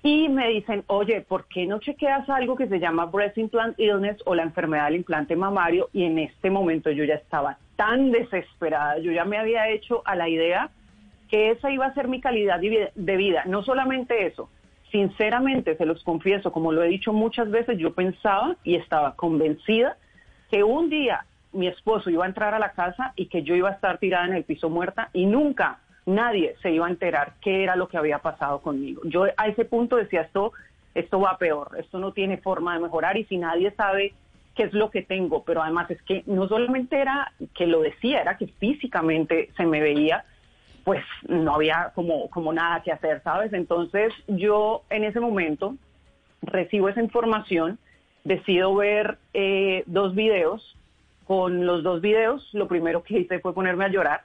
[0.03, 4.17] y me dicen, oye, ¿por qué no chequeas algo que se llama breast implant illness
[4.25, 5.91] o la enfermedad del implante mamario?
[5.93, 10.17] Y en este momento yo ya estaba tan desesperada, yo ya me había hecho a
[10.17, 10.71] la idea
[11.29, 13.45] que esa iba a ser mi calidad de vida.
[13.47, 14.49] No solamente eso,
[14.91, 19.97] sinceramente, se los confieso, como lo he dicho muchas veces, yo pensaba y estaba convencida
[20.51, 23.69] que un día mi esposo iba a entrar a la casa y que yo iba
[23.69, 27.63] a estar tirada en el piso muerta y nunca nadie se iba a enterar qué
[27.63, 29.03] era lo que había pasado conmigo.
[29.05, 30.53] Yo a ese punto decía, esto,
[30.95, 34.15] esto va peor, esto no tiene forma de mejorar y si nadie sabe
[34.55, 38.21] qué es lo que tengo, pero además es que no solamente era que lo decía,
[38.21, 40.25] era que físicamente se me veía,
[40.85, 43.53] pues no había como, como nada que hacer, ¿sabes?
[43.53, 45.77] Entonces yo en ese momento
[46.43, 47.79] recibo esa información,
[48.25, 50.77] decido ver eh, dos videos,
[51.27, 54.25] con los dos videos lo primero que hice fue ponerme a llorar,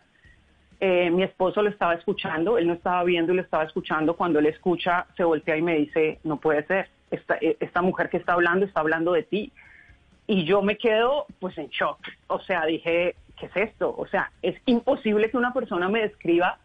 [0.79, 4.15] eh, mi esposo lo estaba escuchando, él no estaba viendo y lo estaba escuchando.
[4.15, 8.09] Cuando él escucha, se voltea y me dice, no puede ser, esta, eh, esta mujer
[8.09, 9.51] que está hablando está hablando de ti.
[10.27, 11.99] Y yo me quedo pues en shock.
[12.27, 13.93] O sea, dije, ¿qué es esto?
[13.95, 16.57] O sea, es imposible que una persona me describa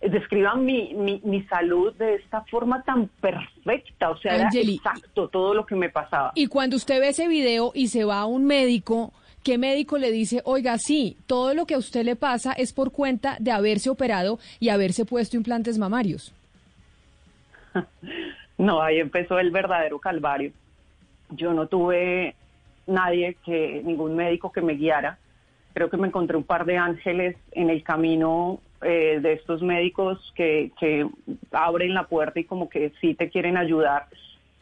[0.00, 5.54] describan mi, mi, mi, salud de esta forma tan perfecta, o sea, era exacto todo
[5.54, 6.32] lo que me pasaba.
[6.34, 9.12] Y cuando usted ve ese video y se va a un médico,
[9.42, 12.92] ¿qué médico le dice, oiga, sí, todo lo que a usted le pasa es por
[12.92, 16.34] cuenta de haberse operado y haberse puesto implantes mamarios?
[18.58, 20.52] No, ahí empezó el verdadero calvario.
[21.30, 22.36] Yo no tuve
[22.86, 25.18] nadie que, ningún médico que me guiara.
[25.72, 30.32] Creo que me encontré un par de ángeles en el camino eh, de estos médicos
[30.36, 31.08] que, que,
[31.50, 34.06] abren la puerta y como que sí te quieren ayudar.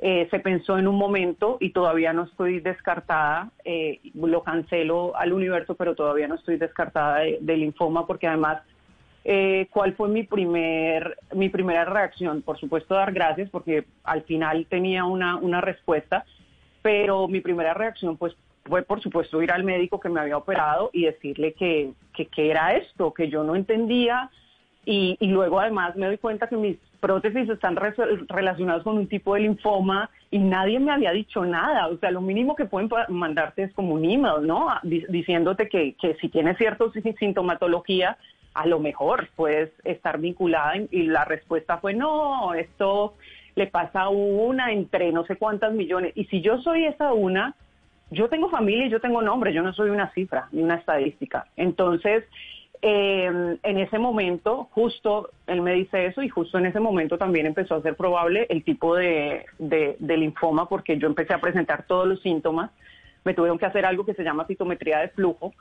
[0.03, 5.33] Eh, se pensó en un momento y todavía no estoy descartada, eh, lo cancelo al
[5.33, 8.63] universo, pero todavía no estoy descartada de, linfoma porque además,
[9.71, 12.41] ¿cuál fue mi, primer, mi primera reacción?
[12.41, 16.25] Por supuesto dar gracias porque al final tenía una, una respuesta,
[16.81, 20.91] pero mi primera reacción pues fue por supuesto ir al médico que me había operado
[20.93, 24.31] y decirle que, que, era esto, que yo no entendía
[24.85, 29.35] y, y, luego además me doy cuenta que mis prótesis están relacionadas con un tipo
[29.35, 31.89] de linfoma y nadie me había dicho nada.
[31.89, 34.69] O sea, lo mínimo que pueden mandarte es como un email, ¿no?
[34.83, 36.85] Diciéndote que, que si tienes cierta
[37.19, 38.17] sintomatología,
[38.55, 43.15] a lo mejor puedes estar vinculada y la respuesta fue no, esto
[43.55, 46.13] le pasa a una entre no sé cuántas millones.
[46.15, 47.55] Y si yo soy esa una,
[48.11, 51.47] yo tengo familia y yo tengo nombre, yo no soy una cifra ni una estadística.
[51.57, 52.25] Entonces,
[52.83, 57.47] em, en ese momento, justo él me dice eso y justo en ese momento también
[57.47, 59.47] empezó a ser probable el tipo de,
[60.01, 62.71] linfoma porque yo empecé a presentar todos los síntomas.
[63.25, 65.53] Me tuvieron que hacer algo que se llama citometría de flujo.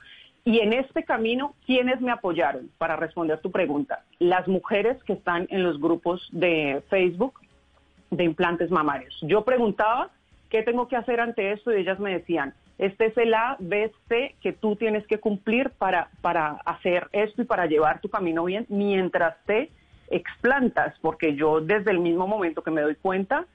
[0.45, 2.69] Y en este camino, ¿quiénes me apoyaron?
[2.77, 7.33] Para responder tu pregunta, las mujeres que están en los grupos de Facebook
[8.09, 9.17] de implantes mamarios.
[9.21, 10.09] Yo preguntaba
[10.49, 11.71] ¿qué tengo que hacer ante esto?
[11.71, 15.69] Y ellas me decían, este es el A, B, C que tú tienes que cumplir
[15.71, 19.69] para, para hacer esto y para llevar tu camino bien mientras te
[20.09, 23.45] explantas, porque yo desde el mismo momento que me doy cuenta,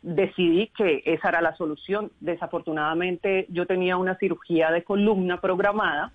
[0.00, 2.10] decidí que esa era la solución.
[2.20, 6.12] Desafortunadamente yo tenía una cirugía de columna programada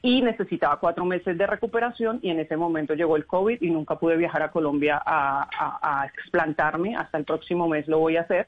[0.00, 3.96] y necesitaba cuatro meses de recuperación y en ese momento llegó el COVID y nunca
[3.98, 6.96] pude viajar a Colombia a, explantarme.
[6.96, 8.46] Hasta el próximo mes lo voy a hacer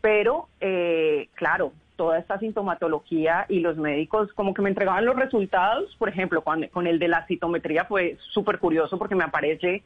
[0.00, 5.94] pero eh, claro, toda esta sintomatología y los médicos como que me entregaban los resultados,
[5.96, 9.82] por ejemplo, con el de la citometría fue súper curioso porque me aparece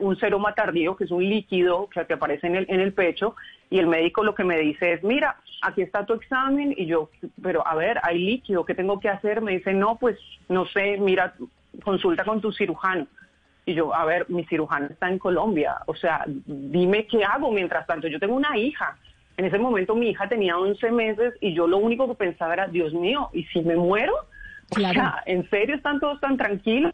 [0.00, 3.34] un seroma tardío, que es un líquido que, aparece en el, en el pecho,
[3.70, 7.10] y el médico lo que me dice es, mira, aquí está tu examen, y yo,
[7.42, 9.40] pero a ver, hay líquido, ¿qué tengo que hacer?
[9.40, 10.18] Me dice, no, pues
[10.48, 11.34] no sé, mira,
[11.82, 13.06] consulta con tu cirujano.
[13.64, 17.86] Y yo, a ver, mi cirujano está en Colombia, o sea, dime qué hago mientras
[17.86, 18.08] tanto.
[18.08, 18.96] Yo tengo una hija,
[19.38, 22.66] en ese momento mi hija tenía 11 meses y yo lo único que pensaba era,
[22.66, 24.12] Dios mío, ¿y si me muero?
[24.70, 25.00] Claro.
[25.00, 26.92] O sea, ¿en serio están todos tan tranquilos?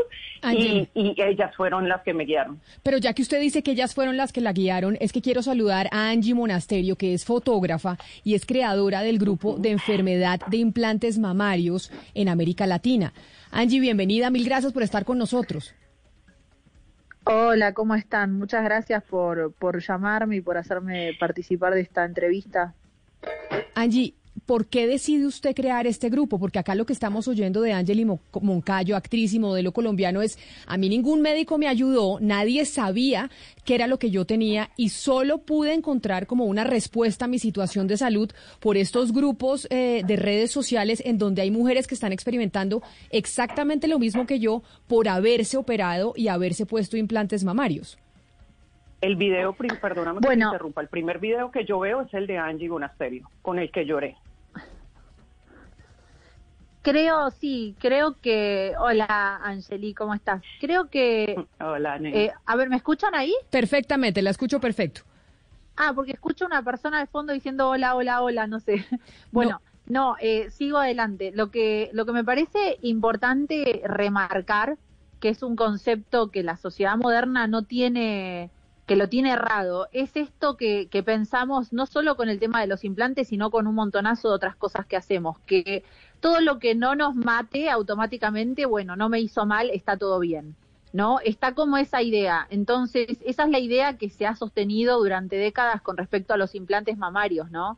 [0.53, 2.61] Y, y, ellas fueron las que me guiaron.
[2.83, 5.43] Pero ya que usted dice que ellas fueron las que la guiaron, es que quiero
[5.43, 10.59] saludar a Angie Monasterio, que es fotógrafa y es creadora del grupo de enfermedad de
[10.59, 13.15] implantes mamarios en América Latina.
[13.51, 15.75] Angie, bienvenida, mil gracias por estar con nosotros.
[17.27, 18.35] Hola, ¿cómo están?
[18.35, 22.75] Muchas gracias por, por llamarme y por hacerme participar de esta entrevista.
[23.75, 24.15] Angie,
[24.47, 26.39] ¿por qué decide usted crear este grupo?
[26.39, 28.07] Porque acá lo que estamos oyendo de Angeli
[28.41, 33.31] Moncayo, actriz y modelo colombiano, es a mí ningún médico me ayudó, nadie sabía
[33.65, 37.39] qué era lo que yo tenía y solo pude encontrar como una respuesta a mi
[37.39, 38.31] situación de salud
[38.61, 43.89] por estos grupos eh, de redes sociales en donde hay mujeres que están experimentando exactamente
[43.89, 47.99] lo mismo que yo por haberse operado y haberse puesto implantes mamarios.
[49.05, 52.39] El video, perdóname que me interrumpa, el primer video que yo veo es el de
[52.39, 54.17] Angie Bonasterio, con el que lloré.
[56.81, 58.73] Creo, sí, creo que...
[58.79, 60.43] Hola, Angeli, ¿cómo estás?
[60.59, 61.37] Creo que...
[61.61, 63.35] Hola, eh, A ver, ¿me escuchan ahí?
[63.51, 65.03] Perfectamente, la escucho perfecto.
[65.77, 68.87] Ah, porque escucho una persona de fondo diciendo hola, hola, hola, no sé.
[69.33, 71.31] Bueno, no, eh, sigo adelante.
[71.35, 74.79] Lo que, lo que me parece importante remarcar,
[75.21, 78.51] que es un concepto que la sociedad moderna no tiene
[78.87, 82.85] que lo tiene errado, es esto que, pensamos no solo con el tema de los
[82.85, 85.85] implantes, sino con un montonazo de otras cosas que hacemos, que
[86.21, 90.57] todo lo que no nos mate automáticamente, bueno, no me hizo mal, está todo bien.
[90.93, 91.19] ¿No?
[91.19, 92.47] Está como esa idea.
[92.51, 96.55] Entonces, esa es la idea que se ha sostenido durante décadas con respecto a los
[96.55, 97.77] implantes mamarios, ¿no?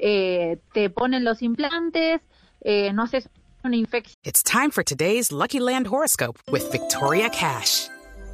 [0.00, 2.22] Eh, te ponen los implantes,
[2.62, 3.28] eh, no haces
[3.62, 4.16] una infección.
[4.24, 7.88] It's time for today's Lucky Land horoscope with Victoria Cash.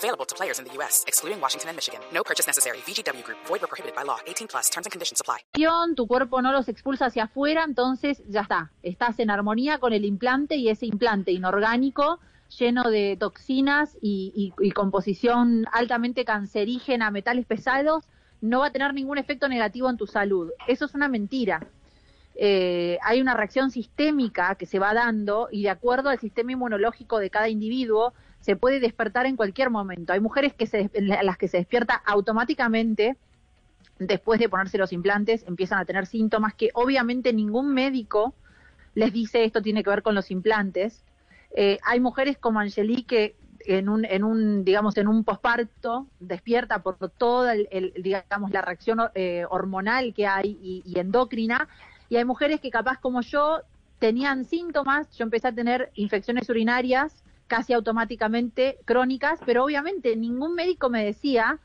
[0.00, 2.00] Available to players in the U.S., excluding Washington and Michigan.
[2.10, 2.78] No purchase necessary.
[2.86, 3.38] VGW Group.
[3.46, 4.18] Void where prohibited by law.
[4.26, 4.70] 18 plus.
[4.70, 5.38] Terms and conditions apply.
[5.94, 8.70] Tu cuerpo no los expulsa hacia afuera, entonces ya está.
[8.82, 12.18] Estás en armonía con el implante y ese implante inorgánico
[12.58, 18.04] lleno de toxinas y, y, y composición altamente cancerígena, metales pesados,
[18.40, 20.50] no va a tener ningún efecto negativo en tu salud.
[20.66, 21.66] Eso es una mentira.
[22.34, 27.18] Eh, hay una reacción sistémica que se va dando y de acuerdo al sistema inmunológico
[27.18, 30.12] de cada individuo se puede despertar en cualquier momento.
[30.12, 33.16] Hay mujeres que se, las que se despierta automáticamente
[33.98, 38.34] después de ponerse los implantes, empiezan a tener síntomas que obviamente ningún médico
[38.94, 41.04] les dice esto tiene que ver con los implantes.
[41.54, 46.82] Eh, hay mujeres como Angelique que en un, en un digamos, en un posparto despierta
[46.82, 51.68] por toda el, el, digamos, la reacción eh, hormonal que hay y, y endocrina
[52.08, 53.60] y hay mujeres que capaz como yo
[53.98, 60.88] tenían síntomas, yo empecé a tener infecciones urinarias casi automáticamente crónicas, pero obviamente ningún médico
[60.88, 61.58] me decía,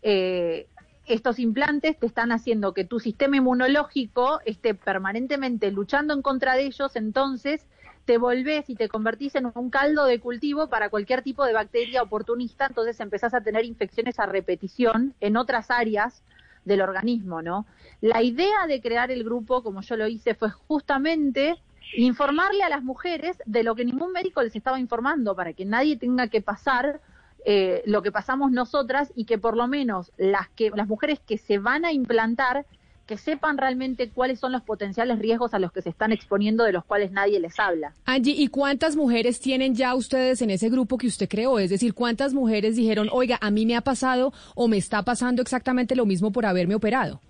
[0.00, 0.68] eh,
[1.04, 6.66] estos implantes te están haciendo que tu sistema inmunológico esté permanentemente luchando en contra de
[6.66, 7.66] ellos, entonces
[8.04, 12.04] te volvés y te convertís en un caldo de cultivo para cualquier tipo de bacteria
[12.04, 16.22] oportunista, entonces empezás a tener infecciones a repetición en otras áreas
[16.64, 17.66] del organismo, ¿no?
[18.00, 21.56] La idea de crear el grupo, como yo lo hice, fue justamente
[21.94, 25.96] informarle a las mujeres de lo que ningún médico les estaba informando, para que nadie
[25.96, 27.00] tenga que pasar
[27.44, 31.38] eh, lo que pasamos nosotras y que por lo menos las que las mujeres que
[31.38, 32.66] se van a implantar
[33.06, 36.72] que sepan realmente cuáles son los potenciales riesgos a los que se están exponiendo de
[36.72, 37.94] los cuales nadie les habla.
[38.04, 41.58] Angie, ¿y cuántas mujeres tienen ya ustedes en ese grupo que usted creó?
[41.58, 45.42] Es decir, ¿cuántas mujeres dijeron, oiga, a mí me ha pasado o me está pasando
[45.42, 47.20] exactamente lo mismo por haberme operado?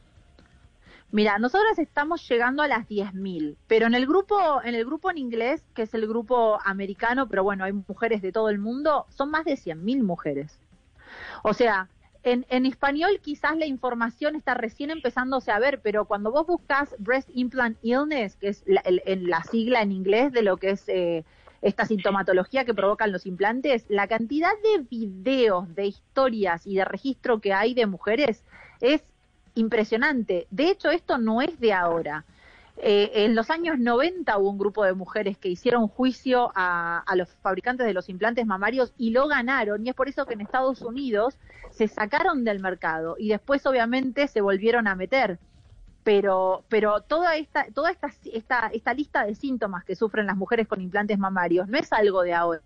[1.12, 5.18] Mira, nosotros estamos llegando a las 10.000, pero en el grupo en el grupo en
[5.18, 9.30] inglés, que es el grupo americano, pero bueno, hay mujeres de todo el mundo, son
[9.30, 10.58] más de 100.000 mujeres.
[11.42, 11.90] O sea,
[12.22, 16.94] en, en, español quizás la información está recién empezándose a ver, pero cuando vos buscas
[16.98, 20.70] Breast Implant Illness, que es la, el, en la sigla en inglés de lo que
[20.70, 21.24] es eh,
[21.60, 27.42] esta sintomatología que provocan los implantes, la cantidad de videos, de historias y de registro
[27.42, 28.44] que hay de mujeres
[28.80, 29.04] es
[29.54, 30.46] impresionante.
[30.50, 32.24] De hecho, esto no es de ahora.
[32.78, 37.16] Eh, en los años 90 hubo un grupo de mujeres que hicieron juicio a, a,
[37.16, 40.40] los fabricantes de los implantes mamarios y lo ganaron y es por eso que en
[40.40, 41.36] Estados Unidos
[41.70, 45.38] se sacaron del mercado y después obviamente se volvieron a meter.
[46.02, 50.66] Pero, pero toda esta, toda esta, esta, esta lista de síntomas que sufren las mujeres
[50.66, 52.62] con implantes mamarios no es algo de ahora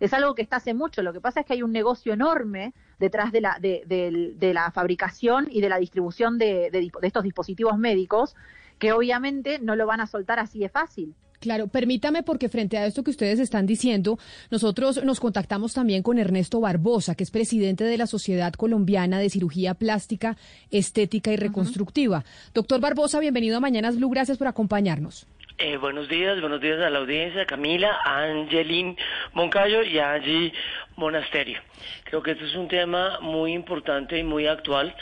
[0.00, 1.02] es algo que está hace mucho.
[1.02, 4.54] Lo que pasa es que hay un negocio enorme detrás de la, de, de, de
[4.54, 8.34] la fabricación y de la distribución de, de, estos dispositivos médicos
[8.78, 11.14] que obviamente no lo van a soltar así de fácil.
[11.40, 14.18] Claro, permítame porque frente a esto que ustedes están diciendo,
[14.50, 19.30] nosotros nos contactamos también con Ernesto Barbosa, que es presidente de la Sociedad Colombiana de
[19.30, 20.36] Cirugía Plástica,
[20.72, 22.18] Estética y Reconstructiva.
[22.18, 22.54] Uh -huh.
[22.54, 25.28] Doctor Barbosa, bienvenido a Mañanas Blue, gracias por acompañarnos.
[25.60, 28.96] Eh, buenos días, buenos días a la audiencia, Camila, a Angelín
[29.32, 30.52] Moncayo y Angie
[30.94, 31.58] Monasterio.
[32.04, 34.94] Creo que este es un tema muy importante y muy actual,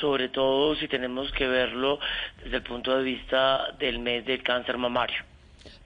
[0.00, 2.00] sobre todo si tenemos que verlo
[2.42, 5.18] desde el punto de vista del mes del cáncer mamario.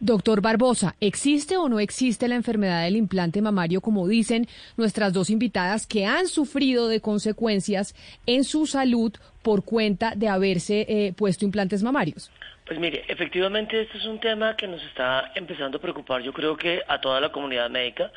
[0.00, 4.48] Doctor Barbosa, ¿existe o no existe la enfermedad del implante mamario, como dicen
[4.78, 7.94] nuestras dos invitadas, que han sufrido de consecuencias
[8.24, 9.12] en su salud
[9.42, 12.30] por cuenta de haberse eh, puesto implantes mamarios?
[12.66, 16.56] Pues mire, efectivamente este es un tema que nos está empezando a preocupar, yo creo
[16.56, 18.10] que a toda la comunidad médica.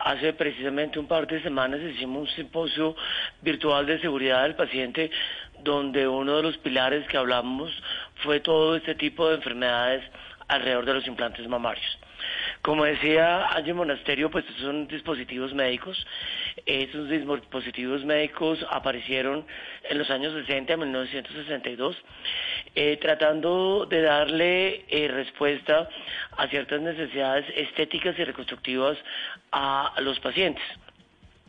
[0.00, 2.96] Hace precisamente un par de semanas hicimos un simposio
[3.42, 5.08] virtual de seguridad del paciente
[5.62, 7.70] donde uno de los pilares que hablamos
[8.24, 10.02] fue todo este tipo de enfermedades
[10.48, 11.98] alrededor de los implantes mamarios.
[12.62, 16.06] Como decía Angie Monasterio, pues son dispositivos médicos.
[16.64, 19.46] Esos dispositivos médicos aparecieron
[19.88, 21.96] en los años 60, en 1962,
[22.74, 25.88] eh, tratando de darle eh, respuesta
[26.36, 28.98] a ciertas necesidades estéticas y reconstructivas
[29.52, 30.64] a, a los pacientes.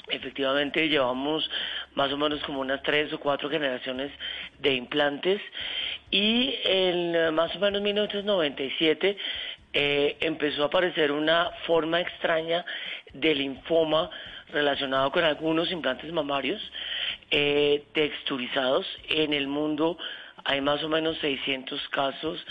[0.09, 1.49] Efectivamente, llevamos
[1.95, 4.09] más o menos como unas tres o cuatro generaciones
[4.59, 5.41] de implantes
[6.11, 9.17] y en más o menos 1997
[9.73, 12.65] eh, empezó a aparecer una forma extraña
[13.13, 14.09] de linfoma
[14.51, 16.61] relacionado con algunos implantes mamarios
[17.31, 18.85] eh, texturizados.
[19.09, 19.97] En el mundo
[20.43, 22.45] hay más o menos 600 casos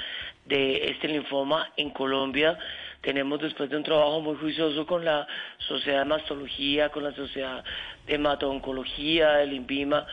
[0.45, 1.73] de este linfoma.
[1.77, 2.59] En Colombia
[3.01, 5.27] tenemos después de un trabajo muy juicioso con la
[5.59, 7.65] Sociedad de Mastología, con la Sociedad
[8.07, 10.07] de Hemato-Oncología, el INVIMA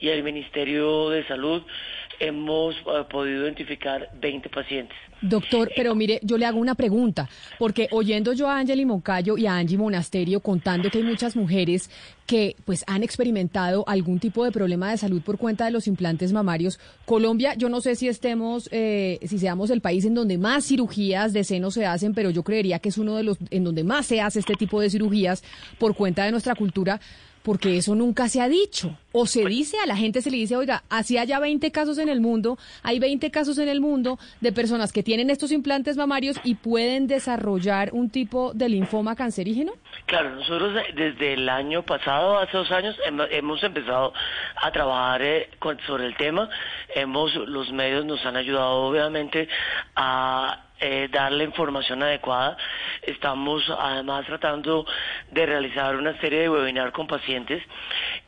[0.00, 1.62] y el Ministerio de Salud,
[2.20, 4.96] hemos eh, podido identificar 20 pacientes.
[5.20, 7.28] Doctor, pero mire, yo le hago una pregunta,
[7.58, 11.90] porque oyendo yo a Angeli Moncayo y a Angie Monasterio contando que hay muchas mujeres
[12.24, 16.32] que pues han experimentado algún tipo de problema de salud por cuenta de los implantes
[16.32, 20.66] mamarios, Colombia, yo no sé si estemos, eh, si seamos el país en donde más
[20.66, 23.82] cirugías de seno se hacen, pero yo creería que es uno de los en donde
[23.82, 25.42] más se hace este tipo de cirugías
[25.78, 27.00] por cuenta de nuestra cultura
[27.48, 28.98] porque eso nunca se ha dicho.
[29.10, 32.10] O se dice, a la gente se le dice, oiga, así haya 20 casos en
[32.10, 36.38] el mundo, hay 20 casos en el mundo de personas que tienen estos implantes mamarios
[36.44, 39.72] y pueden desarrollar un tipo de linfoma cancerígeno.
[40.04, 42.96] Claro, nosotros desde el año pasado, hace dos años,
[43.30, 44.12] hemos empezado
[44.62, 45.48] a trabajar eh,
[45.86, 46.50] sobre el tema.
[46.94, 49.48] Hemos, los medios nos han ayudado obviamente
[49.96, 52.56] a eh, dar la información adecuada.
[53.02, 54.86] Estamos además tratando
[55.30, 57.62] de realizar una serie de webinars con pacientes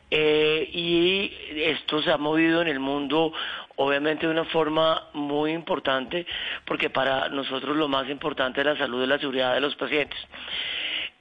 [0.09, 3.31] eh, y esto se ha movido en el mundo
[3.77, 6.25] obviamente de una forma muy importante
[6.65, 10.19] porque para nosotros lo más importante es la salud y la seguridad de los pacientes.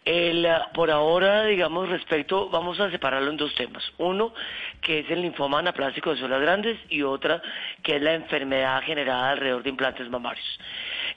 [0.04, 3.84] El, por ahora, digamos, respecto, vamos a separarlo en dos temas.
[3.98, 4.32] Uno,
[4.80, 7.42] que es el linfoma anaplásico de células grandes y otra,
[7.82, 10.58] que es la enfermedad generada alrededor de implantes mamarios.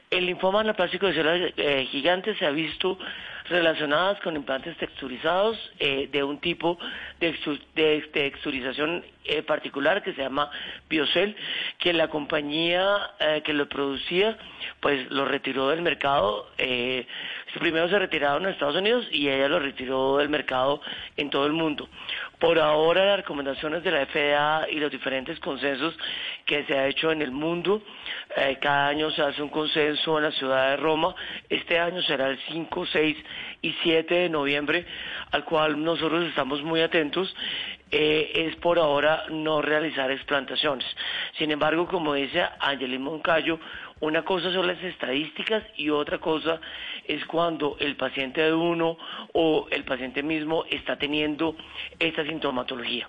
[0.09, 2.97] El linfoma anaplásico de células eh, gigantes se ha visto
[3.49, 6.77] relacionadas con implantes texturizados eh, de un tipo
[7.19, 7.33] de,
[8.13, 10.49] texturización eh, particular que se llama
[10.89, 11.35] Biocel,
[11.79, 13.11] que la compañía
[13.43, 14.37] que lo producía
[14.79, 16.47] pues lo retiró del mercado.
[17.59, 20.81] primero se retiraron en Estados Unidos y ella lo retiró del mercado
[21.17, 21.87] en todo el mundo.
[22.43, 25.97] Por ahora las recomendaciones de la FDA y los diferentes consensos
[26.45, 27.81] que se ha hecho en el mundo,
[28.35, 31.15] eh, cada año se hace un consenso en la ciudad de Roma,
[31.47, 33.17] este año será el 5, 6
[33.61, 34.85] y 7 de noviembre,
[35.31, 37.33] al cual nosotros estamos muy atentos,
[37.89, 40.85] eh, es por ahora no realizar explantaciones.
[41.37, 43.57] Sin embargo, como dice Angelina Moncayo,
[44.03, 46.59] una cosa son las estadísticas y otra cosa
[47.07, 48.97] es cuando el paciente de uno
[49.31, 51.55] o el paciente mismo está teniendo
[51.99, 53.07] esta sintomatología.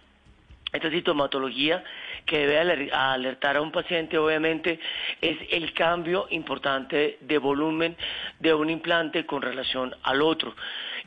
[0.73, 1.83] Esta sintomatología
[2.25, 4.79] que debe alertar a un paciente obviamente
[5.21, 7.97] es el cambio importante de volumen
[8.39, 10.55] de un implante con relación al otro.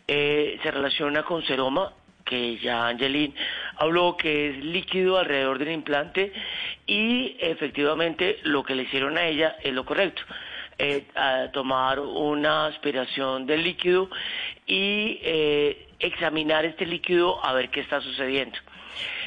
[0.05, 1.93] Eh, se relaciona con seroma,
[2.27, 3.33] que ya Angelín
[3.77, 6.33] habló que es líquido alrededor del implante
[6.85, 10.21] y efectivamente lo que le hicieron a ella es lo correcto.
[10.79, 11.05] Eh,
[11.53, 14.11] tomar una aspiración del líquido
[14.67, 18.57] y eh, examinar este líquido a ver qué está sucediendo.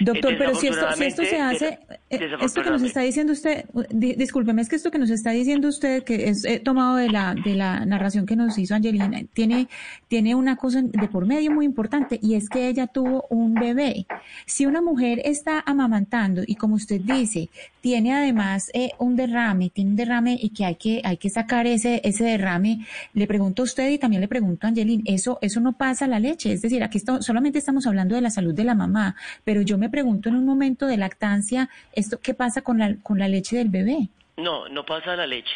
[0.01, 1.78] Doctor, pero si esto, si esto se hace,
[2.09, 5.68] eh, esto que nos está diciendo usted, discúlpeme, es que esto que nos está diciendo
[5.68, 9.68] usted, que es eh, tomado de la, de la narración que nos hizo Angelina, tiene,
[10.09, 14.06] tiene una cosa de por medio muy importante y es que ella tuvo un bebé.
[14.47, 17.51] Si una mujer está amamantando y como usted dice,
[17.81, 21.66] tiene además eh, un derrame, tiene un derrame y que hay que, hay que sacar
[21.66, 25.60] ese, ese derrame, le pregunto a usted y también le pregunto a Angelina, eso, eso
[25.60, 28.74] no pasa la leche, es decir, aquí solamente estamos hablando de la salud de la
[28.74, 32.97] mamá, pero yo me pregunto en un momento de lactancia, ¿esto qué pasa con la,
[33.03, 34.09] con la leche del bebé?
[34.37, 35.53] No, no pasa la leche.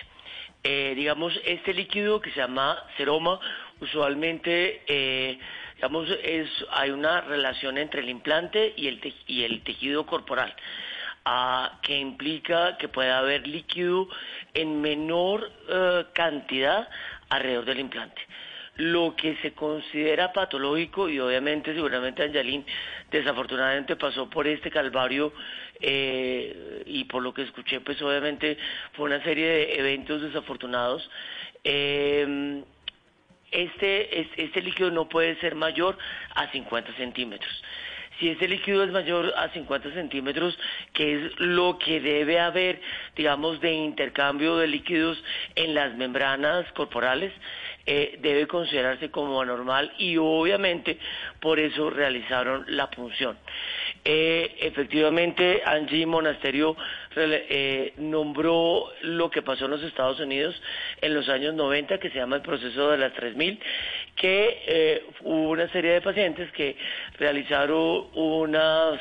[0.62, 3.38] Eh, digamos, este líquido que se llama seroma,
[3.80, 5.38] usualmente, eh,
[5.76, 10.54] digamos, es, hay una relación entre el implante y el, y el tejido corporal,
[11.82, 14.08] que implica que puede haber líquido
[14.54, 16.88] en menor eh, cantidad
[17.28, 18.22] alrededor del implante
[18.76, 22.64] lo que se considera patológico y obviamente seguramente Angelín
[23.10, 25.32] desafortunadamente pasó por este calvario
[25.80, 28.58] eh, y por lo que escuché pues obviamente
[28.94, 31.08] fue una serie de eventos desafortunados
[31.62, 32.64] eh,
[33.54, 35.96] este, este líquido no puede ser mayor
[36.34, 37.62] a 50 centímetros.
[38.18, 40.56] Si ese líquido es mayor a 50 centímetros,
[40.92, 42.80] que es lo que debe haber,
[43.16, 45.22] digamos, de intercambio de líquidos
[45.56, 47.32] en las membranas corporales,
[47.86, 50.98] eh, debe considerarse como anormal y obviamente
[51.38, 53.36] por eso realizaron la punción.
[54.02, 56.76] Eh, efectivamente, Angie Monasterio
[57.14, 60.58] eh, nombró lo que pasó en los Estados Unidos
[61.02, 63.60] en los años 90, que se llama el proceso de las 3000,
[64.16, 66.78] que hubo una serie de pacientes que
[67.18, 68.98] realizaron unas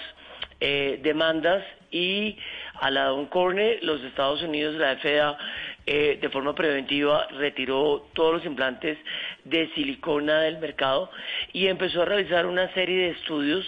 [0.60, 2.38] demandas y
[2.82, 5.38] a la Don Corne, los Estados Unidos, la FDA,
[5.86, 8.98] eh, de forma preventiva retiró todos los implantes
[9.46, 11.10] de silicona del mercado
[11.52, 13.66] y empezó a realizar una serie de estudios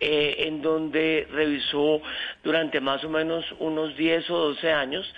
[0.00, 2.00] eh, en donde revisó
[2.42, 5.14] durante más o menos unos 10 o 12 años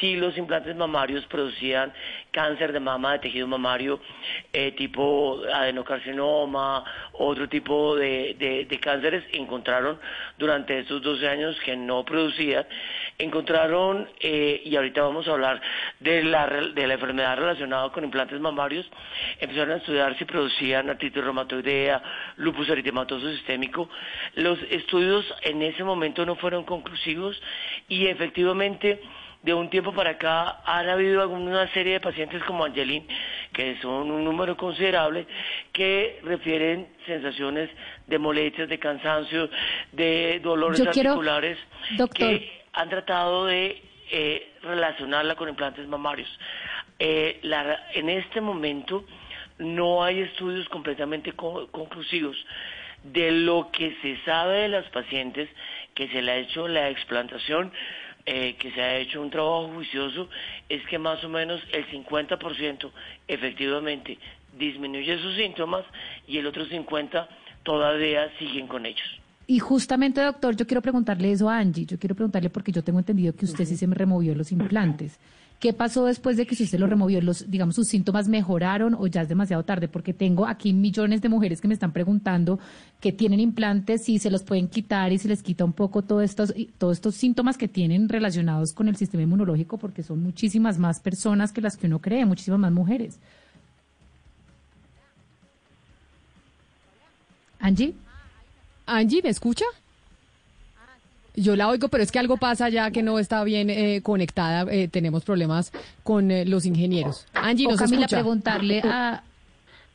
[0.00, 1.92] si los implantes mamarios producían
[2.30, 4.00] cáncer de mama, de tejido mamario,
[4.52, 9.98] eh, tipo adenocarcinoma, otro tipo de, de, cánceres, encontraron
[10.38, 12.66] durante estos 12 años que no producían.
[13.18, 15.60] Encontraron, eh, y ahorita vamos a hablar
[15.98, 18.88] de la, de la enfermedad relacionada con implantes mamarios,
[19.40, 22.02] empezaron a estudiar si producían artritis reumatoidea,
[22.36, 23.88] lupus eritematoso sistémico.
[24.34, 27.40] Los estudios en ese momento no fueron conclusivos
[27.88, 29.00] y efectivamente
[29.42, 33.06] de un tiempo para acá han habido una serie de pacientes como Angelín,
[33.52, 35.26] que son un número considerable,
[35.72, 37.70] que refieren sensaciones
[38.06, 39.48] de molestias, de cansancio,
[39.92, 41.58] de dolores articulares,
[42.14, 46.28] que han tratado de eh, relacionarla con implantes mamarios.
[46.98, 47.40] Eh,
[47.94, 49.06] en este momento
[49.60, 52.36] no hay estudios completamente conclusivos
[53.04, 55.48] de lo que se sabe de las pacientes
[55.94, 57.72] que se le ha hecho la explantación
[58.26, 60.28] eh, que se ha hecho un trabajo juicioso
[60.68, 62.90] es que más o menos el 50%
[63.26, 64.18] efectivamente
[64.58, 65.84] disminuye sus síntomas
[66.26, 67.26] y el otro 50%
[67.62, 69.20] todavía siguen con ellos.
[69.46, 71.84] Y justamente, doctor, yo quiero preguntarle eso a Angie.
[71.84, 75.18] Yo quiero preguntarle porque yo tengo entendido que usted sí se me removió los implantes.
[75.60, 77.20] ¿Qué pasó después de que usted se lo removió?
[77.20, 79.88] Los, digamos, sus síntomas mejoraron o ya es demasiado tarde?
[79.88, 82.58] Porque tengo aquí millones de mujeres que me están preguntando
[82.98, 86.22] que tienen implantes, si se los pueden quitar y se les quita un poco todos
[86.22, 90.98] estos, todos estos síntomas que tienen relacionados con el sistema inmunológico, porque son muchísimas más
[90.98, 93.20] personas que las que uno cree, muchísimas más mujeres.
[97.58, 97.92] Angie.
[98.86, 99.66] Angie, ¿me escucha?
[101.40, 104.70] Yo la oigo, pero es que algo pasa ya que no está bien eh, conectada.
[104.70, 105.72] Eh, tenemos problemas
[106.02, 107.26] con eh, los ingenieros.
[107.32, 108.16] Angie, ¿nos Camila, escucha?
[108.16, 109.22] preguntarle a...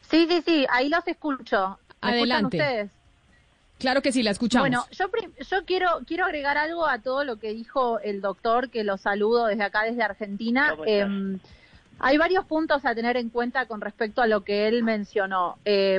[0.10, 1.78] Sí, sí, sí, ahí los escucho.
[2.02, 2.58] Adelante.
[2.58, 2.92] ustedes?
[3.78, 4.68] Claro que sí, la escuchamos.
[4.68, 5.06] Bueno, yo,
[5.50, 9.46] yo quiero, quiero agregar algo a todo lo que dijo el doctor, que lo saludo
[9.46, 10.76] desde acá, desde Argentina.
[10.88, 11.40] Em,
[12.00, 15.58] hay varios puntos a tener en cuenta con respecto a lo que él mencionó.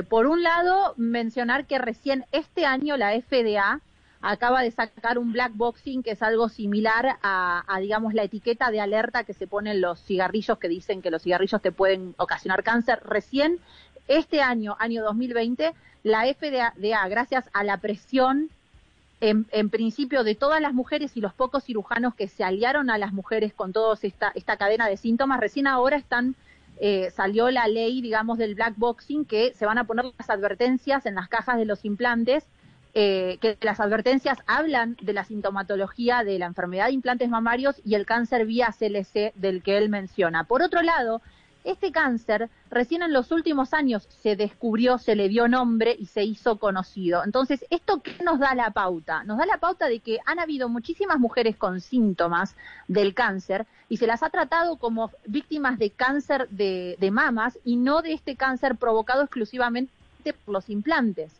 [0.09, 3.81] por un lado, mencionar que recién este año la FDA
[4.21, 8.81] acaba de sacar un black boxing que es algo similar a, digamos, la etiqueta de
[8.81, 13.01] alerta que se ponen los cigarrillos que dicen que los cigarrillos te pueden ocasionar cáncer.
[13.05, 13.59] Recién
[14.07, 15.73] este año, año 2020,
[16.03, 16.73] la FDA,
[17.07, 18.49] gracias a la presión
[19.19, 22.97] en, en, principio de todas las mujeres y los pocos cirujanos que se aliaron a
[22.97, 26.35] las mujeres con toda esta, esta cadena de síntomas, recién ahora están
[26.79, 31.05] eh, salió la ley, digamos, del black boxing, que se van a poner las advertencias
[31.07, 32.45] en las cajas de los implantes
[32.99, 37.93] eh, que las advertencias hablan de la sintomatología de la enfermedad de implantes mamarios y
[37.93, 40.45] el cáncer vía CLC del que él menciona.
[40.45, 41.21] Por otro lado,
[41.63, 46.23] este cáncer recién en los últimos años se descubrió, se le dio nombre y se
[46.23, 47.23] hizo conocido.
[47.23, 49.23] Entonces, ¿esto qué nos da la pauta?
[49.25, 52.55] Nos da la pauta de que han habido muchísimas mujeres con síntomas
[52.87, 58.01] del cáncer y se las ha tratado como víctimas de cáncer de mamas y no
[58.01, 59.93] de este cáncer provocado exclusivamente
[60.43, 61.31] por los implantes.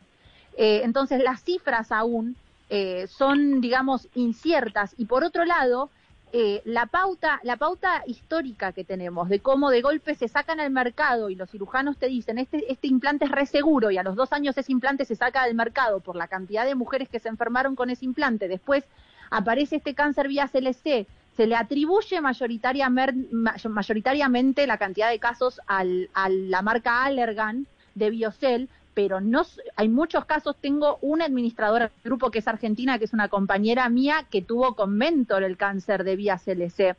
[0.58, 2.36] Eh, entonces, las cifras aún
[2.70, 4.94] eh, son, digamos, inciertas.
[4.98, 5.90] Y por otro lado,
[6.34, 10.72] eh, la pauta, la pauta histórica que tenemos de cómo de golpe se sacan al
[10.72, 14.18] mercado y los cirujanos te dicen este, este implante es re seguro y a los
[14.18, 17.30] dos años ese implante se saca del mercado por la cantidad de mujeres que se
[17.30, 18.84] enfermaron con ese implante, después
[19.30, 21.08] aparece este cáncer vía CLC,
[21.38, 28.68] se le atribuye mayoritariamente, la cantidad de casos al, a la marca Allergan de Biocell,
[28.98, 29.44] pero no
[29.76, 33.88] hay muchos casos, tengo una administradora del grupo que es argentina, que es una compañera
[33.90, 36.96] mía que tuvo con Mentor el cáncer de vía CLC,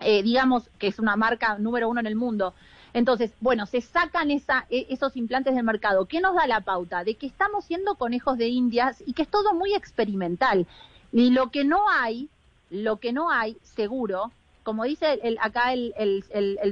[0.00, 2.52] eh, digamos que es una marca número uno en el mundo.
[2.94, 6.06] Entonces, bueno, se sacan esa, e, esos implantes del mercado.
[6.06, 7.04] ¿Qué nos da la pauta?
[7.04, 10.66] De que estamos siendo conejos de indias y que es todo muy experimental.
[11.12, 12.28] Y lo que no hay,
[12.70, 14.32] lo que no hay, seguro,
[14.62, 15.92] como dice el, acá el,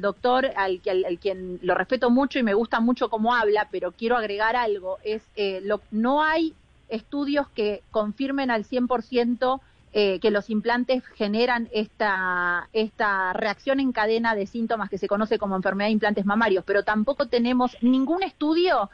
[0.00, 4.16] doctor, al, al, quien lo respeto mucho y me gusta mucho cómo habla, pero quiero
[4.16, 6.54] agregar algo, es eh, lo, no hay
[6.88, 9.60] estudios que confirmen al 100%
[9.92, 15.38] eh, que los implantes generan esta, esta reacción en cadena de síntomas que se conoce
[15.38, 18.90] como enfermedad de implantes mamarios, pero tampoco tenemos ningún estudio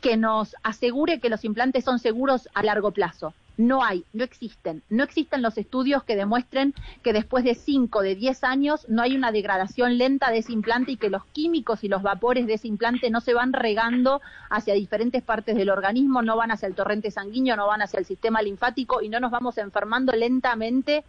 [0.00, 3.34] que nos asegure que los implantes son seguros a largo plazo.
[3.58, 4.82] No hay, no existen.
[4.88, 9.16] No existen los estudios que demuestren que después de 5, de 10 años no hay
[9.16, 12.68] una degradación lenta de ese implante y que los químicos y los vapores de ese
[12.68, 17.10] implante no se van regando hacia diferentes partes del organismo, no van hacia el torrente
[17.10, 21.04] sanguíneo, no van hacia el sistema linfático y no nos vamos enfermando lentamente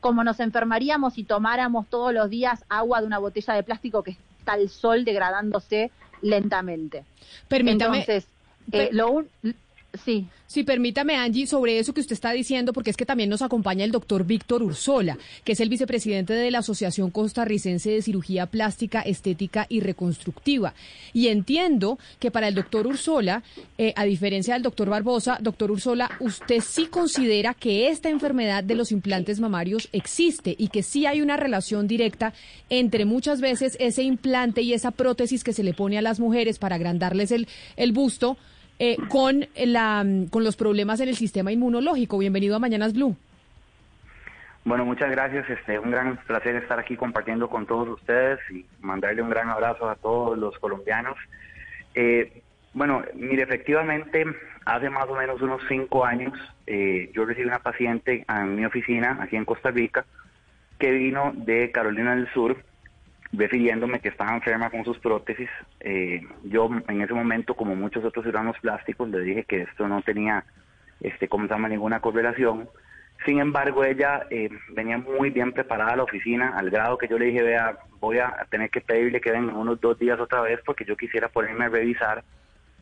[0.00, 4.18] como nos enfermaríamos si tomáramos todos los días agua de una botella de plástico que
[4.38, 5.90] está al sol degradándose
[6.20, 7.06] lentamente.
[7.48, 8.00] Permítame.
[8.00, 8.28] Entonces,
[8.72, 9.28] eh, lo un,
[10.04, 10.26] Sí.
[10.46, 13.84] Sí, permítame, Angie, sobre eso que usted está diciendo, porque es que también nos acompaña
[13.84, 19.00] el doctor Víctor Ursola, que es el vicepresidente de la Asociación Costarricense de Cirugía Plástica,
[19.00, 20.74] Estética y Reconstructiva.
[21.12, 23.42] Y entiendo que para el doctor Ursola,
[23.78, 28.74] eh, a diferencia del doctor Barbosa, doctor Ursola, usted sí considera que esta enfermedad de
[28.74, 32.34] los implantes mamarios existe y que sí hay una relación directa
[32.68, 36.58] entre muchas veces ese implante y esa prótesis que se le pone a las mujeres
[36.58, 38.36] para agrandarles el, el busto
[38.78, 42.18] eh, con, la, con los problemas en el sistema inmunológico.
[42.18, 43.16] Bienvenido a Mañanas Blue.
[44.64, 45.48] Bueno, muchas gracias.
[45.50, 49.88] Este, un gran placer estar aquí compartiendo con todos ustedes y mandarle un gran abrazo
[49.88, 51.16] a todos los colombianos.
[51.94, 52.42] Eh,
[52.72, 54.24] bueno, mire, efectivamente,
[54.64, 56.32] hace más o menos unos cinco años,
[56.66, 60.06] eh, yo recibí una paciente en mi oficina, aquí en Costa Rica,
[60.78, 62.56] que vino de Carolina del Sur,
[63.36, 65.48] refiriéndome que estaba enferma con sus prótesis.
[65.80, 70.02] Eh, yo en ese momento, como muchos otros ciudadanos plásticos, le dije que esto no
[70.02, 70.44] tenía,
[71.00, 72.68] este, como se llama, ninguna correlación.
[73.24, 77.18] Sin embargo, ella eh, venía muy bien preparada a la oficina, al grado que yo
[77.18, 80.60] le dije, vea, voy a tener que pedirle que vengan unos dos días otra vez
[80.64, 82.22] porque yo quisiera ponerme a revisar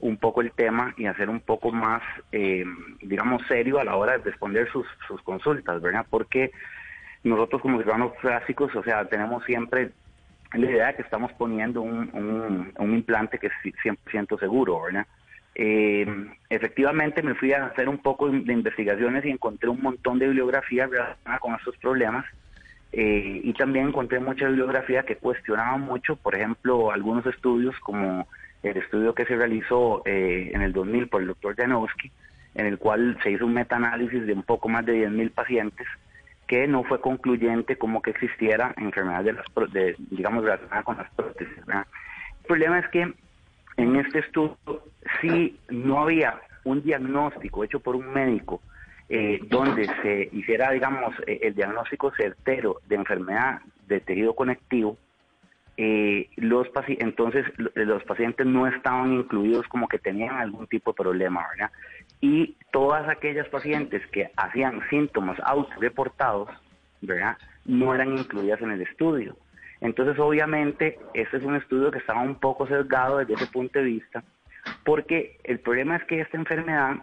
[0.00, 2.64] un poco el tema y hacer un poco más, eh,
[3.02, 6.05] digamos, serio a la hora de responder sus consultas, ¿verdad?
[6.10, 6.50] Porque
[7.22, 9.92] nosotros como ciudadanos plásticos, o sea, tenemos siempre
[10.55, 15.06] la idea que estamos poniendo un, un, implante que es 100% seguro, ¿verdad?
[15.55, 16.06] Eh,
[16.48, 20.86] efectivamente me fui a hacer un poco de investigaciones y encontré un montón de bibliografía
[20.86, 22.24] relacionada con estos problemas
[22.92, 28.26] eh, y también encontré mucha bibliografía que cuestionaba mucho, por ejemplo, algunos estudios como
[28.62, 32.10] el estudio que se realizó eh, en el 2000 por el doctor Janowski,
[32.55, 35.86] en el cual se hizo un metaanálisis de un poco más de 10.000 pacientes
[36.52, 41.10] que no fue concluyente como que existiera enfermedad de las, de, digamos, relacionada con las
[41.14, 41.56] prótesis.
[41.66, 43.10] El problema es que
[43.78, 44.58] en este estudio
[45.22, 48.60] si no había un diagnóstico hecho por un médico
[49.08, 54.98] eh, donde se hiciera, digamos, eh, el diagnóstico certero de enfermedad de tejido conectivo,
[55.78, 61.47] eh, los entonces los pacientes no estaban incluidos como que tenían algún tipo de problema,
[61.52, 61.70] ¿verdad?
[62.23, 66.49] Y todas aquellas pacientes que hacían síntomas autorreportados,
[67.02, 67.36] ¿verdad?
[67.67, 69.36] No eran incluidas en el estudio.
[69.81, 73.86] Entonces, obviamente, este es un estudio que estaba un poco sesgado desde ese punto de
[73.86, 74.23] vista,
[74.84, 76.99] porque el problema es que esta enfermedad,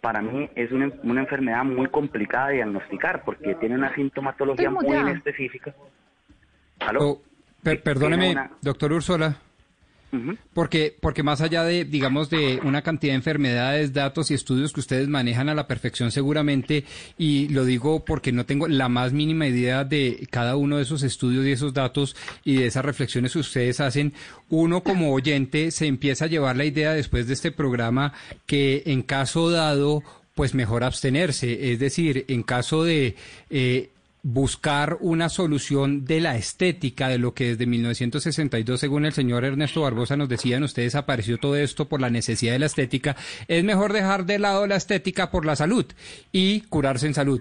[0.00, 5.74] para mí, es una, enfermedad muy complicada de diagnosticar, porque tiene una sintomatología muy específica.
[6.78, 7.00] ¿Aló?
[7.02, 7.22] Oh,
[7.82, 9.36] perdóneme, doctor Ursola.
[10.52, 14.80] Porque, porque más allá de, digamos, de una cantidad de enfermedades, datos y estudios que
[14.80, 16.84] ustedes manejan a la perfección seguramente,
[17.18, 21.02] y lo digo porque no tengo la más mínima idea de cada uno de esos
[21.02, 24.12] estudios y esos datos y de esas reflexiones que ustedes hacen,
[24.48, 28.12] uno como oyente se empieza a llevar la idea después de este programa
[28.46, 30.02] que en caso dado
[30.36, 31.72] pues mejor abstenerse.
[31.72, 33.16] Es decir, en caso de
[33.48, 33.90] eh,
[34.28, 39.82] buscar una solución de la estética, de lo que desde 1962, según el señor Ernesto
[39.82, 43.14] Barbosa nos decían, ustedes desapareció todo esto por la necesidad de la estética,
[43.46, 45.86] es mejor dejar de lado la estética por la salud
[46.32, 47.40] y curarse en salud.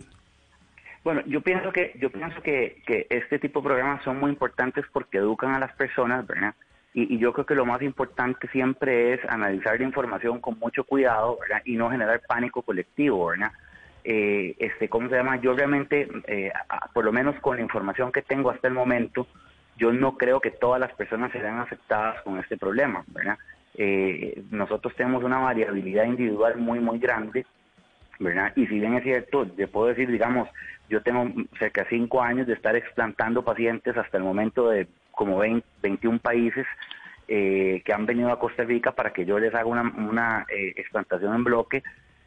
[1.03, 4.85] Bueno, yo pienso que yo pienso que, que este tipo de programas son muy importantes
[4.93, 6.53] porque educan a las personas, ¿verdad?
[6.93, 10.83] Y, y, yo creo que lo más importante siempre es analizar la información con mucho
[10.83, 11.63] cuidado, ¿verdad?
[11.65, 13.51] Y no generar pánico colectivo, ¿verdad?
[14.07, 15.41] Eh, este, ¿cómo se llama?
[15.41, 16.51] Yo realmente, eh,
[16.93, 19.25] por lo menos con la información que tengo hasta el momento,
[19.77, 23.39] yo no creo que todas las personas serán afectadas con este problema, ¿verdad?
[23.73, 27.47] Eh, nosotros tenemos una variabilidad individual muy, muy grande,
[28.19, 28.53] ¿verdad?
[28.55, 30.47] Y si bien es cierto, yo puedo decir, digamos,
[30.87, 31.27] yo tengo
[31.57, 36.19] cerca de cinco años de estar explantando pacientes hasta el momento de como 20, 21
[36.19, 36.67] países
[37.27, 41.33] eh, que han venido a Costa Rica para que yo les haga una, una explantación
[41.33, 41.81] en bloque,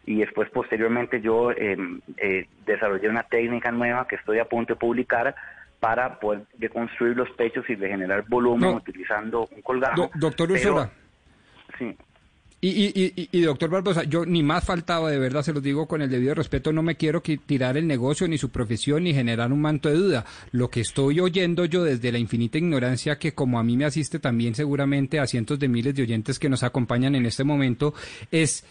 [0.08, 4.80] y después posteriormente yo em, eh, desarrollé una técnica nueva que estoy a punto de
[4.80, 5.34] publicar
[5.80, 10.10] para poder deconstruir los pechos y regenerar volumen utilizando un colgado.
[10.14, 10.90] doctor Ursula.
[11.78, 11.94] Sí.
[12.60, 16.02] Y, y, y, doctor Barbosa, yo ni más faltaba, de verdad se lo digo con
[16.02, 19.60] el debido respeto, no me quiero tirar el negocio, ni su profesión, ni generar un
[19.60, 20.24] manto de duda.
[20.50, 24.18] Lo que estoy oyendo yo desde la infinita ignorancia que como a mí me asiste
[24.18, 27.94] también seguramente a cientos de miles de oyentes que nos acompañan en este momento,
[28.32, 28.64] es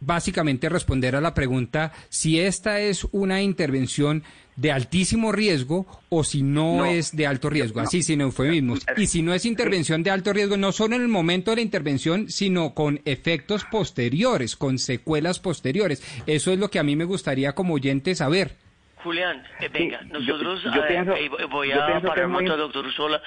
[0.00, 4.24] básicamente responder a la pregunta si esta es una intervención
[4.56, 8.80] de altísimo riesgo o si no, es de alto riesgo, así sin eufemismos.
[8.96, 11.62] Y si no es intervención de alto riesgo, no solo en el momento de la
[11.62, 16.02] intervención, sino con efectos posteriores, con secuelas posteriores.
[16.26, 18.56] Eso es lo que a mí me gustaría como oyente saber.
[19.02, 23.22] Julián, eh, venga, nosotros yo, voy a parar un momento al doctor Usola,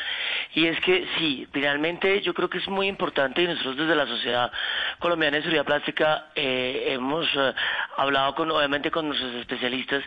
[0.54, 4.06] y es que sí, finalmente yo creo que es muy importante y nosotros desde la
[4.06, 4.52] Sociedad
[5.00, 7.54] Colombiana de Cirugía Plástica eh, hemos eh,
[7.98, 10.04] hablado con, obviamente con nuestros especialistas,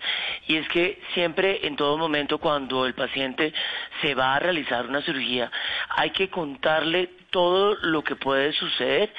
[0.47, 3.53] y es que siempre, en todo momento, cuando el paciente
[4.03, 5.51] se va a realizar una cirugía,
[5.91, 9.13] hay que contarle todo lo que puede suceder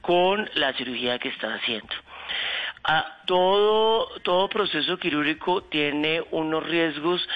[0.00, 1.94] con la cirugía que está haciendo.
[3.26, 7.26] Todo, todo proceso quirúrgico tiene unos riesgos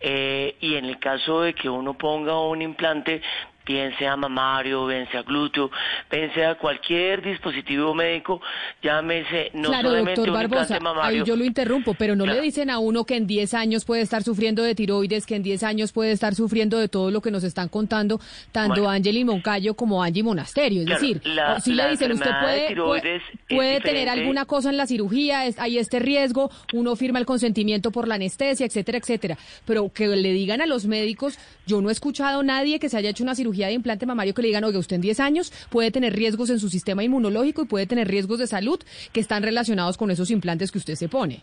[0.00, 3.20] eh, y en el caso de que uno ponga un implante
[3.66, 5.70] bien sea mamario, bien sea glúteo,
[6.10, 8.40] bien sea cualquier dispositivo médico,
[8.82, 12.78] llámese no claro, solamente doctor Barbosa, Ahí yo lo interrumpo, pero no le dicen a
[12.78, 16.12] uno que en 10 años puede estar sufriendo de tiroides, que en 10 años puede
[16.12, 18.20] estar sufriendo de todo lo que nos están contando
[18.52, 20.82] tanto Ángel Moncayo como Angie Monasterio.
[20.82, 21.22] Es decir,
[21.62, 23.12] si le dicen, usted puede,
[23.48, 28.08] puede, tener alguna cosa en la cirugía, hay este riesgo, uno firma el consentimiento por
[28.08, 29.38] la anestesia, etcétera, etcétera.
[29.64, 32.96] Pero que le digan a los médicos, yo no he escuchado a nadie que se
[32.96, 35.52] haya hecho una cirugía de implante mamario que le digan, oiga, usted en 10 años
[35.70, 38.80] puede tener riesgos en su sistema inmunológico y puede tener riesgos de salud
[39.12, 41.42] que están relacionados con esos implantes que usted se pone.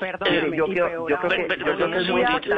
[0.00, 1.14] Perdón, yo, creo, que,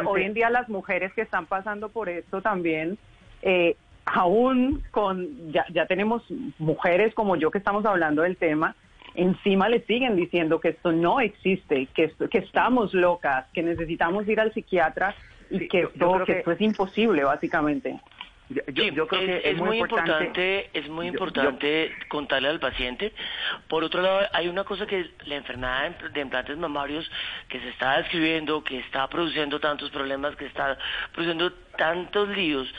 [0.07, 2.99] hoy en día las mujeres que están pasando por esto también,
[3.43, 6.23] eh, aún con, ya, ya tenemos
[6.59, 8.75] mujeres como yo que estamos hablando del tema,
[9.15, 14.41] encima le siguen diciendo que esto no existe, que, que estamos locas, que necesitamos ir
[14.41, 15.15] al psiquiatra
[15.51, 15.89] y que,
[16.27, 18.01] que esto es imposible, básicamente.
[18.49, 23.13] Yo, creo es, que es, muy importante, es muy importante contarle al paciente.
[23.69, 27.11] Por otro lado, hay una cosa que la enfermedad de implantes mamarios
[27.49, 30.79] que se está describiendo, que está produciendo tantos problemas, que está
[31.13, 32.73] produciendo tantos líos,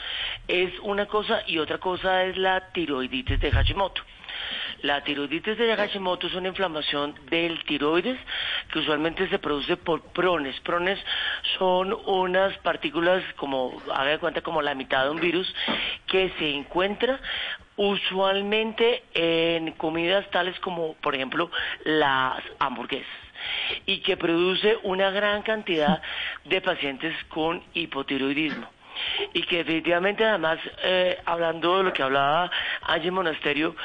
[0.48, 4.02] es una cosa y otra cosa es la tiroiditis de Hashimoto.
[4.82, 8.18] La tiroiditis de Hashimoto es una inflamación del tiroides
[8.72, 10.58] que usualmente se produce por prones.
[10.60, 10.98] Prones
[11.58, 15.52] son unas partículas como, haga de cuenta, como la mitad de un virus
[16.06, 17.18] que se encuentra
[17.76, 21.50] usualmente en comidas tales como, por ejemplo,
[21.84, 23.06] las hamburguesas
[23.86, 26.02] y que produce una gran cantidad
[26.44, 28.68] de pacientes con hipotiroidismo
[29.32, 32.50] y que definitivamente además, eh, hablando de lo que hablaba
[32.82, 33.76] Angie Monasterio,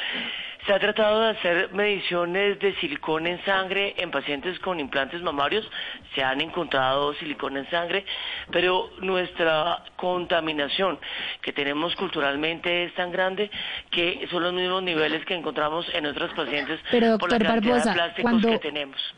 [0.66, 5.70] se ha tratado de hacer mediciones de silicona en sangre en pacientes con implantes mamarios,
[6.16, 8.06] se han encontrado silicona en sangre,
[8.52, 11.00] pero nuestra contaminación
[11.42, 13.50] que tenemos culturalmente es tan grande
[13.92, 16.80] que son los mismos niveles que encontramos en otros pacientes
[17.20, 19.16] por la cantidad de plásticos que tenemos.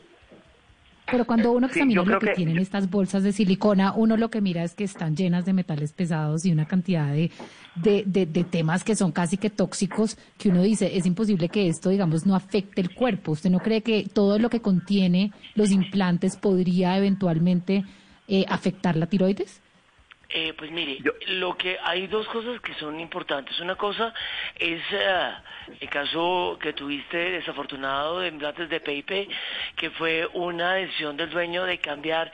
[1.10, 4.64] Pero cuando uno examina lo que, tienen estas bolsas de silicona, uno lo que mira
[4.64, 7.32] es que están llenas de metales pesados y una cantidad de,
[7.76, 11.90] de, de, temas que son casi que tóxicos, que uno dice, es imposible que esto,
[11.90, 13.34] digamos, no afecte el cuerpo.
[13.34, 17.84] ¿Usted no cree que todo lo que contiene los implantes podría eventualmente
[18.28, 19.62] eh, afectar la tiroides?
[20.30, 23.60] Eh, pues mire, lo que hay dos cosas que son importantes.
[23.60, 24.14] Una cosa
[24.60, 25.32] es eh,
[25.80, 29.30] el caso que tuviste desafortunado de implantes de PIP,
[29.76, 32.32] que fue una decisión del dueño de cambiar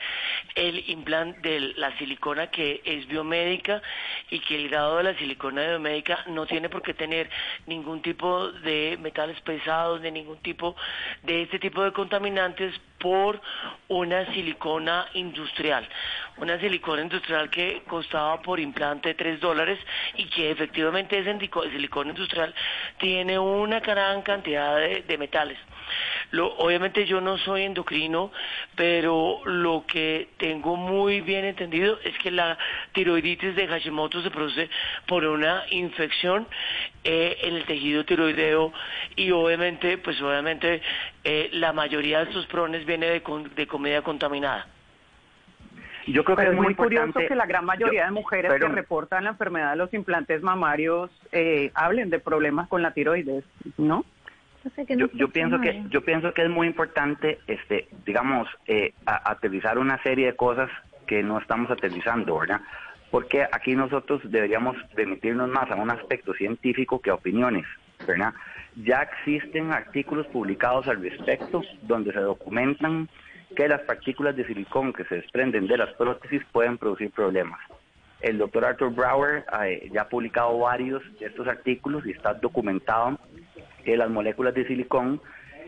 [0.54, 3.82] el implante de la silicona que es biomédica
[4.30, 7.30] y que el grado de la silicona biomédica no tiene por qué tener
[7.66, 10.76] ningún tipo de metales pesados, ni ningún tipo
[11.22, 13.40] de este tipo de contaminantes por
[13.88, 15.88] una silicona industrial.
[16.36, 19.78] Una silicona industrial que costaba por implante 3 dólares
[20.16, 21.36] y que efectivamente ese
[21.72, 22.54] silicona industrial
[22.98, 25.58] tiene una gran cantidad de, metales.
[26.32, 28.32] obviamente yo no soy endocrino,
[28.74, 32.58] pero lo que tengo muy bien entendido es que la
[32.92, 34.70] tiroiditis de Hashimoto se produce
[35.06, 36.46] por una infección
[37.04, 38.72] eh, en el tejido tiroideo
[39.16, 40.82] y obviamente, pues obviamente
[41.24, 43.22] eh, la mayoría de estos prones viene de,
[43.54, 44.66] de comida contaminada.
[46.06, 49.30] Yo creo que es muy, curioso que la gran mayoría de mujeres que reportan la
[49.30, 53.44] enfermedad de los implantes mamarios eh, hablen de problemas con la tiroides,
[53.78, 54.04] ¿no?
[55.14, 60.26] Yo, pienso que yo pienso que es muy importante, este, digamos, eh, aterrizar una serie
[60.26, 60.70] de cosas
[61.06, 62.60] que no estamos aterrizando, ¿verdad?
[63.10, 67.66] Porque aquí nosotros deberíamos remitirnos más a un aspecto científico que a opiniones,
[68.06, 68.34] ¿verdad?
[68.76, 73.08] Ya existen artículos publicados al respecto donde se documentan
[73.54, 77.60] que las partículas de silicón que se desprenden de las prótesis pueden producir problemas.
[78.20, 83.18] El doctor Arthur Brower eh, ya ha publicado varios de estos artículos y está documentado
[83.84, 85.20] que las moléculas de silicón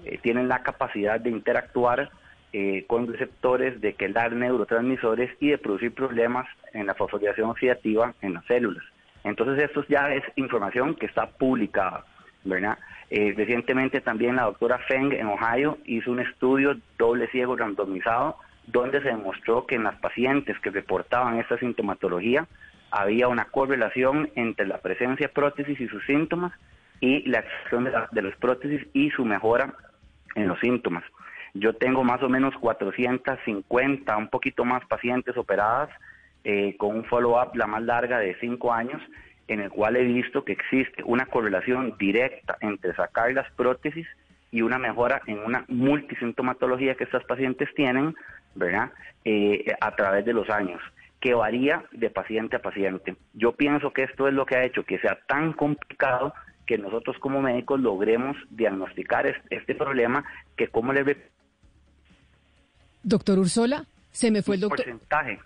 [0.04, 2.10] eh, tienen la capacidad de interactuar
[2.52, 8.34] eh, con receptores, de quedar neurotransmisores y de producir problemas en la fosforilación oxidativa en
[8.34, 8.84] las células.
[9.24, 12.04] Entonces esto ya es información que está publicada,
[12.44, 12.78] ¿verdad?
[13.10, 19.02] Eh, recientemente también la doctora Feng en Ohio hizo un estudio doble ciego randomizado donde
[19.02, 22.46] se demostró que en las pacientes que reportaban esta sintomatología
[22.90, 26.52] había una correlación entre la presencia de prótesis y sus síntomas
[27.00, 29.74] y la acción de, de las prótesis y su mejora
[30.34, 31.04] en los síntomas.
[31.54, 35.90] Yo tengo más o menos 450, un poquito más pacientes operadas
[36.42, 39.00] eh, con un follow-up la más larga de cinco años,
[39.48, 44.06] en el cual he visto que existe una correlación directa entre sacar las prótesis
[44.50, 48.14] y una mejora en una multisintomatología que estas pacientes tienen,
[48.54, 48.92] ¿verdad?
[49.24, 50.80] Eh, a través de los años,
[51.20, 53.16] que varía de paciente a paciente.
[53.32, 56.32] Yo pienso que esto es lo que ha hecho que sea tan complicado
[56.66, 60.24] que nosotros como médicos logremos diagnosticar este, problema
[60.56, 61.30] que como le...
[63.02, 64.84] Doctor Ursola, se me fue el doctor...
[64.84, 65.40] Porcentaje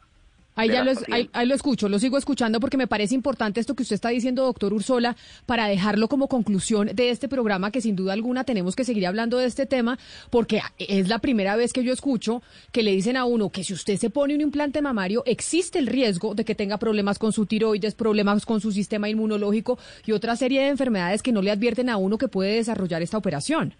[0.58, 3.84] Ahí ya lo, ahí, lo escucho, lo sigo escuchando porque me parece importante esto que
[3.84, 8.12] usted está diciendo, doctor Ursola, para dejarlo como conclusión de este programa, que sin duda
[8.12, 9.98] alguna tenemos que seguir hablando de este tema,
[10.30, 13.72] porque es la primera vez que yo escucho que le dicen a uno que si
[13.72, 17.46] usted se pone un implante mamario, existe el riesgo de que tenga problemas con su
[17.46, 21.88] tiroides, problemas con su sistema inmunológico y otra serie de enfermedades que no le advierten
[21.88, 23.74] a uno que puede desarrollar esta operación.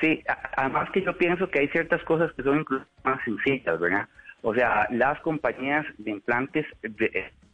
[0.00, 0.22] Sí,
[0.56, 4.08] además que yo pienso que hay ciertas cosas que son incluso más sencillas, ¿verdad?
[4.42, 6.66] O sea, las compañías de implantes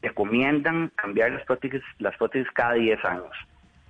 [0.03, 3.33] recomiendan cambiar las prótesis, las prótesis cada 10 años.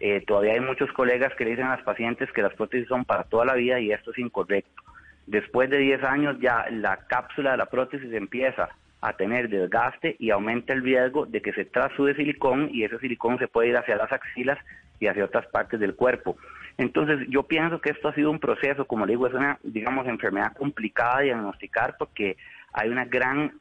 [0.00, 3.04] Eh, todavía hay muchos colegas que le dicen a las pacientes que las prótesis son
[3.04, 4.82] para toda la vida y esto es incorrecto.
[5.26, 8.68] Después de 10 años ya la cápsula de la prótesis empieza
[9.00, 13.38] a tener desgaste y aumenta el riesgo de que se trasude silicón y ese silicón
[13.38, 14.58] se puede ir hacia las axilas
[14.98, 16.36] y hacia otras partes del cuerpo.
[16.78, 20.06] Entonces, yo pienso que esto ha sido un proceso, como le digo, es una, digamos,
[20.06, 22.36] enfermedad complicada de diagnosticar porque
[22.74, 23.52] hay una gran,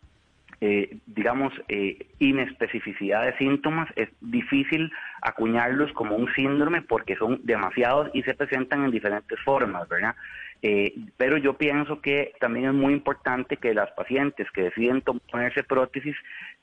[0.60, 3.88] eh, digamos, eh, inespecificidad de síntomas.
[3.96, 9.88] Es difícil acuñarlos como un síndrome porque son demasiados y se presentan en diferentes formas,
[9.88, 10.16] ¿verdad?
[10.62, 15.62] Eh, pero yo pienso que también es muy importante que las pacientes que deciden ponerse
[15.64, 16.16] prótesis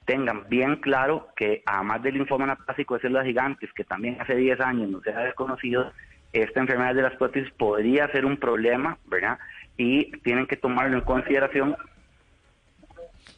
[0.07, 4.59] tengan bien claro que además del linfoma anaplásico de células gigantes, que también hace 10
[4.61, 5.93] años no se ha desconocido,
[6.33, 9.39] esta enfermedad de las prótesis podría ser un problema, ¿verdad?
[9.77, 11.77] Y tienen que tomarlo en consideración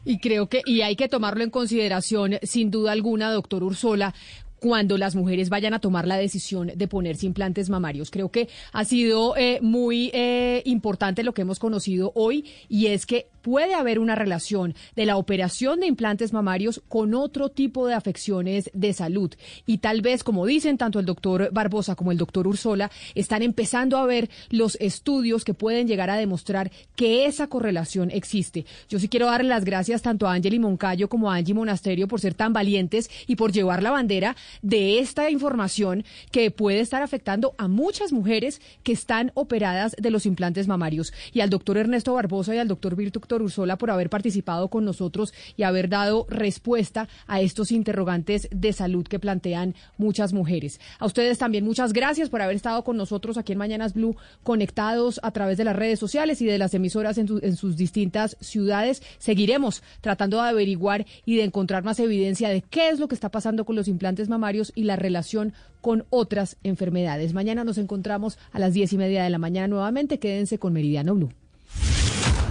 [0.05, 4.15] y creo que, y hay que tomarlo en consideración, sin duda alguna, doctor Ursola,
[4.63, 8.13] cuando las mujeres vayan a tomar la decisión de ponerse implantes mamarios.
[8.13, 13.05] Creo que ha sido eh, muy eh, importante lo que hemos conocido hoy y es
[13.05, 17.95] que puede haber una relación de la operación de implantes mamarios con otro tipo de
[17.95, 19.35] afecciones de salud.
[19.67, 23.99] Y tal vez, como dicen tanto el doctor Barbosa como el doctor Ursola, están empezando
[23.99, 28.65] a ver los estudios que pueden llegar a demostrar que esa correlación existe.
[28.89, 32.21] Yo sí quiero darle las gracias tanto a Angeli Moncayo como a Angie Monasterio por
[32.21, 37.55] ser tan valientes y por llevar la bandera de esta información que puede estar afectando
[37.59, 41.13] a muchas mujeres que están operadas de los implantes mamarios.
[41.33, 45.33] Y al doctor Ernesto Barbosa y al doctor Virtu Ursola, por haber participado con nosotros
[45.57, 50.81] y haber dado respuesta a estos interrogantes de salud que plantean muchas mujeres.
[50.99, 55.21] A ustedes también muchas gracias por haber estado con nosotros aquí en Mañanas Blue, conectados
[55.23, 59.03] a través de las redes sociales y de las emisoras en, en sus distintas ciudades.
[59.19, 63.31] Seguiremos tratando de averiguar y de encontrar más evidencia de qué es lo que está
[63.31, 67.35] pasando con los implantes mamarios y la relación con otras enfermedades.
[67.35, 70.19] Mañana nos encontramos a las diez y media de la mañana nuevamente.
[70.19, 71.42] Quédense con Meridiano Blue.